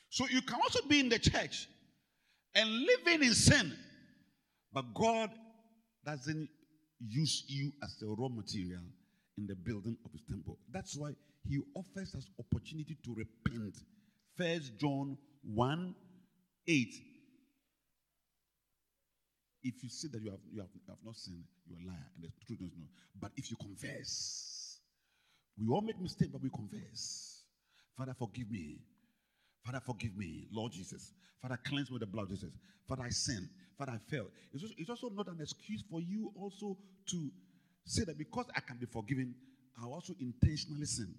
So 0.09 0.27
you 0.27 0.41
can 0.41 0.59
also 0.61 0.85
be 0.87 0.99
in 0.99 1.09
the 1.09 1.19
church 1.19 1.69
and 2.55 2.69
living 2.69 3.23
in 3.23 3.33
sin, 3.33 3.73
but 4.73 4.93
God 4.93 5.29
doesn't 6.05 6.49
use 6.99 7.45
you 7.47 7.71
as 7.83 7.95
the 7.99 8.07
raw 8.07 8.27
material 8.27 8.81
in 9.39 9.47
the 9.47 9.55
building 9.55 9.97
of 10.05 10.11
his 10.11 10.21
temple. 10.29 10.57
That's 10.71 10.95
why 10.95 11.11
he 11.47 11.59
offers 11.73 12.13
us 12.15 12.27
opportunity 12.39 12.97
to 13.03 13.15
repent. 13.15 13.75
First 14.37 14.77
John 14.77 15.17
1 15.43 15.95
8. 16.67 16.93
if 19.63 19.83
you 19.83 19.89
say 19.89 20.07
that 20.11 20.21
you 20.21 20.31
have, 20.31 20.39
you 20.51 20.61
have, 20.61 20.69
you 20.73 20.81
have 20.87 20.97
not 21.03 21.15
sinned, 21.15 21.43
you're 21.67 21.79
a 21.79 21.87
liar, 21.87 22.07
and 22.15 22.23
the 22.23 22.45
truth 22.45 22.61
is 22.61 22.71
not. 22.77 22.87
But 23.19 23.31
if 23.35 23.51
you 23.51 23.57
confess, 23.57 24.79
we 25.57 25.67
all 25.67 25.81
make 25.81 25.99
mistakes, 25.99 26.31
but 26.31 26.41
we 26.41 26.49
confess. 26.49 27.43
Father, 27.97 28.15
forgive 28.17 28.49
me. 28.49 28.79
Father, 29.65 29.81
forgive 29.85 30.15
me, 30.17 30.47
Lord 30.51 30.71
Jesus. 30.71 31.13
Father, 31.41 31.59
cleanse 31.65 31.89
me 31.89 31.95
with 31.95 32.01
the 32.01 32.07
blood 32.07 32.23
of 32.23 32.29
Jesus. 32.29 32.51
Father, 32.87 33.03
I 33.03 33.09
sin. 33.09 33.49
Father, 33.77 33.93
I 33.93 33.97
fail. 34.09 34.27
It's 34.53 34.63
also, 34.63 34.75
it's 34.77 34.89
also 34.89 35.09
not 35.09 35.27
an 35.27 35.39
excuse 35.41 35.83
for 35.89 36.01
you 36.01 36.31
also 36.39 36.77
to 37.07 37.31
say 37.89 38.03
that 38.05 38.17
because 38.17 38.45
I 38.55 38.59
can 38.61 38.77
be 38.77 38.85
forgiven, 38.85 39.33
I 39.81 39.85
also 39.87 40.13
intentionally 40.19 40.85
sin. 40.85 41.13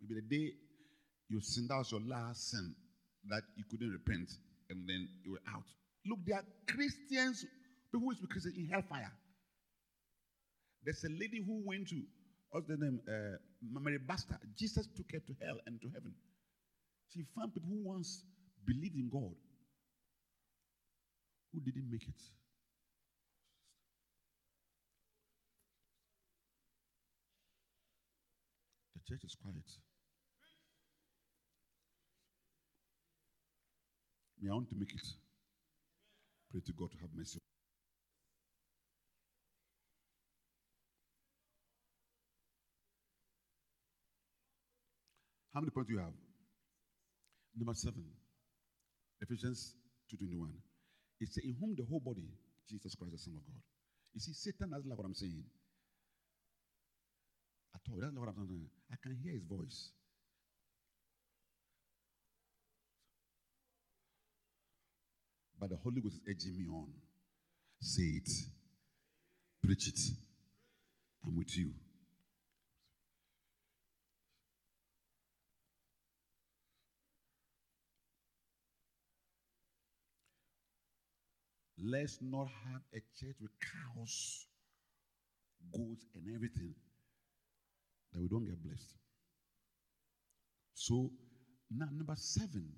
Maybe 0.00 0.20
the 0.20 0.28
day 0.28 0.52
you 1.28 1.40
sinned, 1.40 1.70
that 1.70 1.78
was 1.78 1.90
your 1.90 2.02
last 2.02 2.50
sin 2.50 2.74
that 3.30 3.42
you 3.56 3.64
couldn't 3.70 3.90
repent, 3.90 4.28
and 4.68 4.86
then 4.86 5.08
you 5.24 5.32
were 5.32 5.54
out. 5.54 5.64
Look, 6.04 6.18
there 6.26 6.36
are 6.36 6.44
Christians, 6.66 7.46
people 7.92 8.08
who 8.08 8.14
speak 8.14 8.30
Christian 8.30 8.54
in 8.58 8.68
hellfire. 8.68 9.12
There's 10.84 11.04
a 11.04 11.10
lady 11.10 11.40
who 11.46 11.62
went 11.64 11.88
to, 11.88 12.02
what's 12.50 12.66
the 12.66 12.76
name? 12.76 13.00
Uh, 13.08 13.38
Mary 13.80 13.98
Baxter. 13.98 14.38
Jesus 14.58 14.88
took 14.96 15.06
her 15.12 15.20
to 15.20 15.46
hell 15.46 15.58
and 15.66 15.80
to 15.80 15.88
heaven. 15.88 16.12
She 17.14 17.24
found 17.36 17.54
people 17.54 17.70
who 17.70 17.88
once 17.88 18.24
believed 18.66 18.96
in 18.96 19.08
God 19.08 19.32
who 21.52 21.60
didn't 21.60 21.88
make 21.90 22.02
it. 22.02 22.20
Church 29.08 29.24
is 29.24 29.36
quiet. 29.42 29.66
Me, 34.40 34.50
I 34.50 34.54
want 34.54 34.68
to 34.70 34.76
make 34.76 34.92
it. 34.92 35.06
Pray 36.50 36.60
to 36.66 36.72
God 36.72 36.90
to 36.92 36.98
have 36.98 37.10
mercy. 37.16 37.38
How 45.54 45.60
many 45.60 45.70
points 45.70 45.88
do 45.88 45.94
you 45.94 46.00
have? 46.00 46.12
Number 47.54 47.74
seven, 47.74 48.04
Ephesians 49.20 49.74
2.21. 50.12 50.48
It 51.20 51.28
says, 51.32 51.44
in 51.44 51.54
whom 51.60 51.74
the 51.76 51.84
whole 51.84 52.00
body, 52.00 52.24
Jesus 52.68 52.94
Christ, 52.94 53.12
the 53.12 53.18
Son 53.18 53.34
of 53.36 53.44
God. 53.44 53.60
You 54.14 54.20
see, 54.20 54.32
Satan 54.32 54.70
doesn't 54.70 54.88
like 54.88 54.98
what 54.98 55.06
I'm 55.06 55.14
saying. 55.14 55.44
At 57.74 57.80
all. 57.88 57.96
He 57.96 58.00
doesn't 58.00 58.16
like 58.16 58.26
what 58.26 58.34
I'm 58.34 58.48
saying. 58.48 58.68
I 58.92 58.96
can 59.02 59.16
hear 59.22 59.32
his 59.32 59.44
voice. 59.44 59.90
But 65.58 65.70
the 65.70 65.76
Holy 65.76 66.00
Ghost 66.02 66.16
is 66.16 66.20
edging 66.28 66.58
me 66.58 66.66
on. 66.68 66.88
Say 67.80 68.02
it. 68.02 68.28
Preach 69.64 69.88
it. 69.88 69.98
I'm 71.24 71.36
with 71.36 71.56
you. 71.56 71.70
Let's 81.84 82.18
not 82.20 82.46
have 82.46 82.82
a 82.94 82.98
church 83.18 83.36
with 83.40 83.50
cows, 83.60 84.46
goats, 85.72 86.04
and 86.14 86.34
everything 86.34 86.74
that 88.12 88.20
we 88.20 88.28
don't 88.28 88.44
get 88.44 88.62
blessed. 88.62 88.94
So, 90.74 91.10
now 91.70 91.86
number 91.92 92.14
seven, 92.16 92.68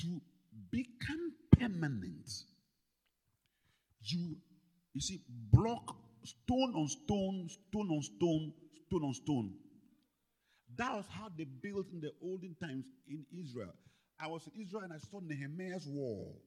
to 0.00 0.20
become 0.70 1.32
permanent, 1.58 2.28
you 4.02 4.36
you 4.92 5.00
see, 5.00 5.20
block 5.52 5.96
stone 6.24 6.74
on 6.74 6.88
stone, 6.88 7.48
stone 7.48 7.88
on 7.90 8.02
stone, 8.02 8.52
stone 8.86 9.04
on 9.04 9.14
stone. 9.14 9.54
That 10.76 10.94
was 10.94 11.04
how 11.10 11.28
they 11.36 11.44
built 11.44 11.86
in 11.92 12.00
the 12.00 12.10
olden 12.22 12.56
times 12.60 12.84
in 13.08 13.24
Israel. 13.32 13.74
I 14.20 14.26
was 14.28 14.46
in 14.46 14.62
Israel 14.62 14.82
and 14.84 14.92
I 14.92 14.98
saw 14.98 15.20
Nehemiah's 15.20 15.86
wall. 15.86 16.42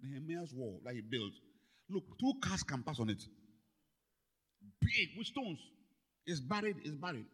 Nehemiah's 0.00 0.52
wall 0.54 0.80
that 0.84 0.94
he 0.94 1.00
built. 1.00 1.32
Look, 1.88 2.04
two 2.18 2.32
cars 2.42 2.62
can 2.62 2.82
pass 2.82 2.98
on 3.00 3.10
it. 3.10 3.22
Big 4.80 5.08
with 5.16 5.26
stones. 5.26 5.58
It's 6.26 6.40
buried, 6.40 6.76
it's 6.84 6.96
buried. 6.96 7.26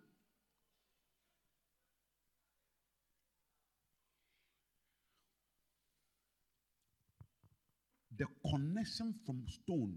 The 8.18 8.26
connection 8.50 9.14
from 9.24 9.44
stone 9.48 9.96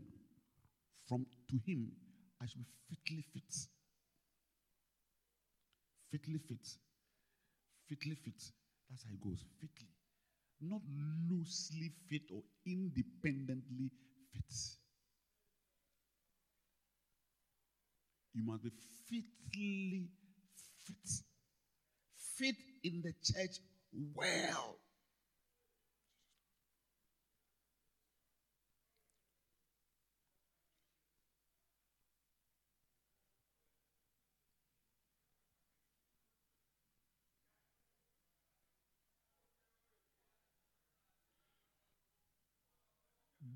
from 1.08 1.26
to 1.50 1.60
him 1.66 1.92
I 2.42 2.46
should 2.46 2.60
be 2.60 2.96
fitly 2.96 3.26
fit. 3.34 3.54
Fitly 6.12 6.40
fit. 6.48 6.68
Fitly 7.90 8.16
fit. 8.16 8.42
That's 8.90 9.04
how 9.04 9.14
it 9.14 9.22
goes. 9.22 9.44
Fitly 9.60 9.90
not 10.64 10.82
loosely 11.30 11.92
fit 12.10 12.24
or 12.32 12.42
independently 12.66 13.92
fit. 14.32 14.83
You 18.34 18.44
must 18.46 18.64
be 18.64 18.72
fitly 19.10 20.08
fit. 20.86 21.24
Fit 22.36 22.56
in 22.84 23.02
the 23.04 23.14
church 23.24 23.58
well. 24.16 24.78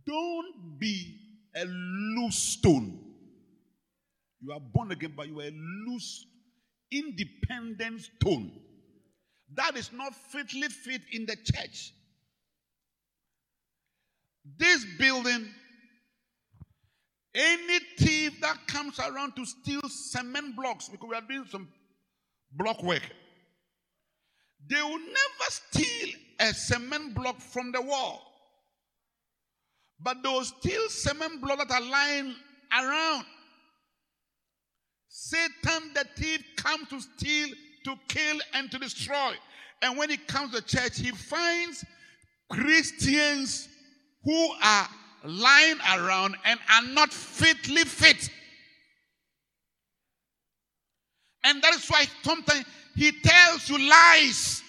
Don't 0.06 0.80
be 0.80 1.20
a 1.54 1.66
loose 1.66 2.36
stone. 2.38 3.07
You 4.40 4.54
are 4.54 4.60
born 4.60 4.92
again, 4.92 5.14
but 5.16 5.28
you 5.28 5.40
are 5.40 5.46
a 5.46 5.52
loose, 5.88 6.26
independent 6.92 8.02
stone. 8.02 8.52
That 9.56 9.78
is 9.78 9.92
not 9.92 10.14
fitly 10.14 10.68
fit 10.68 11.02
in 11.12 11.26
the 11.26 11.36
church. 11.36 11.94
This 14.58 14.86
building, 14.98 15.48
any 17.34 17.80
thief 17.98 18.40
that 18.42 18.68
comes 18.68 19.00
around 19.00 19.36
to 19.36 19.46
steal 19.46 19.82
cement 19.90 20.56
blocks, 20.56 20.90
because 20.90 21.10
we 21.10 21.16
are 21.16 21.22
doing 21.22 21.46
some 21.50 21.68
block 22.54 22.82
work, 22.84 23.04
they 24.70 24.82
will 24.82 25.00
never 25.00 25.50
steal 25.50 26.10
a 26.40 26.54
cement 26.54 27.16
block 27.16 27.42
from 27.42 27.72
the 27.72 27.82
wall. 27.82 28.22
But 30.00 30.22
those 30.24 30.54
still 30.60 30.90
cement 30.90 31.42
blocks 31.42 31.66
that 31.66 31.82
are 31.82 31.90
lying 31.90 32.36
around. 32.72 33.26
Satan, 35.08 35.92
the 35.94 36.06
thief, 36.16 36.44
comes 36.56 36.88
to 36.90 37.00
steal, 37.00 37.50
to 37.86 37.96
kill, 38.08 38.38
and 38.54 38.70
to 38.72 38.78
destroy. 38.78 39.34
And 39.82 39.98
when 39.98 40.10
he 40.10 40.18
comes 40.18 40.54
to 40.54 40.62
church, 40.62 41.00
he 41.00 41.12
finds 41.12 41.86
Christians 42.50 43.68
who 44.24 44.50
are 44.64 44.88
lying 45.24 45.78
around 45.96 46.36
and 46.46 46.60
are 46.72 46.88
not 46.94 47.12
fitly 47.14 47.84
fit. 47.84 48.30
And 51.44 51.62
that 51.62 51.76
is 51.76 51.88
why 51.88 52.06
sometimes 52.24 52.66
he 52.96 53.12
tells 53.24 53.70
you 53.70 53.90
lies. 53.90 54.62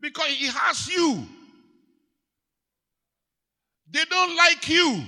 Because 0.00 0.28
he 0.28 0.46
has 0.46 0.88
you. 0.88 1.26
They 3.90 4.04
don't 4.08 4.36
like 4.36 4.68
you. 4.68 5.04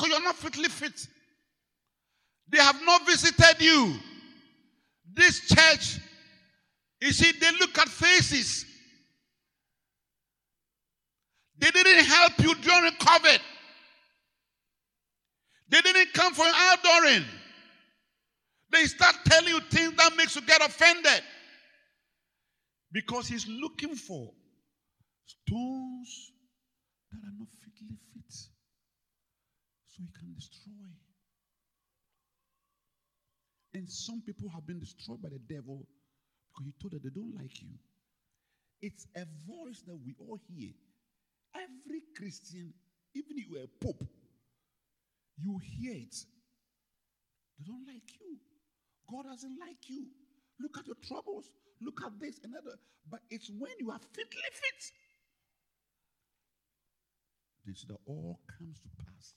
Because 0.00 0.16
you're 0.16 0.24
not 0.24 0.36
fitly 0.36 0.68
fit. 0.70 1.06
They 2.48 2.58
have 2.58 2.80
not 2.86 3.04
visited 3.06 3.60
you. 3.60 3.96
This 5.12 5.46
church, 5.46 5.98
you 7.02 7.12
see, 7.12 7.32
they 7.38 7.50
look 7.58 7.76
at 7.76 7.88
faces. 7.88 8.64
They 11.58 11.70
didn't 11.70 12.06
help 12.06 12.38
you 12.38 12.54
during 12.54 12.92
COVID. 12.92 13.38
They 15.68 15.80
didn't 15.82 16.14
come 16.14 16.32
for 16.32 16.44
outdooring. 16.46 17.24
They 18.72 18.84
start 18.84 19.16
telling 19.26 19.48
you 19.52 19.60
things 19.70 19.92
that 19.96 20.16
makes 20.16 20.34
you 20.34 20.42
get 20.42 20.62
offended. 20.62 21.22
Because 22.90 23.28
he's 23.28 23.46
looking 23.46 23.94
for 23.94 24.30
stones 25.26 26.32
that 27.12 27.18
are 27.18 27.36
not 27.38 27.48
fitly 27.62 27.98
fit 28.14 28.50
so 29.90 30.02
he 30.02 30.08
can 30.18 30.32
destroy. 30.34 30.90
And 33.74 33.88
some 33.88 34.22
people 34.22 34.48
have 34.50 34.66
been 34.66 34.80
destroyed 34.80 35.22
by 35.22 35.28
the 35.28 35.38
devil 35.38 35.86
because 36.48 36.66
he 36.66 36.74
told 36.80 36.92
them 36.92 37.00
they 37.02 37.10
don't 37.10 37.34
like 37.34 37.60
you. 37.62 37.68
It's 38.82 39.06
a 39.14 39.26
voice 39.46 39.82
that 39.86 39.98
we 40.04 40.14
all 40.18 40.38
hear. 40.48 40.70
Every 41.54 42.02
Christian, 42.16 42.72
even 43.14 43.38
if 43.38 43.48
you 43.48 43.58
are 43.58 43.64
a 43.64 43.84
pope, 43.84 44.02
you 45.36 45.58
hear 45.62 45.94
it. 45.94 46.14
They 47.58 47.64
don't 47.66 47.86
like 47.86 48.08
you. 48.20 48.38
God 49.10 49.24
doesn't 49.30 49.58
like 49.60 49.88
you. 49.88 50.06
Look 50.60 50.78
at 50.78 50.86
your 50.86 50.96
troubles. 51.06 51.50
Look 51.80 52.00
at 52.04 52.18
this 52.20 52.38
and 52.44 52.54
that. 52.54 52.62
But 53.10 53.20
it's 53.30 53.50
when 53.50 53.72
you 53.78 53.90
are 53.90 54.00
fitly 54.12 54.42
fit. 54.52 54.92
Then 57.64 57.74
so 57.74 57.86
that 57.88 57.98
all 58.06 58.40
comes 58.58 58.78
to 58.80 58.88
pass. 59.04 59.34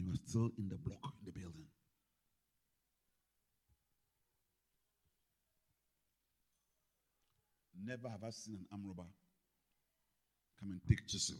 You 0.00 0.12
are 0.12 0.16
still 0.26 0.50
in 0.58 0.68
the 0.68 0.76
block, 0.76 1.12
in 1.20 1.26
the 1.26 1.38
building. 1.38 1.66
Never 7.84 8.08
have 8.08 8.24
I 8.24 8.30
seen 8.30 8.54
an 8.54 8.66
arm 8.72 8.82
robber 8.86 9.08
come 10.58 10.70
and 10.70 10.80
take 10.88 11.06
chisel. 11.06 11.36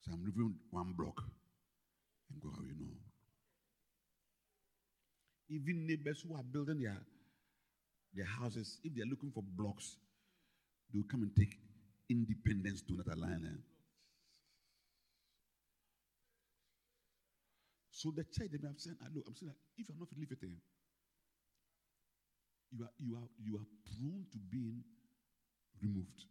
So 0.00 0.12
I'm 0.12 0.24
leaving 0.24 0.54
one 0.70 0.92
block 0.96 1.22
and 2.30 2.40
go 2.42 2.50
how 2.50 2.62
you 2.62 2.74
know. 2.78 2.92
Even 5.50 5.86
neighbors 5.86 6.24
who 6.26 6.34
are 6.34 6.42
building 6.42 6.80
their, 6.82 6.98
their 8.14 8.26
houses, 8.26 8.78
if 8.84 8.94
they're 8.94 9.06
looking 9.06 9.30
for 9.30 9.42
blocks, 9.42 9.96
they'll 10.92 11.04
come 11.04 11.22
and 11.22 11.34
take 11.34 11.58
independence 12.10 12.82
to 12.82 12.94
another 12.94 13.16
line. 13.16 13.46
Eh? 13.46 13.67
So 17.98 18.12
the 18.14 18.22
church, 18.30 18.54
they 18.54 18.62
may 18.62 18.70
have 18.70 18.78
said, 18.78 18.94
ah, 19.02 19.10
look, 19.10 19.24
I'm 19.26 19.34
saying 19.34 19.50
that 19.50 19.58
if 19.76 19.88
you're 19.90 19.98
not 19.98 20.06
living, 20.14 20.54
you 22.70 22.84
are 22.86 22.94
you 23.02 23.16
are 23.18 23.26
you 23.42 23.58
are 23.58 23.66
prone 23.90 24.22
to 24.30 24.38
being 24.38 24.84
removed. 25.82 26.22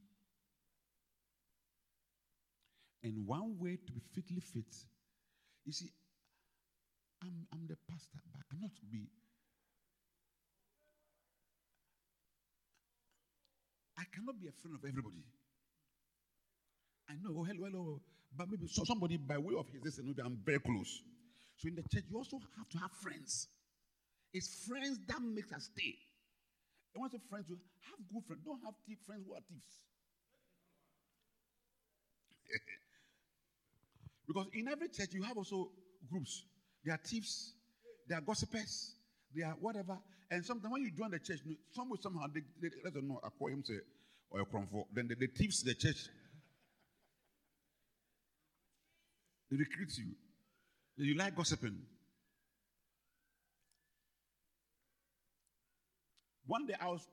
And 3.03 3.27
one 3.27 3.59
way 3.59 3.75
to 3.75 3.91
be 3.91 3.99
fitly 4.15 4.39
fit, 4.39 4.71
you 5.65 5.73
see, 5.73 5.91
I'm, 7.21 7.35
I'm 7.51 7.67
the 7.67 7.75
pastor, 7.91 8.15
but 8.31 8.39
I 8.39 8.43
cannot 8.47 8.71
be. 8.89 9.03
I 13.99 14.03
cannot 14.15 14.39
be 14.39 14.47
a 14.47 14.55
friend 14.55 14.79
of 14.79 14.87
everybody. 14.87 15.19
I 17.09 17.15
know, 17.19 17.35
oh, 17.39 17.43
hello, 17.43 17.67
hello, 17.67 18.01
but 18.37 18.47
maybe 18.49 18.67
so 18.67 18.83
somebody 18.85 19.17
by 19.17 19.37
way 19.37 19.53
of 19.59 19.67
his, 19.67 19.81
this, 19.83 19.99
maybe 20.01 20.21
I'm 20.23 20.39
very 20.45 20.59
close. 20.59 21.03
So 21.57 21.67
in 21.67 21.75
the 21.75 21.81
church, 21.83 22.05
you 22.09 22.17
also 22.17 22.39
have 22.57 22.69
to 22.69 22.77
have 22.77 22.91
friends. 22.91 23.47
It's 24.33 24.65
friends 24.67 24.99
that 25.07 25.21
makes 25.21 25.51
us 25.51 25.69
stay. 25.73 25.95
I 26.95 26.99
want 26.99 27.11
to 27.13 27.19
friends 27.29 27.47
to 27.47 27.53
have 27.53 27.99
good 28.13 28.23
friends. 28.25 28.41
Don't 28.45 28.61
have 28.63 28.73
thief 28.87 28.97
friends 29.05 29.23
who 29.25 29.33
are 29.33 29.41
thieves. 29.49 29.81
because 34.27 34.47
in 34.53 34.67
every 34.67 34.89
church 34.89 35.09
you 35.13 35.23
have 35.23 35.37
also 35.37 35.71
groups. 36.09 36.45
There 36.85 36.93
are 36.93 36.99
thieves, 37.03 37.53
there 38.07 38.19
are 38.19 38.21
gossipers, 38.21 38.95
there 39.33 39.47
are 39.47 39.55
whatever. 39.59 39.97
And 40.29 40.45
sometimes 40.45 40.71
when 40.71 40.83
you 40.83 40.91
join 40.91 41.11
the 41.11 41.19
church, 41.19 41.39
some 41.71 41.89
somehow 41.99 42.27
they, 42.33 42.41
they 42.61 42.69
let 42.83 42.93
them 42.93 43.07
know 43.07 43.19
I 43.23 43.29
call 43.29 43.47
him 43.47 43.63
say 43.63 43.79
or 44.29 44.41
a. 44.41 44.45
Then 44.93 45.07
the, 45.07 45.15
the 45.15 45.27
thieves 45.27 45.63
the 45.63 45.73
church. 45.73 46.07
They 49.49 49.57
recruit 49.57 49.97
you. 49.97 50.13
You 50.97 51.13
like 51.15 51.35
gossiping. 51.35 51.77
One 56.47 56.65
day 56.65 56.73
I 56.81 56.87
was, 56.87 57.07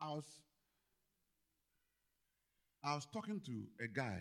I 0.00 0.10
was, 0.10 0.24
I 2.84 2.94
was 2.94 3.06
talking 3.12 3.40
to 3.46 3.84
a 3.84 3.88
guy. 3.88 4.20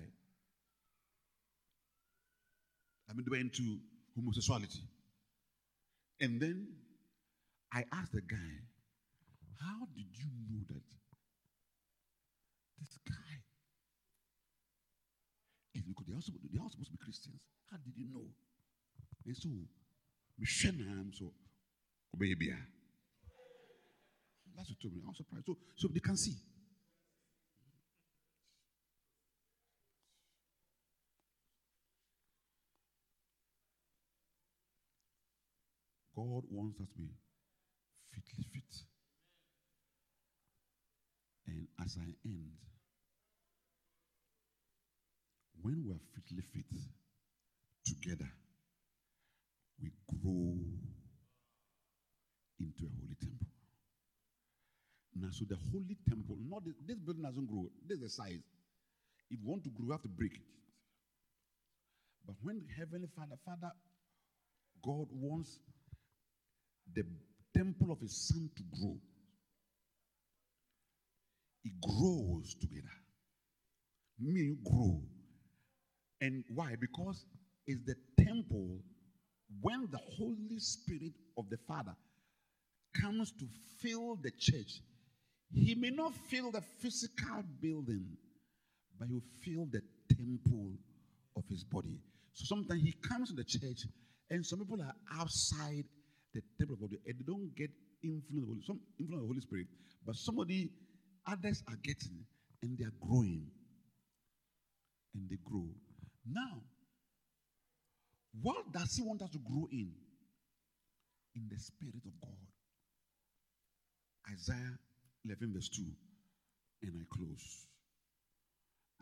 I 3.09 3.13
mean, 3.13 3.25
they 3.25 3.37
were 3.37 3.41
into 3.41 3.79
homosexuality. 4.15 4.79
And 6.21 6.39
then 6.39 6.67
I 7.73 7.83
asked 7.91 8.13
the 8.13 8.21
guy, 8.21 8.37
How 9.59 9.87
did 9.93 10.05
you 10.13 10.29
know 10.49 10.63
that 10.69 10.83
this 12.79 12.97
guy 13.05 13.41
is 15.75 15.83
they 15.83 16.13
are, 16.13 16.15
also, 16.15 16.31
they 16.53 16.59
are 16.59 16.69
supposed 16.69 16.91
to 16.91 16.97
be 16.97 17.03
Christians? 17.03 17.41
How 17.69 17.77
did 17.83 17.97
you 17.97 18.05
know? 18.13 18.27
And 19.25 19.37
so, 19.37 19.49
Michelle, 20.37 20.73
so, 21.13 21.31
baby. 22.17 22.53
That's 24.55 24.69
what 24.69 24.81
told 24.81 24.93
me. 24.93 25.01
I 25.05 25.09
was 25.09 25.17
surprised. 25.17 25.45
So, 25.45 25.57
so 25.75 25.87
they 25.87 25.99
can 25.99 26.17
see. 26.17 26.35
God 36.15 36.43
wants 36.51 36.79
us 36.79 36.87
to 36.93 36.99
be 36.99 37.09
fitly 38.13 38.45
fit. 38.53 38.83
And 41.47 41.67
as 41.83 41.97
I 41.99 42.13
end, 42.25 42.51
when 45.61 45.83
we 45.83 45.91
are 45.91 45.99
fitly 46.13 46.43
fit 46.53 46.65
together, 47.85 48.29
we 49.81 49.91
grow 50.21 50.55
into 52.59 52.85
a 52.85 52.91
holy 52.99 53.15
temple. 53.19 53.47
Now, 55.15 55.29
so 55.31 55.45
the 55.49 55.57
holy 55.71 55.97
temple, 56.07 56.37
not 56.49 56.63
this, 56.65 56.75
this 56.87 56.97
building 56.97 57.23
doesn't 57.23 57.47
grow. 57.47 57.65
This 57.87 57.97
is 57.97 58.03
the 58.03 58.09
size. 58.09 58.43
If 59.29 59.39
you 59.41 59.49
want 59.49 59.63
to 59.63 59.69
grow, 59.69 59.85
you 59.85 59.91
have 59.91 60.01
to 60.03 60.07
break 60.07 60.33
it. 60.33 60.41
But 62.25 62.35
when 62.41 62.61
Heavenly 62.77 63.07
Father, 63.15 63.35
Father, 63.45 63.71
God 64.83 65.07
wants 65.11 65.59
the 66.93 67.03
temple 67.55 67.91
of 67.91 67.99
His 67.99 68.15
Son 68.15 68.49
to 68.55 68.63
grow, 68.79 68.97
it 71.63 71.73
grows 71.81 72.55
together. 72.59 72.95
Me, 74.19 74.41
you 74.41 74.57
grow. 74.63 75.01
And 76.21 76.43
why? 76.53 76.75
Because 76.79 77.25
it's 77.67 77.81
the 77.85 77.95
temple 78.23 78.79
when 79.59 79.87
the 79.91 79.99
Holy 80.17 80.59
Spirit 80.59 81.13
of 81.37 81.49
the 81.49 81.57
Father 81.67 81.95
comes 83.01 83.31
to 83.33 83.45
fill 83.81 84.17
the 84.21 84.31
church 84.37 84.81
he 85.53 85.75
may 85.75 85.89
not 85.89 86.13
fill 86.29 86.51
the 86.51 86.61
physical 86.79 87.43
building, 87.61 88.05
but 88.97 89.07
he 89.07 89.13
will 89.13 89.21
fill 89.43 89.65
the 89.71 89.81
temple 90.15 90.73
of 91.35 91.43
his 91.49 91.63
body. 91.63 91.99
So 92.33 92.55
sometimes 92.55 92.81
he 92.81 92.93
comes 92.93 93.29
to 93.29 93.35
the 93.35 93.43
church, 93.43 93.85
and 94.29 94.45
some 94.45 94.59
people 94.59 94.81
are 94.81 94.95
outside 95.19 95.83
the 96.33 96.41
temple 96.57 96.75
of 96.75 96.81
God, 96.81 96.91
and 97.05 97.19
they 97.19 97.23
don't 97.25 97.53
get 97.55 97.69
influence 98.03 98.49
of 98.49 98.57
the, 98.57 98.63
some 98.65 98.79
influence 98.99 99.23
of 99.23 99.27
the 99.27 99.27
Holy 99.27 99.41
Spirit. 99.41 99.67
But 100.05 100.15
somebody, 100.15 100.69
others 101.27 101.61
are 101.67 101.77
getting, 101.83 102.23
and 102.63 102.77
they 102.77 102.85
are 102.85 102.93
growing, 103.01 103.47
and 105.13 105.29
they 105.29 105.37
grow. 105.43 105.67
Now, 106.25 106.61
what 108.41 108.71
does 108.71 108.95
he 108.95 109.03
want 109.03 109.21
us 109.21 109.29
to 109.31 109.39
grow 109.39 109.67
in? 109.71 109.91
In 111.35 111.47
the 111.49 111.59
Spirit 111.59 112.03
of 112.05 112.21
God. 112.21 112.37
Isaiah 114.31 114.77
11, 115.25 115.53
verse 115.53 115.69
2. 115.69 115.83
And 116.83 116.93
I 116.95 117.03
close. 117.15 117.67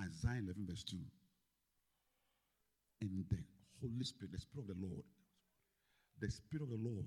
Isaiah 0.01 0.41
11, 0.41 0.65
verse 0.67 0.83
2. 0.83 0.97
And 3.01 3.25
the 3.29 3.37
Holy 3.81 4.03
Spirit, 4.03 4.31
the 4.33 4.39
Spirit 4.39 4.69
of 4.69 4.75
the 4.75 4.87
Lord, 4.87 5.03
the 6.19 6.29
Spirit 6.29 6.63
of 6.63 6.69
the 6.69 6.89
Lord 6.89 7.05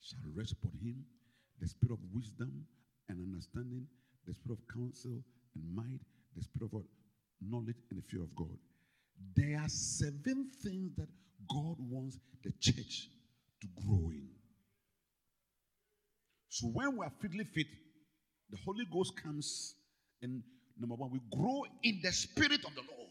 shall 0.00 0.30
rest 0.34 0.52
upon 0.52 0.72
him, 0.82 1.04
the 1.60 1.68
Spirit 1.68 1.94
of 1.94 1.98
wisdom 2.14 2.64
and 3.08 3.18
understanding, 3.18 3.86
the 4.26 4.32
Spirit 4.32 4.58
of 4.58 4.74
counsel 4.74 5.22
and 5.54 5.74
might, 5.74 6.00
the 6.36 6.42
Spirit 6.42 6.70
of 6.74 6.84
knowledge 7.40 7.76
and 7.90 7.98
the 7.98 8.06
fear 8.08 8.22
of 8.22 8.34
God. 8.36 8.56
There 9.34 9.58
are 9.58 9.68
seven 9.68 10.50
things 10.62 10.92
that 10.96 11.08
God 11.48 11.76
wants 11.78 12.18
the 12.44 12.52
church 12.60 13.08
to 13.60 13.68
grow 13.84 14.10
in. 14.10 14.28
So 16.48 16.66
when 16.66 16.98
we 16.98 17.06
are 17.06 17.12
fitly 17.20 17.44
fit, 17.44 17.66
the 18.50 18.58
Holy 18.64 18.84
Ghost 18.92 19.14
comes, 19.22 19.74
and 20.20 20.42
number 20.78 20.94
one, 20.94 21.10
we 21.10 21.20
grow 21.34 21.64
in 21.82 22.00
the 22.02 22.12
Spirit 22.12 22.64
of 22.66 22.74
the 22.74 22.82
Lord. 22.82 23.10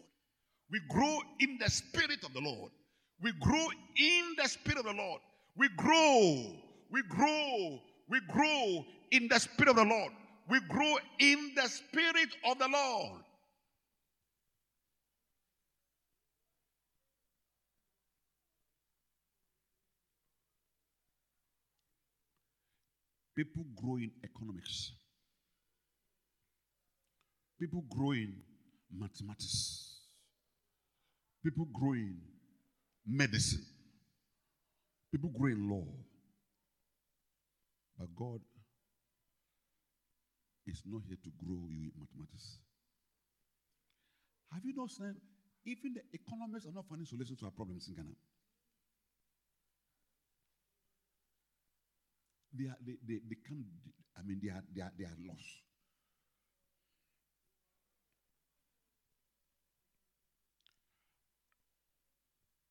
We 0.69 0.79
grow 0.89 1.19
in 1.39 1.57
the 1.59 1.69
Spirit 1.69 2.23
of 2.23 2.33
the 2.33 2.41
Lord. 2.41 2.71
We 3.21 3.31
grow 3.39 3.67
in 3.97 4.35
the 4.37 4.47
Spirit 4.47 4.79
of 4.79 4.85
the 4.85 4.93
Lord. 4.93 5.21
We 5.57 5.69
grow, 5.75 6.55
we 6.91 7.01
grow, 7.09 7.79
we 8.09 8.19
grow 8.31 8.85
in 9.11 9.27
the 9.27 9.39
Spirit 9.39 9.69
of 9.69 9.75
the 9.75 9.85
Lord. 9.85 10.11
We 10.49 10.59
grow 10.69 10.97
in 11.19 11.51
the 11.55 11.67
Spirit 11.67 12.29
of 12.45 12.59
the 12.59 12.67
Lord. 12.67 13.21
People 23.41 23.65
grow 23.75 23.95
in 23.95 24.11
economics. 24.23 24.91
People 27.59 27.83
grow 27.89 28.11
in 28.11 28.35
mathematics. 28.95 30.01
People 31.43 31.65
grow 31.73 31.93
in 31.93 32.17
medicine. 33.03 33.65
People 35.11 35.31
grow 35.31 35.49
in 35.49 35.67
law. 35.67 35.87
But 37.97 38.09
God 38.15 38.41
is 40.67 40.83
not 40.85 41.01
here 41.07 41.17
to 41.23 41.31
grow 41.43 41.65
you 41.67 41.89
in 41.89 41.91
mathematics. 41.99 42.59
Have 44.53 44.61
you 44.63 44.75
not 44.75 44.91
seen 44.91 45.15
even 45.65 45.95
the 45.95 46.01
economists 46.13 46.67
are 46.67 46.73
not 46.73 46.85
finding 46.87 47.07
solutions 47.07 47.39
to 47.39 47.45
our 47.45 47.51
problems 47.51 47.87
in 47.87 47.95
Ghana? 47.95 48.13
They 52.53 52.65
are 52.65 52.77
they, 52.85 52.97
they, 53.07 53.19
they 53.29 53.37
can't 53.47 53.65
I 54.17 54.23
mean 54.23 54.39
they 54.43 54.49
are 54.49 54.63
they 54.75 54.81
are 54.81 54.91
they 54.97 55.05
are 55.05 55.17
lost. 55.27 55.61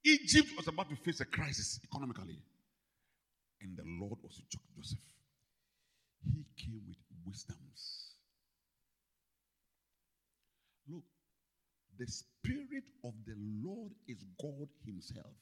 Egypt 0.04 0.48
was 0.56 0.66
about 0.66 0.88
to 0.90 0.96
face 0.96 1.20
a 1.20 1.24
crisis 1.24 1.78
economically. 1.84 2.38
And 3.62 3.76
the 3.76 3.84
Lord 4.00 4.18
was 4.22 4.40
Joseph. 4.48 4.98
He 6.24 6.44
came 6.56 6.80
with 6.88 6.96
wisdoms. 7.26 8.14
Look, 10.88 11.04
the 11.98 12.06
Spirit 12.06 12.84
of 13.04 13.12
the 13.26 13.34
Lord 13.62 13.92
is 14.08 14.24
God 14.40 14.68
Himself. 14.86 15.36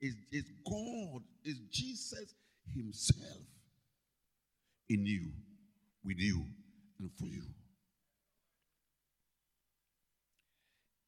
Is, 0.00 0.14
is 0.32 0.44
God, 0.64 1.22
is 1.44 1.58
Jesus 1.70 2.34
Himself 2.74 3.42
in 4.88 5.06
you, 5.06 5.30
with 6.04 6.18
you, 6.18 6.44
and 7.00 7.10
for 7.18 7.26
you. 7.26 7.42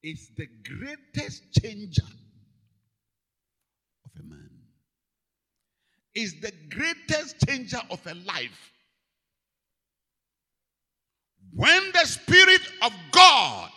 Is 0.03 0.31
the 0.37 0.47
greatest 0.63 1.43
changer 1.61 2.03
of 4.05 4.11
a 4.21 4.23
man. 4.23 4.51
Is 6.15 6.41
the 6.41 6.53
greatest 6.71 7.37
changer 7.47 7.81
of 7.91 8.01
a 8.07 8.15
life. 8.15 8.73
When 11.55 11.93
the 11.93 12.07
Spirit 12.07 12.61
of 12.83 12.93
God 13.13 13.71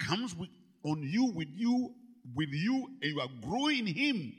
comes 0.00 0.34
with, 0.34 0.48
on 0.84 1.02
you, 1.02 1.32
with 1.32 1.48
you, 1.54 1.94
with 2.34 2.48
you, 2.50 2.88
and 3.02 3.12
you 3.12 3.20
are 3.20 3.28
growing 3.42 3.86
Him. 3.86 4.32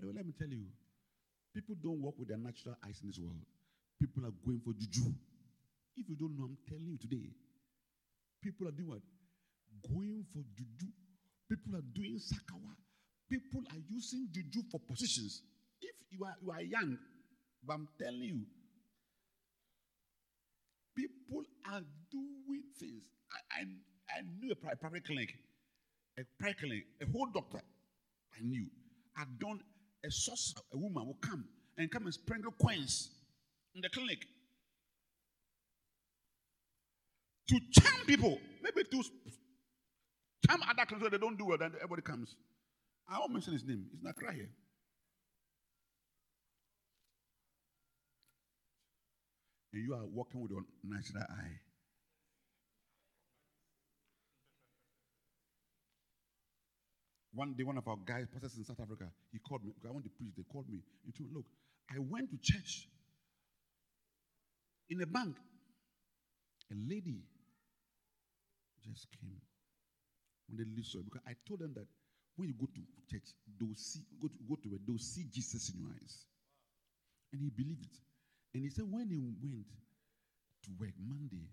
The 0.00 0.06
way, 0.06 0.12
let 0.16 0.26
me 0.26 0.32
tell 0.32 0.48
you, 0.48 0.64
people 1.54 1.76
don't 1.82 2.00
walk 2.00 2.16
with 2.18 2.28
their 2.28 2.38
natural 2.38 2.74
eyes 2.84 2.98
in 3.02 3.08
this 3.08 3.18
world. 3.20 3.44
People 4.00 4.24
are 4.24 4.32
going 4.44 4.60
for 4.64 4.72
juju. 4.72 5.12
If 5.96 6.08
you 6.08 6.16
don't 6.16 6.36
know, 6.38 6.44
I'm 6.44 6.56
telling 6.64 6.88
you 6.88 6.96
today. 6.96 7.28
People 8.42 8.68
are 8.68 8.72
doing 8.72 8.88
what? 8.88 9.04
Going 9.84 10.24
for 10.32 10.40
juju. 10.56 10.88
People 11.48 11.76
are 11.76 11.84
doing 11.92 12.16
sakawa. 12.16 12.72
People 13.28 13.60
are 13.70 13.82
using 13.92 14.28
juju 14.32 14.62
for 14.72 14.80
positions. 14.88 15.42
If 15.82 15.94
you 16.10 16.24
are 16.24 16.34
you 16.40 16.50
are 16.50 16.62
young, 16.62 16.96
but 17.62 17.74
I'm 17.74 17.88
telling 18.00 18.22
you, 18.22 18.40
people 20.96 21.44
are 21.70 21.82
doing 22.10 22.64
things. 22.78 23.04
I, 23.52 23.60
I, 23.60 24.18
I 24.18 24.22
knew 24.40 24.52
a 24.52 24.56
private 24.56 25.04
clinic, 25.04 25.28
a 26.18 26.22
private 26.40 26.58
clinic, 26.58 26.84
a 27.02 27.06
whole 27.12 27.28
doctor 27.34 27.60
I 27.60 28.42
knew 28.42 28.66
had 29.16 29.38
done 29.38 29.60
a 30.04 30.10
source, 30.10 30.54
a 30.72 30.78
woman 30.78 31.06
will 31.06 31.18
come 31.20 31.44
and 31.76 31.90
come 31.90 32.04
and 32.04 32.14
sprinkle 32.14 32.52
coins 32.52 33.10
in 33.74 33.80
the 33.80 33.88
clinic 33.88 34.26
to 37.48 37.60
charm 37.72 38.06
people. 38.06 38.38
Maybe 38.62 38.84
to 38.84 39.02
charm 40.46 40.62
other 40.62 40.86
clinics 40.86 41.02
where 41.02 41.10
they 41.10 41.18
don't 41.18 41.38
do 41.38 41.46
well, 41.46 41.58
then 41.58 41.72
everybody 41.76 42.02
comes. 42.02 42.36
I 43.08 43.18
won't 43.18 43.32
mention 43.32 43.52
his 43.52 43.64
name. 43.64 43.86
He's 43.90 44.02
not 44.02 44.14
crying 44.16 44.36
here. 44.36 44.50
And 49.72 49.84
you 49.84 49.94
are 49.94 50.04
walking 50.06 50.40
with 50.40 50.50
your 50.50 50.62
natural 50.84 51.22
eye. 51.22 51.60
One 57.32 57.54
day, 57.54 57.62
one 57.62 57.78
of 57.78 57.86
our 57.86 57.96
guys, 58.04 58.26
pastors 58.32 58.58
in 58.58 58.64
South 58.64 58.80
Africa, 58.80 59.06
he 59.32 59.38
called 59.38 59.64
me. 59.64 59.72
I 59.86 59.92
want 59.92 60.04
to 60.04 60.10
preach. 60.10 60.32
They 60.36 60.42
called 60.50 60.68
me. 60.68 60.80
He 61.06 61.12
told 61.12 61.32
look, 61.32 61.46
I 61.88 61.98
went 61.98 62.30
to 62.30 62.38
church 62.42 62.88
in 64.88 65.00
a 65.02 65.06
bank. 65.06 65.36
A 66.72 66.74
lady 66.74 67.22
just 68.84 69.06
came 69.20 69.40
when 70.48 70.58
they 70.58 70.64
leave 70.64 70.86
so 70.86 71.00
because 71.02 71.22
I 71.26 71.34
told 71.46 71.60
them 71.60 71.72
that 71.74 71.86
when 72.36 72.48
you 72.48 72.54
go 72.54 72.66
to 72.66 72.80
church, 73.10 73.34
they'll 73.58 73.74
see 73.76 74.00
go 74.20 74.28
to 74.28 74.34
go 74.48 74.56
to 74.56 74.74
it, 74.74 74.80
they'll 74.86 74.98
see 74.98 75.24
Jesus 75.32 75.70
in 75.70 75.80
your 75.80 75.90
eyes. 75.90 76.26
And 77.32 77.42
he 77.42 77.50
believed 77.50 77.84
it. 77.84 77.96
And 78.54 78.64
he 78.64 78.70
said 78.70 78.84
when 78.90 79.08
he 79.08 79.18
went 79.18 79.66
to 80.64 80.70
work 80.78 80.94
Monday, 80.98 81.46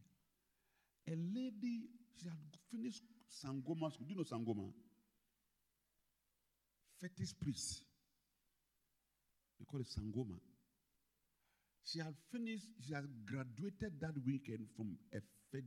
a 1.08 1.14
lady, 1.14 1.86
she 2.16 2.26
had 2.28 2.38
finished 2.72 3.04
Sangoma 3.30 3.94
school. 3.94 4.08
Do 4.08 4.14
you 4.14 4.18
know 4.18 4.24
Sangoma? 4.24 4.72
Fetish 7.02 7.34
priest. 7.41 7.84
They 9.60 9.65
call 9.65 9.82
it 9.82 9.88
Sangoma. 9.88 10.38
She 11.84 11.99
had 11.99 12.14
finished, 12.32 12.68
she 12.86 12.94
had 12.94 13.06
graduated 13.26 13.99
that 14.02 14.14
weekend 14.26 14.68
from 14.76 14.98
a 15.14 15.19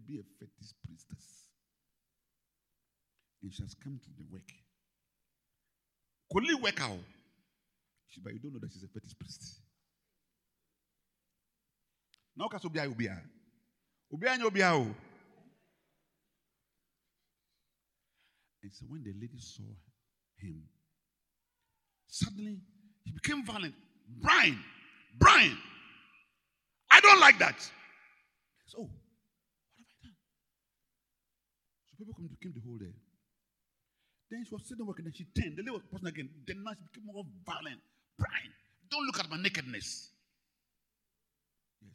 be 0.07 0.21
a 0.21 0.25
fetish 0.39 0.73
priestess. 0.85 1.49
And 3.43 3.53
she 3.53 3.63
has 3.63 3.75
come 3.75 3.99
to 4.03 4.11
the 4.17 4.25
work. 4.31 4.53
Could 6.31 6.45
you 6.45 6.59
work 6.59 6.81
out? 6.81 6.99
She, 8.09 8.21
but 8.21 8.33
you 8.33 8.39
don't 8.39 8.53
know 8.53 8.61
that 8.61 8.71
she's 8.73 8.85
a 8.85 8.89
fetish 8.89 9.19
priest. 9.19 9.61
Now, 12.37 12.49
kasi 12.49 12.67
obi 12.67 12.79
ayo 12.79 12.93
obi 12.93 13.07
a, 13.07 13.19
obi 14.13 14.27
anyo 14.27 14.47
obi 14.47 14.61
a 14.61 14.73
o. 14.73 14.81
Oh. 14.81 14.95
And 18.63 18.73
so 18.73 18.85
when 18.89 19.03
the 19.03 19.13
lady 19.13 19.41
saw 19.41 19.65
him, 20.37 20.63
suddenly 22.11 22.59
he 23.05 23.13
became 23.13 23.45
violent. 23.45 23.75
Brian, 24.21 24.59
Brian, 25.19 25.57
I 26.91 27.01
don't 27.01 27.21
like 27.21 27.39
that. 27.39 27.59
So, 28.67 28.79
oh, 28.79 28.83
what 28.83 29.87
have 29.87 29.87
I 29.87 29.97
done? 30.03 30.17
So 31.87 31.95
people 31.97 32.15
come 32.15 32.29
to 32.29 32.37
came 32.43 32.53
the 32.53 32.61
whole 32.67 32.79
day. 32.79 32.93
Then 34.31 34.45
she 34.47 34.55
was 34.55 34.67
sitting 34.67 34.87
working, 34.87 35.05
then 35.05 35.15
she 35.15 35.27
turned. 35.35 35.57
The 35.57 35.73
was 35.73 35.83
person 35.91 36.07
again. 36.07 36.29
Then 36.47 36.63
now 36.63 36.73
she 36.75 36.85
became 36.93 37.07
more 37.07 37.25
violent. 37.47 37.81
Brian, 38.19 38.53
don't 38.91 39.07
look 39.07 39.19
at 39.19 39.31
my 39.31 39.37
nakedness. 39.39 40.11
Yes. 41.83 41.91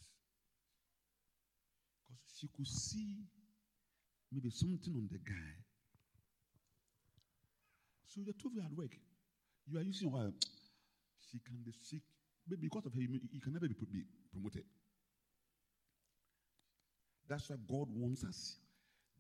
Because 2.08 2.40
she 2.40 2.48
could 2.56 2.68
see 2.68 3.24
maybe 4.32 4.50
something 4.50 4.94
on 4.96 5.08
the 5.12 5.20
guy. 5.20 5.52
So 8.08 8.22
the 8.26 8.34
two 8.34 8.48
of 8.48 8.54
you 8.56 8.62
at 8.64 8.72
work, 8.76 8.92
you 9.68 9.80
are 9.80 9.84
using 9.84 10.12
her. 10.12 10.32
She 11.32 11.40
can 11.40 11.58
be 11.66 11.74
sick. 11.82 12.02
Maybe 12.48 12.68
because 12.68 12.86
of 12.86 12.94
her, 12.94 13.02
you, 13.02 13.20
can 13.42 13.54
never 13.54 13.68
be, 13.68 13.76
promoted. 14.32 14.64
That's 17.28 17.50
why 17.50 17.56
God 17.68 17.88
wants 17.96 18.24
us. 18.24 18.58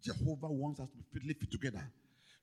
Jehovah 0.04 0.52
wants 0.52 0.80
us 0.80 0.90
to 0.90 0.98
be 0.98 1.04
fitly 1.14 1.34
fit 1.34 1.52
together 1.52 1.84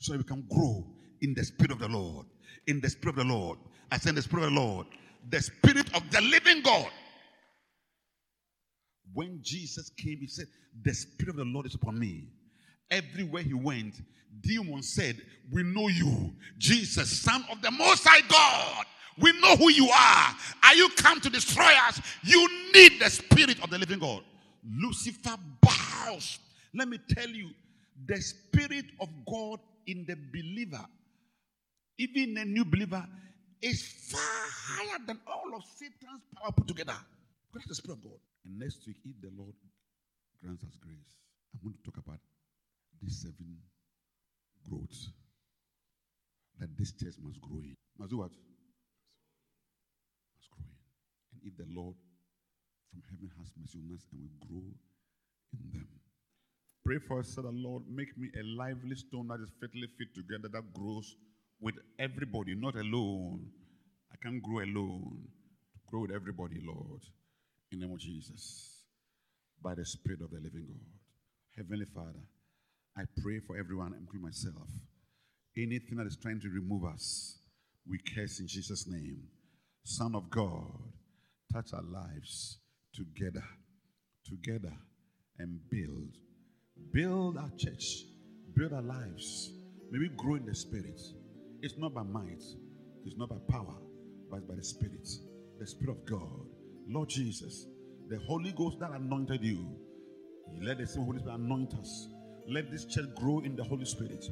so 0.01 0.16
we 0.16 0.24
can 0.24 0.45
grow 0.51 0.85
in 1.20 1.35
the 1.35 1.45
Spirit 1.45 1.70
of 1.70 1.79
the 1.79 1.89
Lord. 1.89 2.27
In 2.66 2.81
the 2.81 2.91
Spirit 2.91 3.19
of 3.19 3.27
the 3.27 3.33
Lord. 3.33 3.59
I 3.93 3.99
said, 3.99 4.16
the 4.16 4.23
Spirit 4.23 4.47
of 4.47 4.55
the 4.55 4.61
Lord. 4.61 4.87
The 5.31 5.41
Spirit 5.41 5.95
of 5.95 6.11
the 6.11 6.20
living 6.20 6.62
God. 6.62 6.91
When 9.15 9.39
Jesus 9.43 9.91
came, 9.91 10.19
he 10.19 10.27
said, 10.27 10.47
The 10.83 10.95
Spirit 10.95 11.31
of 11.31 11.37
the 11.37 11.45
Lord 11.45 11.66
is 11.66 11.74
upon 11.74 11.99
me. 11.99 12.29
Everywhere 12.93 13.43
he 13.43 13.55
went, 13.55 13.94
demons 14.43 14.90
said, 14.90 15.16
We 15.51 15.62
know 15.62 15.89
you, 15.89 16.31
Jesus, 16.59 17.23
Son 17.23 17.43
of 17.51 17.62
the 17.62 17.70
Most 17.70 18.06
High 18.06 18.20
God. 18.28 18.85
We 19.19 19.32
know 19.40 19.56
who 19.56 19.70
you 19.70 19.89
are. 19.89 20.36
Are 20.62 20.74
you 20.74 20.90
come 20.90 21.19
to 21.23 21.31
destroy 21.31 21.73
us? 21.89 22.02
You 22.23 22.47
need 22.74 23.01
the 23.01 23.09
Spirit 23.09 23.62
of 23.64 23.70
the 23.70 23.78
living 23.78 23.98
God. 23.98 24.23
Lucifer 24.78 25.36
bows. 25.62 26.39
Let 26.74 26.89
me 26.89 26.98
tell 27.09 27.28
you, 27.28 27.51
the 28.06 28.20
Spirit 28.20 28.85
of 29.01 29.09
God 29.27 29.60
in 29.86 30.05
the 30.06 30.16
believer, 30.31 30.85
even 31.97 32.36
a 32.36 32.44
new 32.44 32.64
believer, 32.66 33.06
is 33.62 33.86
far 34.10 34.20
higher 34.20 34.98
than 35.06 35.19
all 35.27 35.56
of 35.56 35.62
Satan's 35.77 36.23
power 36.36 36.52
put 36.52 36.69
together. 36.69 36.97
That's 37.55 37.66
the 37.69 37.74
Spirit 37.74 37.98
of 37.98 38.05
God. 38.05 38.19
And 38.44 38.59
next 38.59 38.86
week, 38.86 38.97
if 39.02 39.19
the 39.23 39.31
Lord 39.35 39.55
grants 40.43 40.62
us 40.64 40.77
grace, 40.78 41.16
I'm 41.55 41.60
going 41.62 41.74
to 41.74 41.90
talk 41.90 41.97
about 42.05 42.19
these 43.03 43.20
seven 43.20 43.59
growths 44.69 45.11
that 46.59 46.77
this 46.79 46.93
church 46.93 47.15
must 47.23 47.41
grow 47.41 47.59
in. 47.59 47.74
Must 47.99 48.11
do 48.11 48.19
what? 48.19 48.31
Must 48.31 48.37
grow 50.51 50.65
in. 50.65 50.77
And 51.35 51.43
if 51.45 51.57
the 51.57 51.66
Lord 51.74 51.97
from 52.91 53.03
heaven 53.11 53.31
has 53.39 53.51
mercy 53.59 53.79
on 53.79 53.95
us 53.97 54.07
and 54.12 54.20
we 54.23 54.29
grow 54.47 54.65
in 55.55 55.70
them. 55.73 55.89
Pray 56.85 56.99
for 56.99 57.20
us, 57.20 57.29
say 57.29 57.43
the 57.43 57.51
Lord, 57.51 57.85
make 57.89 58.16
me 58.19 58.29
a 58.39 58.43
lively 58.43 58.97
stone 58.97 59.29
that 59.29 59.41
is 59.41 59.51
fitly 59.61 59.87
fit 59.99 60.15
together, 60.15 60.49
that 60.53 60.73
grows 60.73 61.15
with 61.61 61.77
everybody, 61.99 62.55
not 62.55 62.74
alone. 62.74 63.47
I 64.12 64.16
can't 64.23 64.43
grow 64.43 64.65
alone. 64.65 65.29
Grow 65.89 66.01
with 66.03 66.11
everybody, 66.11 66.61
Lord. 66.65 67.03
In 67.70 67.79
the 67.79 67.87
name 67.87 67.95
of 67.95 68.01
Jesus. 68.01 68.83
By 69.62 69.74
the 69.74 69.85
Spirit 69.85 70.23
of 70.23 70.31
the 70.31 70.37
living 70.37 70.66
God. 70.66 70.81
Heavenly 71.57 71.87
Father, 71.95 72.19
I 72.97 73.02
pray 73.23 73.40
for 73.47 73.56
everyone, 73.56 73.94
including 73.98 74.23
myself. 74.23 74.69
Anything 75.56 75.97
that 75.97 76.06
is 76.06 76.16
trying 76.20 76.40
to 76.40 76.48
remove 76.48 76.85
us, 76.85 77.39
we 77.89 77.98
curse 78.14 78.40
in 78.40 78.47
Jesus' 78.47 78.86
name. 78.86 79.23
Son 79.85 80.14
of 80.14 80.31
God, 80.31 80.70
touch 81.52 81.73
our 81.73 81.82
lives 81.82 82.59
together, 82.94 83.44
together, 84.24 84.73
and 85.39 85.59
build. 85.70 86.16
Build 86.93 87.39
our 87.39 87.51
church, 87.59 88.05
build 88.55 88.73
our 88.73 88.82
lives. 88.82 89.52
May 89.90 89.98
we 89.98 90.09
grow 90.16 90.36
in 90.36 90.47
the 90.47 90.55
Spirit. 90.55 91.01
It's 91.62 91.77
not 91.78 91.94
by 91.94 92.02
might, 92.02 92.43
it's 93.05 93.16
not 93.16 93.31
by 93.31 93.36
power, 93.51 93.77
but 94.31 94.47
by 94.48 94.55
the 94.55 94.64
Spirit, 94.64 95.09
the 95.59 95.66
Spirit 95.66 95.97
of 95.97 96.06
God. 96.06 96.47
Lord 96.89 97.09
Jesus, 97.09 97.66
the 98.09 98.19
Holy 98.27 98.52
Ghost 98.52 98.78
that 98.81 98.90
anointed 98.90 99.43
you, 99.43 99.66
let 100.60 100.78
the 100.78 100.86
same 100.86 101.05
Holy 101.05 101.19
Spirit 101.19 101.36
anoint 101.36 101.74
us. 101.74 102.09
Let 102.48 102.70
this 102.70 102.85
church 102.85 103.09
grow 103.16 103.40
in 103.40 103.56
the 103.56 103.64
Holy 103.64 103.85
Spirit. 103.85 104.28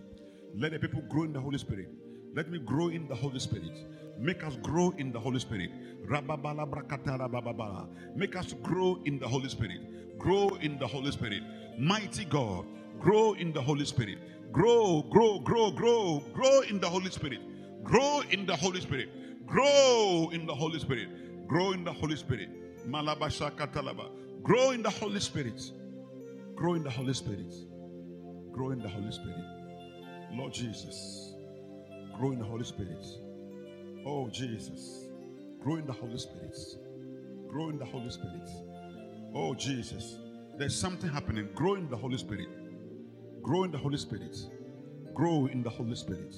Let 0.54 0.72
the 0.72 0.78
people 0.78 1.02
grow 1.08 1.24
in 1.24 1.32
the 1.32 1.40
Holy 1.40 1.58
Spirit. 1.58 1.88
Let 2.34 2.50
me 2.50 2.58
grow 2.58 2.88
in 2.88 3.08
the 3.08 3.14
Holy 3.14 3.38
Spirit. 3.40 3.72
Make 4.18 4.44
us 4.44 4.56
grow 4.62 4.92
in 4.98 5.12
the 5.12 5.20
Holy 5.20 5.38
Spirit. 5.40 5.70
Make 8.16 8.36
us 8.36 8.52
grow 8.62 8.98
in 9.04 9.18
the 9.18 9.28
Holy 9.28 9.48
Spirit. 9.48 10.18
Grow 10.18 10.48
in 10.60 10.78
the 10.78 10.86
Holy 10.86 11.10
Spirit. 11.12 11.42
Mighty 11.78 12.24
God, 12.26 12.66
grow 12.98 13.34
in 13.34 13.52
the 13.52 13.62
Holy 13.62 13.84
Spirit. 13.84 14.18
Grow, 14.52 15.02
grow, 15.10 15.38
grow, 15.40 15.70
grow, 15.70 16.20
grow 16.34 16.60
in 16.62 16.80
the 16.80 16.88
Holy 16.88 17.10
Spirit. 17.10 17.40
Grow 17.84 18.22
in 18.30 18.46
the 18.46 18.56
Holy 18.56 18.80
Spirit. 18.80 19.08
Grow 19.46 20.30
in 20.32 20.46
the 20.46 20.54
Holy 20.54 20.78
Spirit. 20.78 21.48
Grow 21.48 21.72
in 21.72 21.84
the 21.84 21.92
Holy 21.92 22.16
Spirit. 22.16 22.48
Malabasha 22.88 23.50
katalaba. 23.52 24.10
Grow 24.42 24.70
in 24.70 24.82
the 24.82 24.90
Holy 24.90 25.20
Spirit. 25.20 25.72
Grow 26.54 26.74
in 26.74 26.82
the 26.82 26.90
Holy 26.90 27.14
Spirit. 27.14 27.54
Grow 28.52 28.70
in 28.70 28.80
the 28.80 28.88
Holy 28.88 29.12
Spirit. 29.12 29.44
Lord 30.32 30.52
Jesus, 30.52 31.34
grow 32.16 32.32
in 32.32 32.38
the 32.38 32.44
Holy 32.44 32.64
Spirit. 32.64 33.04
Oh, 34.06 34.28
Jesus, 34.28 35.06
grow 35.60 35.76
in 35.76 35.86
the 35.86 35.92
Holy 35.92 36.18
Spirit. 36.18 36.56
Grow 37.48 37.68
in 37.68 37.78
the 37.78 37.84
Holy 37.84 38.10
Spirit. 38.10 38.48
Oh, 39.34 39.54
Jesus, 39.54 40.18
there's 40.56 40.74
something 40.74 41.10
happening. 41.10 41.48
Grow 41.54 41.74
in 41.74 41.88
the 41.88 41.96
Holy 41.96 42.18
Spirit. 42.18 42.48
Grow 43.42 43.64
in 43.64 43.70
the 43.70 43.78
Holy 43.78 43.98
Spirit. 43.98 44.36
Grow 45.14 45.46
in 45.46 45.62
the 45.62 45.70
Holy 45.70 45.96
Spirit. 45.96 46.36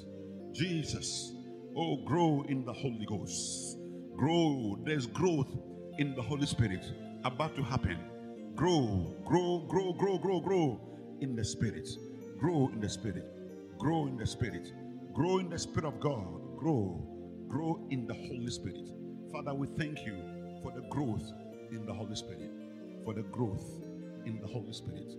Jesus, 0.53 1.33
oh, 1.77 1.97
grow 2.05 2.45
in 2.49 2.65
the 2.65 2.73
Holy 2.73 3.07
Ghost. 3.07 3.79
Grow. 4.17 4.79
There's 4.85 5.07
growth 5.07 5.49
in 5.99 6.15
the 6.15 6.23
Holy 6.23 6.47
Spirit 6.47 6.85
about 7.25 7.57
to 7.57 7.63
happen. 7.63 7.99
Grow, 8.55 9.15
grow, 9.25 9.67
grow, 9.69 9.93
grow, 9.93 10.19
grow, 10.19 10.41
grow 10.41 10.92
in 11.23 11.37
the 11.37 11.45
Spirit. 11.45 11.89
Grow 12.39 12.69
in 12.73 12.81
the 12.81 12.89
Spirit. 12.89 13.25
Grow 13.79 14.07
in 14.07 14.17
the 14.17 14.27
Spirit. 14.27 14.73
Grow 15.15 15.39
in 15.39 15.49
the 15.49 15.59
Spirit 15.59 15.87
of 15.87 16.01
God. 16.01 16.27
Grow. 16.59 17.01
Grow 17.49 17.87
in 17.91 18.07
the 18.07 18.15
Holy 18.15 18.51
Spirit. 18.51 18.91
Father, 19.31 19.55
we 19.55 19.69
thank 19.79 20.05
you 20.05 20.17
for 20.63 20.73
the 20.73 20.83
growth 20.91 21.33
in 21.71 21.87
the 21.87 21.95
Holy 21.95 22.17
Spirit. 22.17 22.51
For 23.05 23.15
the 23.15 23.23
growth 23.23 23.85
in 24.27 24.41
the 24.41 24.49
Holy 24.49 24.73
Spirit. 24.73 25.13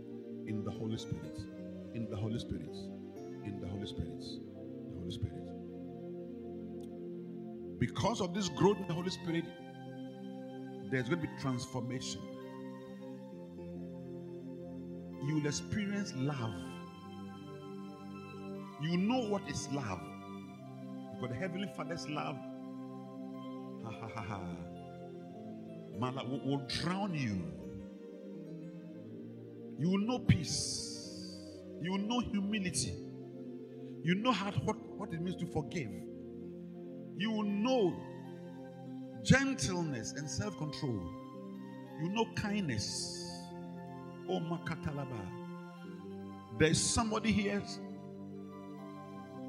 In 0.48 0.64
the 0.66 0.72
Holy 0.72 0.98
Spirit. 0.98 1.40
In 1.96 2.10
the 2.10 2.18
Holy 2.18 2.40
Spirit. 2.40 2.76
In 3.46 3.60
the 3.62 3.68
Holy 3.68 3.88
Spirit. 3.88 4.20
The 4.20 5.00
Holy 5.00 5.12
Spirit. 5.12 5.44
Because 7.80 8.22
of 8.22 8.34
this 8.34 8.50
growth 8.50 8.78
in 8.80 8.88
the 8.88 8.94
Holy 8.94 9.10
Spirit, 9.10 9.46
there's 10.92 11.10
going 11.10 11.22
to 11.22 11.28
be 11.28 11.34
transformation. 11.42 12.22
You 15.26 15.36
will 15.36 15.46
experience 15.46 16.14
love. 16.16 16.54
You 18.82 18.98
know 18.98 19.20
what 19.30 19.50
is 19.50 19.70
love. 19.72 20.02
Because 21.16 21.30
the 21.30 21.36
Heavenly 21.40 21.70
Father's 21.76 22.08
love 22.10 22.36
ha, 23.84 23.92
ha, 23.92 24.08
ha, 24.14 24.22
ha, 24.22 24.40
will, 26.24 26.42
will 26.46 26.62
drown 26.68 27.14
you. 27.14 27.42
You 29.80 29.90
will 29.90 30.06
know 30.08 30.20
peace. 30.20 31.38
You 31.82 31.94
will 31.94 32.00
know 32.00 32.20
humility. 32.20 32.94
You 34.04 34.16
know 34.16 34.32
how, 34.32 34.52
what, 34.52 34.76
what 34.98 35.14
it 35.14 35.22
means 35.22 35.38
to 35.38 35.46
forgive. 35.48 35.90
You 37.18 37.32
will 37.32 37.44
know 37.44 37.94
gentleness 39.24 40.14
and 40.14 40.30
self 40.30 40.58
control. 40.58 41.02
You 42.02 42.10
know 42.10 42.26
kindness. 42.36 43.23
Oh. 44.30 44.42
There's 46.60 46.82
somebody 46.82 47.32
here. 47.32 47.62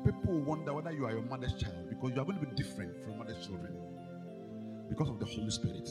People 0.04 0.40
wonder 0.40 0.74
whether 0.74 0.92
you 0.92 1.06
are 1.06 1.12
your 1.12 1.22
mother's 1.22 1.54
child 1.54 1.88
because 1.88 2.12
you 2.14 2.20
are 2.20 2.24
going 2.24 2.38
to 2.38 2.46
be 2.46 2.54
different 2.56 2.92
from 3.04 3.18
mother's 3.18 3.46
children 3.46 3.74
because 4.88 5.08
of 5.08 5.18
the 5.18 5.26
Holy 5.26 5.50
Spirit. 5.50 5.88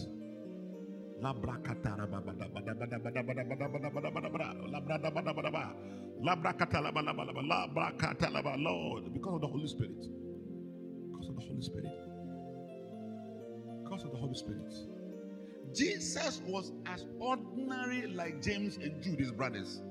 Lord, 8.58 9.14
because 9.14 9.34
of 9.36 9.42
the 9.42 9.48
Holy 9.48 9.68
Spirit. 9.68 10.08
Because 11.12 11.30
of 11.30 11.36
the 11.36 11.42
Holy 11.42 11.62
Spirit. 11.62 11.86
Because 13.84 14.04
of 14.04 14.12
the 14.12 14.18
Holy 14.18 14.36
Spirit. 14.36 14.74
Jesus 15.74 16.42
was 16.46 16.72
as 16.86 17.06
ordinary 17.20 18.08
like 18.08 18.42
James 18.42 18.78
and 18.78 19.02
Jude, 19.02 19.20
his 19.20 19.32
brothers. 19.32 19.82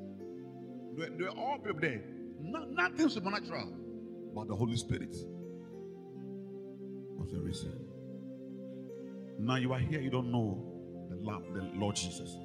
They, 0.96 1.08
they 1.08 1.24
were 1.24 1.30
all 1.30 1.58
people 1.58 1.80
there. 1.80 2.02
No, 2.40 2.64
nothing 2.64 3.08
supernatural. 3.08 3.72
But 4.34 4.48
the 4.48 4.56
Holy 4.56 4.76
Spirit 4.76 5.14
was 7.18 7.32
the 7.32 7.40
reason. 7.40 7.78
Now 9.38 9.56
you 9.56 9.72
are 9.72 9.78
here, 9.78 10.00
you 10.00 10.10
don't 10.10 10.30
know 10.30 10.72
the 11.10 11.16
Lord, 11.16 11.44
the 11.54 11.62
Lord 11.74 11.96
Jesus. 11.96 12.36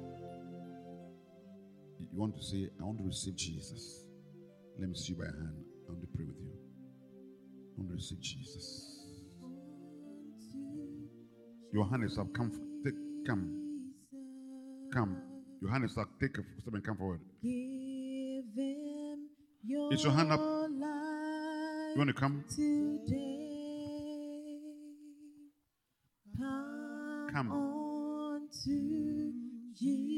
You 2.00 2.18
want 2.20 2.36
to 2.36 2.42
say, 2.42 2.68
I 2.80 2.84
want 2.84 2.98
to 2.98 3.04
receive 3.04 3.36
Jesus. 3.36 4.04
Let 4.78 4.88
me 4.88 4.94
see 4.94 5.12
you 5.12 5.18
by 5.18 5.26
hand. 5.26 5.64
I 5.88 5.92
want 5.92 6.00
to 6.02 6.08
pray 6.16 6.24
with 6.26 6.36
you. 6.40 6.52
I 6.52 7.78
want 7.78 7.90
to 7.90 7.94
receive 7.94 8.20
Jesus. 8.20 9.06
Your 11.72 11.88
hand 11.88 12.04
is 12.04 12.18
up. 12.18 12.32
Come, 12.32 12.67
come, 13.28 13.92
come. 14.92 15.16
Your 15.60 15.70
hand 15.70 15.84
is 15.84 15.98
up. 15.98 16.08
Take 16.18 16.38
a 16.38 16.42
step 16.62 16.72
and 16.72 16.82
come 16.82 16.96
forward. 16.96 17.20
Is 19.92 20.02
your 20.02 20.12
hand 20.12 20.32
up? 20.32 20.40
You 20.40 21.98
want 21.98 22.08
to 22.08 22.14
come? 22.14 22.44
Come. 27.34 27.52
On 27.52 28.48
to 28.64 29.32
Jesus. 29.74 30.08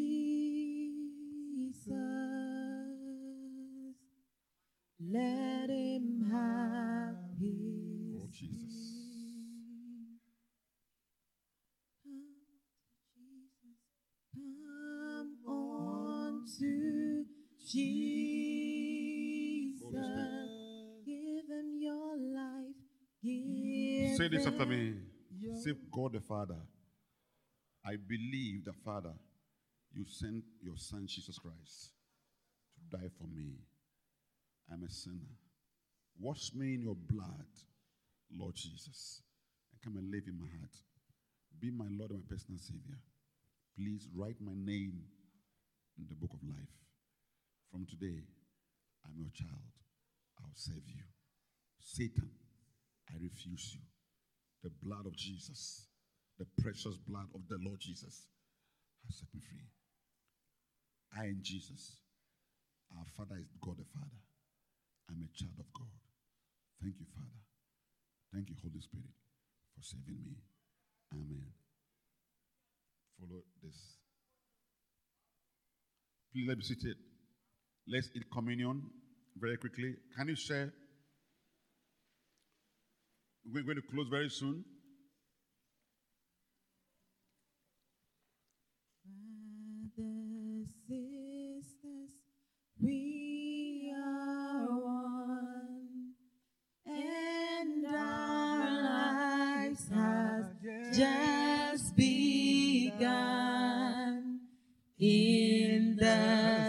Let 5.13 5.40
the 26.21 26.27
Father, 26.27 26.61
I 27.85 27.97
believe 27.97 28.65
that, 28.67 28.77
Father, 28.85 29.13
you 29.93 30.05
sent 30.07 30.45
your 30.63 30.77
Son 30.77 31.07
Jesus 31.07 31.39
Christ 31.39 31.93
to 32.77 32.99
die 32.99 33.09
for 33.19 33.27
me. 33.27 33.55
I'm 34.71 34.85
a 34.85 34.91
sinner. 34.91 35.35
Wash 36.21 36.53
me 36.55 36.75
in 36.75 36.83
your 36.83 36.95
blood, 36.95 37.49
Lord 38.39 38.55
Jesus, 38.55 39.23
and 39.73 39.81
come 39.83 39.99
and 40.01 40.11
live 40.11 40.25
in 40.27 40.39
my 40.39 40.47
heart. 40.59 40.75
Be 41.59 41.71
my 41.71 41.87
Lord 41.91 42.11
and 42.11 42.21
my 42.21 42.35
personal 42.37 42.59
Savior. 42.59 42.99
Please 43.77 44.09
write 44.15 44.37
my 44.41 44.53
name 44.55 45.01
in 45.99 46.05
the 46.09 46.15
book 46.15 46.31
of 46.35 46.49
life. 46.49 46.77
From 47.73 47.87
today, 47.87 48.21
I'm 49.07 49.17
your 49.17 49.31
child. 49.35 49.73
I'll 50.39 50.51
serve 50.55 50.85
you. 50.87 51.03
Satan, 51.81 52.29
I 53.09 53.15
refuse 53.23 53.75
you. 53.75 53.81
The 54.63 54.71
blood 54.83 55.07
of 55.07 55.17
Jesus, 55.17 55.87
The 56.41 56.47
precious 56.63 56.97
blood 57.07 57.29
of 57.35 57.43
the 57.51 57.59
Lord 57.61 57.81
Jesus 57.81 58.25
has 59.05 59.13
set 59.13 59.29
me 59.35 59.41
free. 59.45 59.69
I 61.13 61.27
am 61.29 61.41
Jesus, 61.43 62.01
our 62.97 63.05
Father 63.15 63.37
is 63.37 63.53
God 63.61 63.77
the 63.77 63.85
Father. 63.93 64.21
I'm 65.11 65.21
a 65.21 65.29
child 65.37 65.53
of 65.61 65.69
God. 65.77 65.93
Thank 66.81 66.95
you, 66.99 67.05
Father. 67.13 67.41
Thank 68.33 68.49
you, 68.49 68.57
Holy 68.63 68.81
Spirit, 68.81 69.13
for 69.77 69.83
saving 69.85 70.17
me. 70.25 70.41
Amen. 71.13 71.45
Follow 73.21 73.43
this. 73.63 73.77
Please 76.33 76.49
let 76.49 76.57
me 76.57 76.65
seated. 76.65 76.97
Let's 77.87 78.09
eat 78.17 78.25
communion 78.33 78.81
very 79.37 79.59
quickly. 79.59 79.95
Can 80.17 80.29
you 80.29 80.37
share? 80.37 80.73
We're 83.45 83.65
going 83.65 83.77
to 83.77 83.83
close 83.93 84.09
very 84.09 84.31
soon. 84.31 84.65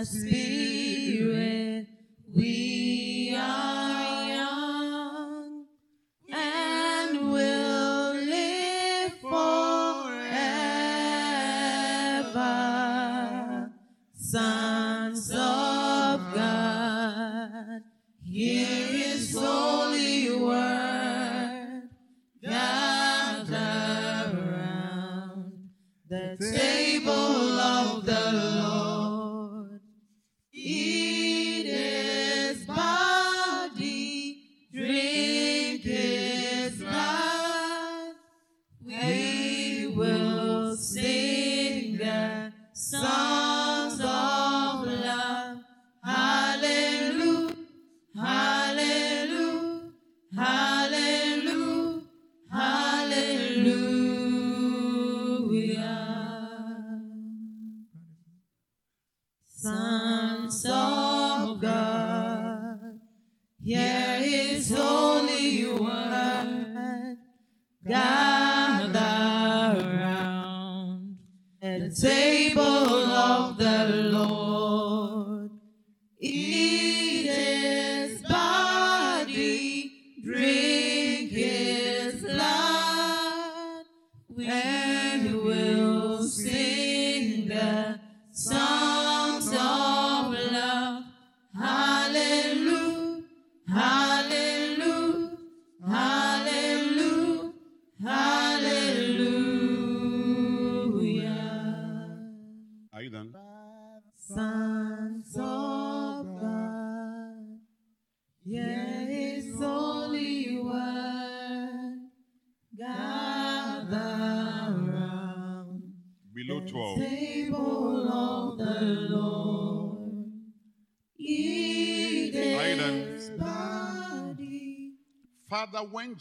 The 0.01 0.07
Spirit, 0.07 0.80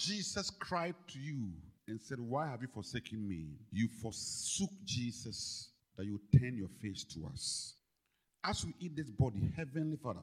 Jesus 0.00 0.48
cried 0.48 0.94
to 1.08 1.18
you 1.18 1.50
and 1.86 2.00
said, 2.00 2.18
Why 2.18 2.48
have 2.48 2.62
you 2.62 2.68
forsaken 2.72 3.28
me? 3.28 3.48
You 3.70 3.86
forsook 4.02 4.70
Jesus 4.86 5.68
that 5.98 6.06
you 6.06 6.18
turn 6.38 6.56
your 6.56 6.70
face 6.80 7.04
to 7.12 7.28
us. 7.30 7.74
As 8.42 8.64
we 8.64 8.72
eat 8.80 8.96
this 8.96 9.10
body, 9.10 9.52
Heavenly 9.54 9.98
Father, 10.02 10.22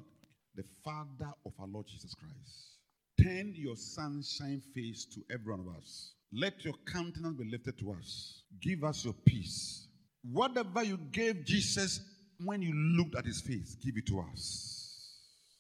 the 0.55 0.63
Father 0.83 1.31
of 1.45 1.51
our 1.59 1.67
Lord 1.67 1.85
Jesus 1.85 2.15
Christ, 2.15 2.79
turn 3.23 3.53
your 3.55 3.75
sunshine 3.75 4.63
face 4.73 5.05
to 5.13 5.21
every 5.31 5.51
one 5.51 5.59
of 5.59 5.67
us. 5.77 6.13
Let 6.33 6.65
your 6.65 6.73
countenance 6.91 7.37
be 7.37 7.47
lifted 7.47 7.77
to 7.77 7.91
us. 7.91 8.41
Give 8.59 8.83
us 8.83 9.05
your 9.05 9.13
peace. 9.25 9.89
Whatever 10.23 10.83
you 10.83 10.97
gave 11.11 11.45
Jesus 11.45 12.01
when 12.43 12.63
you 12.63 12.73
looked 12.73 13.15
at 13.15 13.25
his 13.25 13.41
face, 13.41 13.75
give 13.75 13.95
it 13.95 14.07
to 14.07 14.25
us. 14.33 15.13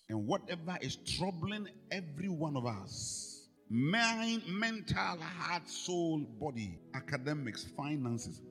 And 0.09 0.25
whatever 0.25 0.75
is 0.81 0.95
troubling 1.17 1.67
every 1.91 2.29
one 2.29 2.57
of 2.57 2.65
us 2.65 3.36
mind, 3.69 4.43
mental, 4.47 5.17
heart, 5.19 5.69
soul, 5.69 6.19
body, 6.39 6.79
academics, 6.95 7.65
finances, 7.75 8.41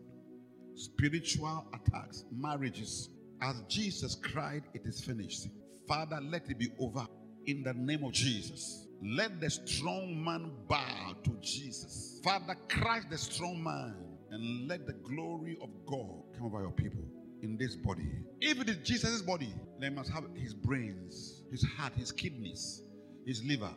spiritual 0.75 1.67
attacks, 1.75 2.25
marriages, 2.31 3.11
as 3.43 3.63
Jesus 3.69 4.15
cried, 4.15 4.63
it 4.75 4.83
is 4.85 5.03
finished. 5.03 5.49
Father, 5.87 6.21
let 6.23 6.49
it 6.51 6.59
be 6.59 6.69
over 6.79 7.07
in 7.47 7.63
the 7.63 7.75
name 7.75 8.05
of 8.05 8.13
Jesus. 8.13 8.87
Let 9.03 9.41
the 9.41 9.51
strong 9.51 10.25
man 10.25 10.51
bow 10.69 11.15
to 11.25 11.37
Jesus. 11.41 12.21
Father, 12.25 12.57
crush 12.69 13.05
the 13.11 13.19
strong 13.19 13.63
man 13.63 13.95
and 14.31 14.69
let 14.69 14.87
the 14.87 14.95
glory 14.95 15.59
of 15.63 15.69
God 15.87 16.23
come 16.37 16.47
over 16.47 16.63
your 16.63 16.73
people 16.73 17.05
in 17.43 17.57
this 17.59 17.77
body. 17.77 18.09
If 18.41 18.61
it 18.61 18.69
is 18.69 18.77
Jesus' 18.79 19.23
body, 19.23 19.53
they 19.81 19.91
must 19.91 20.11
have 20.11 20.25
his 20.35 20.55
brains, 20.55 21.43
his 21.51 21.63
heart, 21.63 21.93
his 21.95 22.11
kidneys, 22.11 22.83
his 23.27 23.45
liver. 23.45 23.71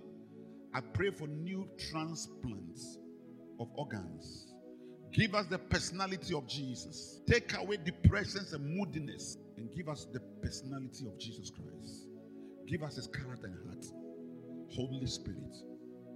I 0.73 0.81
pray 0.81 1.09
for 1.11 1.27
new 1.27 1.67
transplants 1.77 2.99
of 3.59 3.69
organs. 3.75 4.53
Give 5.11 5.33
us 5.33 5.47
the 5.47 5.57
personality 5.57 6.35
of 6.35 6.47
Jesus. 6.47 7.21
Take 7.27 7.57
away 7.57 7.77
depressions 7.83 8.53
and 8.53 8.77
moodiness 8.77 9.37
and 9.57 9.73
give 9.75 9.89
us 9.89 10.05
the 10.13 10.19
personality 10.41 11.07
of 11.07 11.17
Jesus 11.19 11.49
Christ. 11.49 12.07
Give 12.67 12.83
us 12.83 12.95
his 12.95 13.07
character 13.07 13.47
and 13.47 13.67
heart. 13.67 13.85
Holy 14.75 15.07
Spirit, 15.07 15.55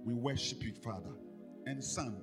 we 0.04 0.14
worship 0.14 0.62
you, 0.62 0.72
Father, 0.84 1.12
and 1.66 1.82
Son, 1.82 2.22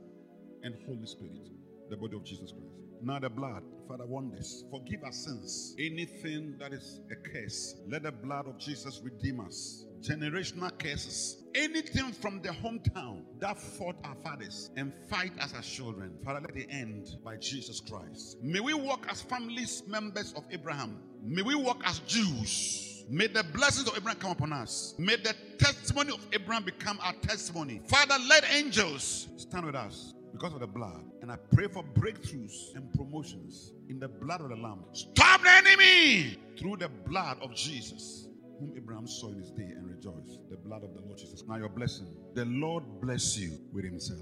and 0.64 0.74
Holy 0.86 1.06
Spirit, 1.06 1.49
the 1.90 1.98
body 1.98 2.16
of 2.16 2.24
Jesus 2.24 2.52
Christ. 2.53 2.76
Now 3.03 3.20
the 3.20 3.30
blood, 3.30 3.64
Father, 3.88 4.06
wonders. 4.06 4.64
Forgive 4.72 5.03
our 5.03 5.12
sins. 5.12 5.76
Anything 5.78 6.56
that 6.60 6.72
is 6.72 7.02
a 7.12 7.16
curse, 7.30 7.76
let 7.90 8.03
the 8.03 8.12
blood 8.12 8.48
of 8.48 8.58
Jesus 8.58 9.02
redeem 9.03 9.41
us. 9.41 9.86
Generational 10.02 10.72
curses, 10.80 11.44
anything 11.53 12.11
from 12.11 12.41
the 12.41 12.49
hometown 12.49 13.22
that 13.40 13.60
fought 13.60 13.95
our 14.03 14.15
fathers 14.15 14.72
and 14.76 14.91
fight 15.10 15.32
as 15.40 15.53
our 15.53 15.61
children, 15.61 16.18
Father, 16.26 16.41
let 16.41 16.57
it 16.57 16.68
end 16.72 17.18
by 17.23 17.38
Jesus 17.38 17.80
Christ. 17.80 18.38
May 18.41 18.60
we 18.60 18.73
walk 18.73 19.06
as 19.10 19.22
families, 19.22 19.84
members 19.88 20.34
of 20.36 20.44
Abraham. 20.49 20.98
May 21.23 21.44
we 21.44 21.53
walk 21.53 21.82
as 21.86 21.99
Jews. 21.99 23.06
May 23.10 23.28
the 23.28 23.44
blessings 23.53 23.88
of 23.88 23.95
Abraham 23.95 24.19
come 24.19 24.32
upon 24.32 24.53
us. 24.53 24.95
May 24.98 25.18
the 25.18 25.36
testimony 25.60 26.14
of 26.14 26.26
Abraham 26.34 26.64
become 26.64 26.98
our 27.03 27.14
testimony. 27.22 27.82
Father, 27.88 28.15
let 28.28 28.44
angels 28.52 29.28
stand 29.38 29.65
with 29.65 29.76
us 29.76 30.14
because 30.32 30.53
of 30.53 30.61
the 30.61 30.68
blood. 30.68 31.03
And 31.22 31.32
I 31.32 31.36
pray 31.53 31.68
for 31.68 31.84
breakthroughs 31.84 32.73
and 32.76 32.91
promotions 32.94 33.73
in 33.90 33.99
the 33.99 34.07
blood 34.07 34.41
of 34.41 34.49
the 34.49 34.56
Lamb. 34.56 34.86
Stop 34.94 35.44
the 35.44 35.52
enemy 35.52 36.38
through 36.57 36.78
the 36.78 36.90
blood 36.90 37.38
of 37.41 37.53
Jesus, 37.53 38.28
whom 38.62 38.74
Abraham 38.78 39.08
saw 39.08 39.30
in 39.30 39.40
his 39.40 39.52
day 39.52 39.64
and 39.76 39.90
rejoiced. 39.90 40.40
The 40.50 40.58
blood 40.58 40.84
of 40.84 40.94
the 40.94 41.02
Lord 41.02 41.18
Jesus. 41.18 41.44
Now, 41.48 41.58
your 41.58 41.70
blessing. 41.70 42.08
The 42.36 42.46
Lord 42.46 42.84
bless 43.02 43.38
you 43.38 43.58
with 43.74 43.84
himself. 43.84 44.20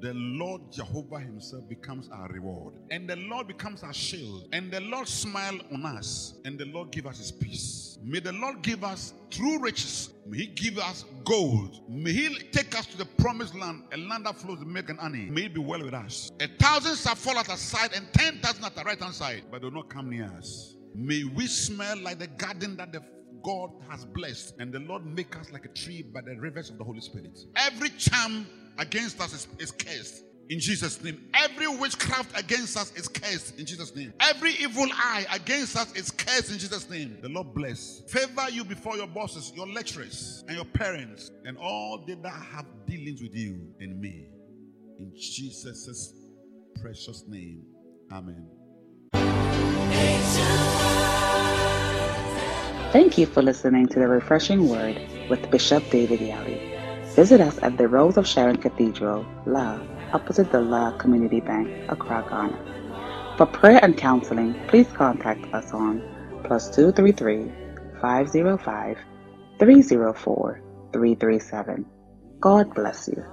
the 0.00 0.12
Lord 0.14 0.60
Jehovah 0.70 1.18
Himself 1.18 1.66
becomes 1.66 2.10
our 2.10 2.28
reward. 2.28 2.74
And 2.90 3.08
the 3.08 3.16
Lord 3.16 3.46
becomes 3.46 3.82
our 3.82 3.94
shield. 3.94 4.48
And 4.52 4.70
the 4.70 4.80
Lord 4.80 5.08
smile 5.08 5.58
on 5.72 5.86
us. 5.86 6.34
And 6.44 6.58
the 6.58 6.66
Lord 6.66 6.90
give 6.92 7.06
us 7.06 7.16
His 7.18 7.32
peace. 7.32 7.98
May 8.02 8.20
the 8.20 8.32
Lord 8.32 8.60
give 8.60 8.84
us 8.84 9.14
true 9.30 9.58
riches. 9.60 10.10
May 10.26 10.38
He 10.38 10.46
give 10.48 10.76
us 10.78 11.06
gold. 11.24 11.80
May 11.88 12.12
He 12.12 12.28
take 12.52 12.78
us 12.78 12.84
to 12.86 12.98
the 12.98 13.06
promised 13.06 13.54
land, 13.54 13.84
a 13.92 13.96
land 13.96 14.26
that 14.26 14.36
flows 14.36 14.58
with 14.58 14.68
milk 14.68 14.90
and 14.90 14.98
honey. 14.98 15.26
May 15.30 15.46
it 15.46 15.54
be 15.54 15.60
well 15.60 15.82
with 15.82 15.94
us. 15.94 16.30
A 16.40 16.48
thousand 16.48 16.96
shall 16.96 17.14
fall 17.14 17.38
at 17.38 17.48
our 17.48 17.56
side 17.56 17.92
and 17.96 18.04
ten 18.12 18.40
thousand 18.40 18.64
at 18.64 18.74
the 18.76 18.84
right 18.84 19.00
hand 19.00 19.14
side, 19.14 19.44
but 19.50 19.62
do 19.62 19.70
not 19.70 19.88
come 19.88 20.10
near 20.10 20.30
us. 20.36 20.76
May 20.94 21.24
we 21.24 21.46
smell 21.46 21.98
like 21.98 22.18
the 22.18 22.28
garden 22.28 22.76
that 22.76 22.92
the 22.92 23.02
God 23.44 23.70
has 23.90 24.04
blessed, 24.06 24.54
and 24.58 24.72
the 24.72 24.80
Lord 24.80 25.04
make 25.04 25.36
us 25.36 25.52
like 25.52 25.64
a 25.64 25.68
tree 25.68 26.02
by 26.02 26.22
the 26.22 26.34
rivers 26.36 26.70
of 26.70 26.78
the 26.78 26.84
Holy 26.84 27.00
Spirit. 27.00 27.38
Every 27.56 27.90
charm 27.90 28.46
against 28.78 29.20
us 29.20 29.32
is, 29.34 29.48
is 29.58 29.70
cursed. 29.70 30.24
In 30.50 30.60
Jesus' 30.60 31.02
name. 31.02 31.22
Every 31.32 31.68
witchcraft 31.68 32.38
against 32.38 32.76
us 32.76 32.92
is 32.96 33.08
cursed 33.08 33.58
in 33.58 33.64
Jesus' 33.64 33.94
name. 33.96 34.12
Every 34.20 34.52
evil 34.60 34.86
eye 34.92 35.26
against 35.32 35.76
us 35.76 35.94
is 35.94 36.10
cursed 36.10 36.52
in 36.52 36.58
Jesus' 36.58 36.88
name. 36.90 37.16
The 37.22 37.28
Lord 37.28 37.54
bless. 37.54 38.02
Favor 38.08 38.50
you 38.50 38.64
before 38.64 38.96
your 38.96 39.06
bosses, 39.06 39.52
your 39.54 39.66
lecturers, 39.66 40.44
and 40.46 40.56
your 40.56 40.66
parents, 40.66 41.30
and 41.44 41.56
all 41.56 42.04
they 42.06 42.14
that 42.14 42.42
have 42.52 42.66
dealings 42.86 43.22
with 43.22 43.34
you 43.34 43.58
and 43.80 44.00
me. 44.00 44.26
In 44.98 45.12
Jesus' 45.16 46.12
precious 46.80 47.24
name. 47.26 47.64
Amen. 48.12 48.46
Thank 52.94 53.18
you 53.18 53.26
for 53.26 53.42
listening 53.42 53.88
to 53.88 53.98
the 53.98 54.06
Refreshing 54.06 54.68
Word 54.68 55.00
with 55.28 55.50
Bishop 55.50 55.90
David 55.90 56.20
Yali. 56.20 56.60
Visit 57.16 57.40
us 57.40 57.58
at 57.60 57.76
the 57.76 57.88
Rose 57.88 58.16
of 58.16 58.24
Sharon 58.24 58.56
Cathedral, 58.56 59.26
La, 59.46 59.80
opposite 60.12 60.52
the 60.52 60.60
La 60.60 60.96
Community 60.96 61.40
Bank, 61.40 61.68
Accra, 61.88 62.24
Ghana. 62.30 63.34
For 63.36 63.46
prayer 63.46 63.80
and 63.82 63.96
counseling, 63.96 64.54
please 64.68 64.86
contact 64.92 65.44
us 65.52 65.72
on 65.72 66.00
plus 66.44 66.70
233 66.70 67.50
505 68.00 68.98
304 69.58 70.62
337. 70.92 71.86
God 72.38 72.74
bless 72.76 73.08
you. 73.08 73.24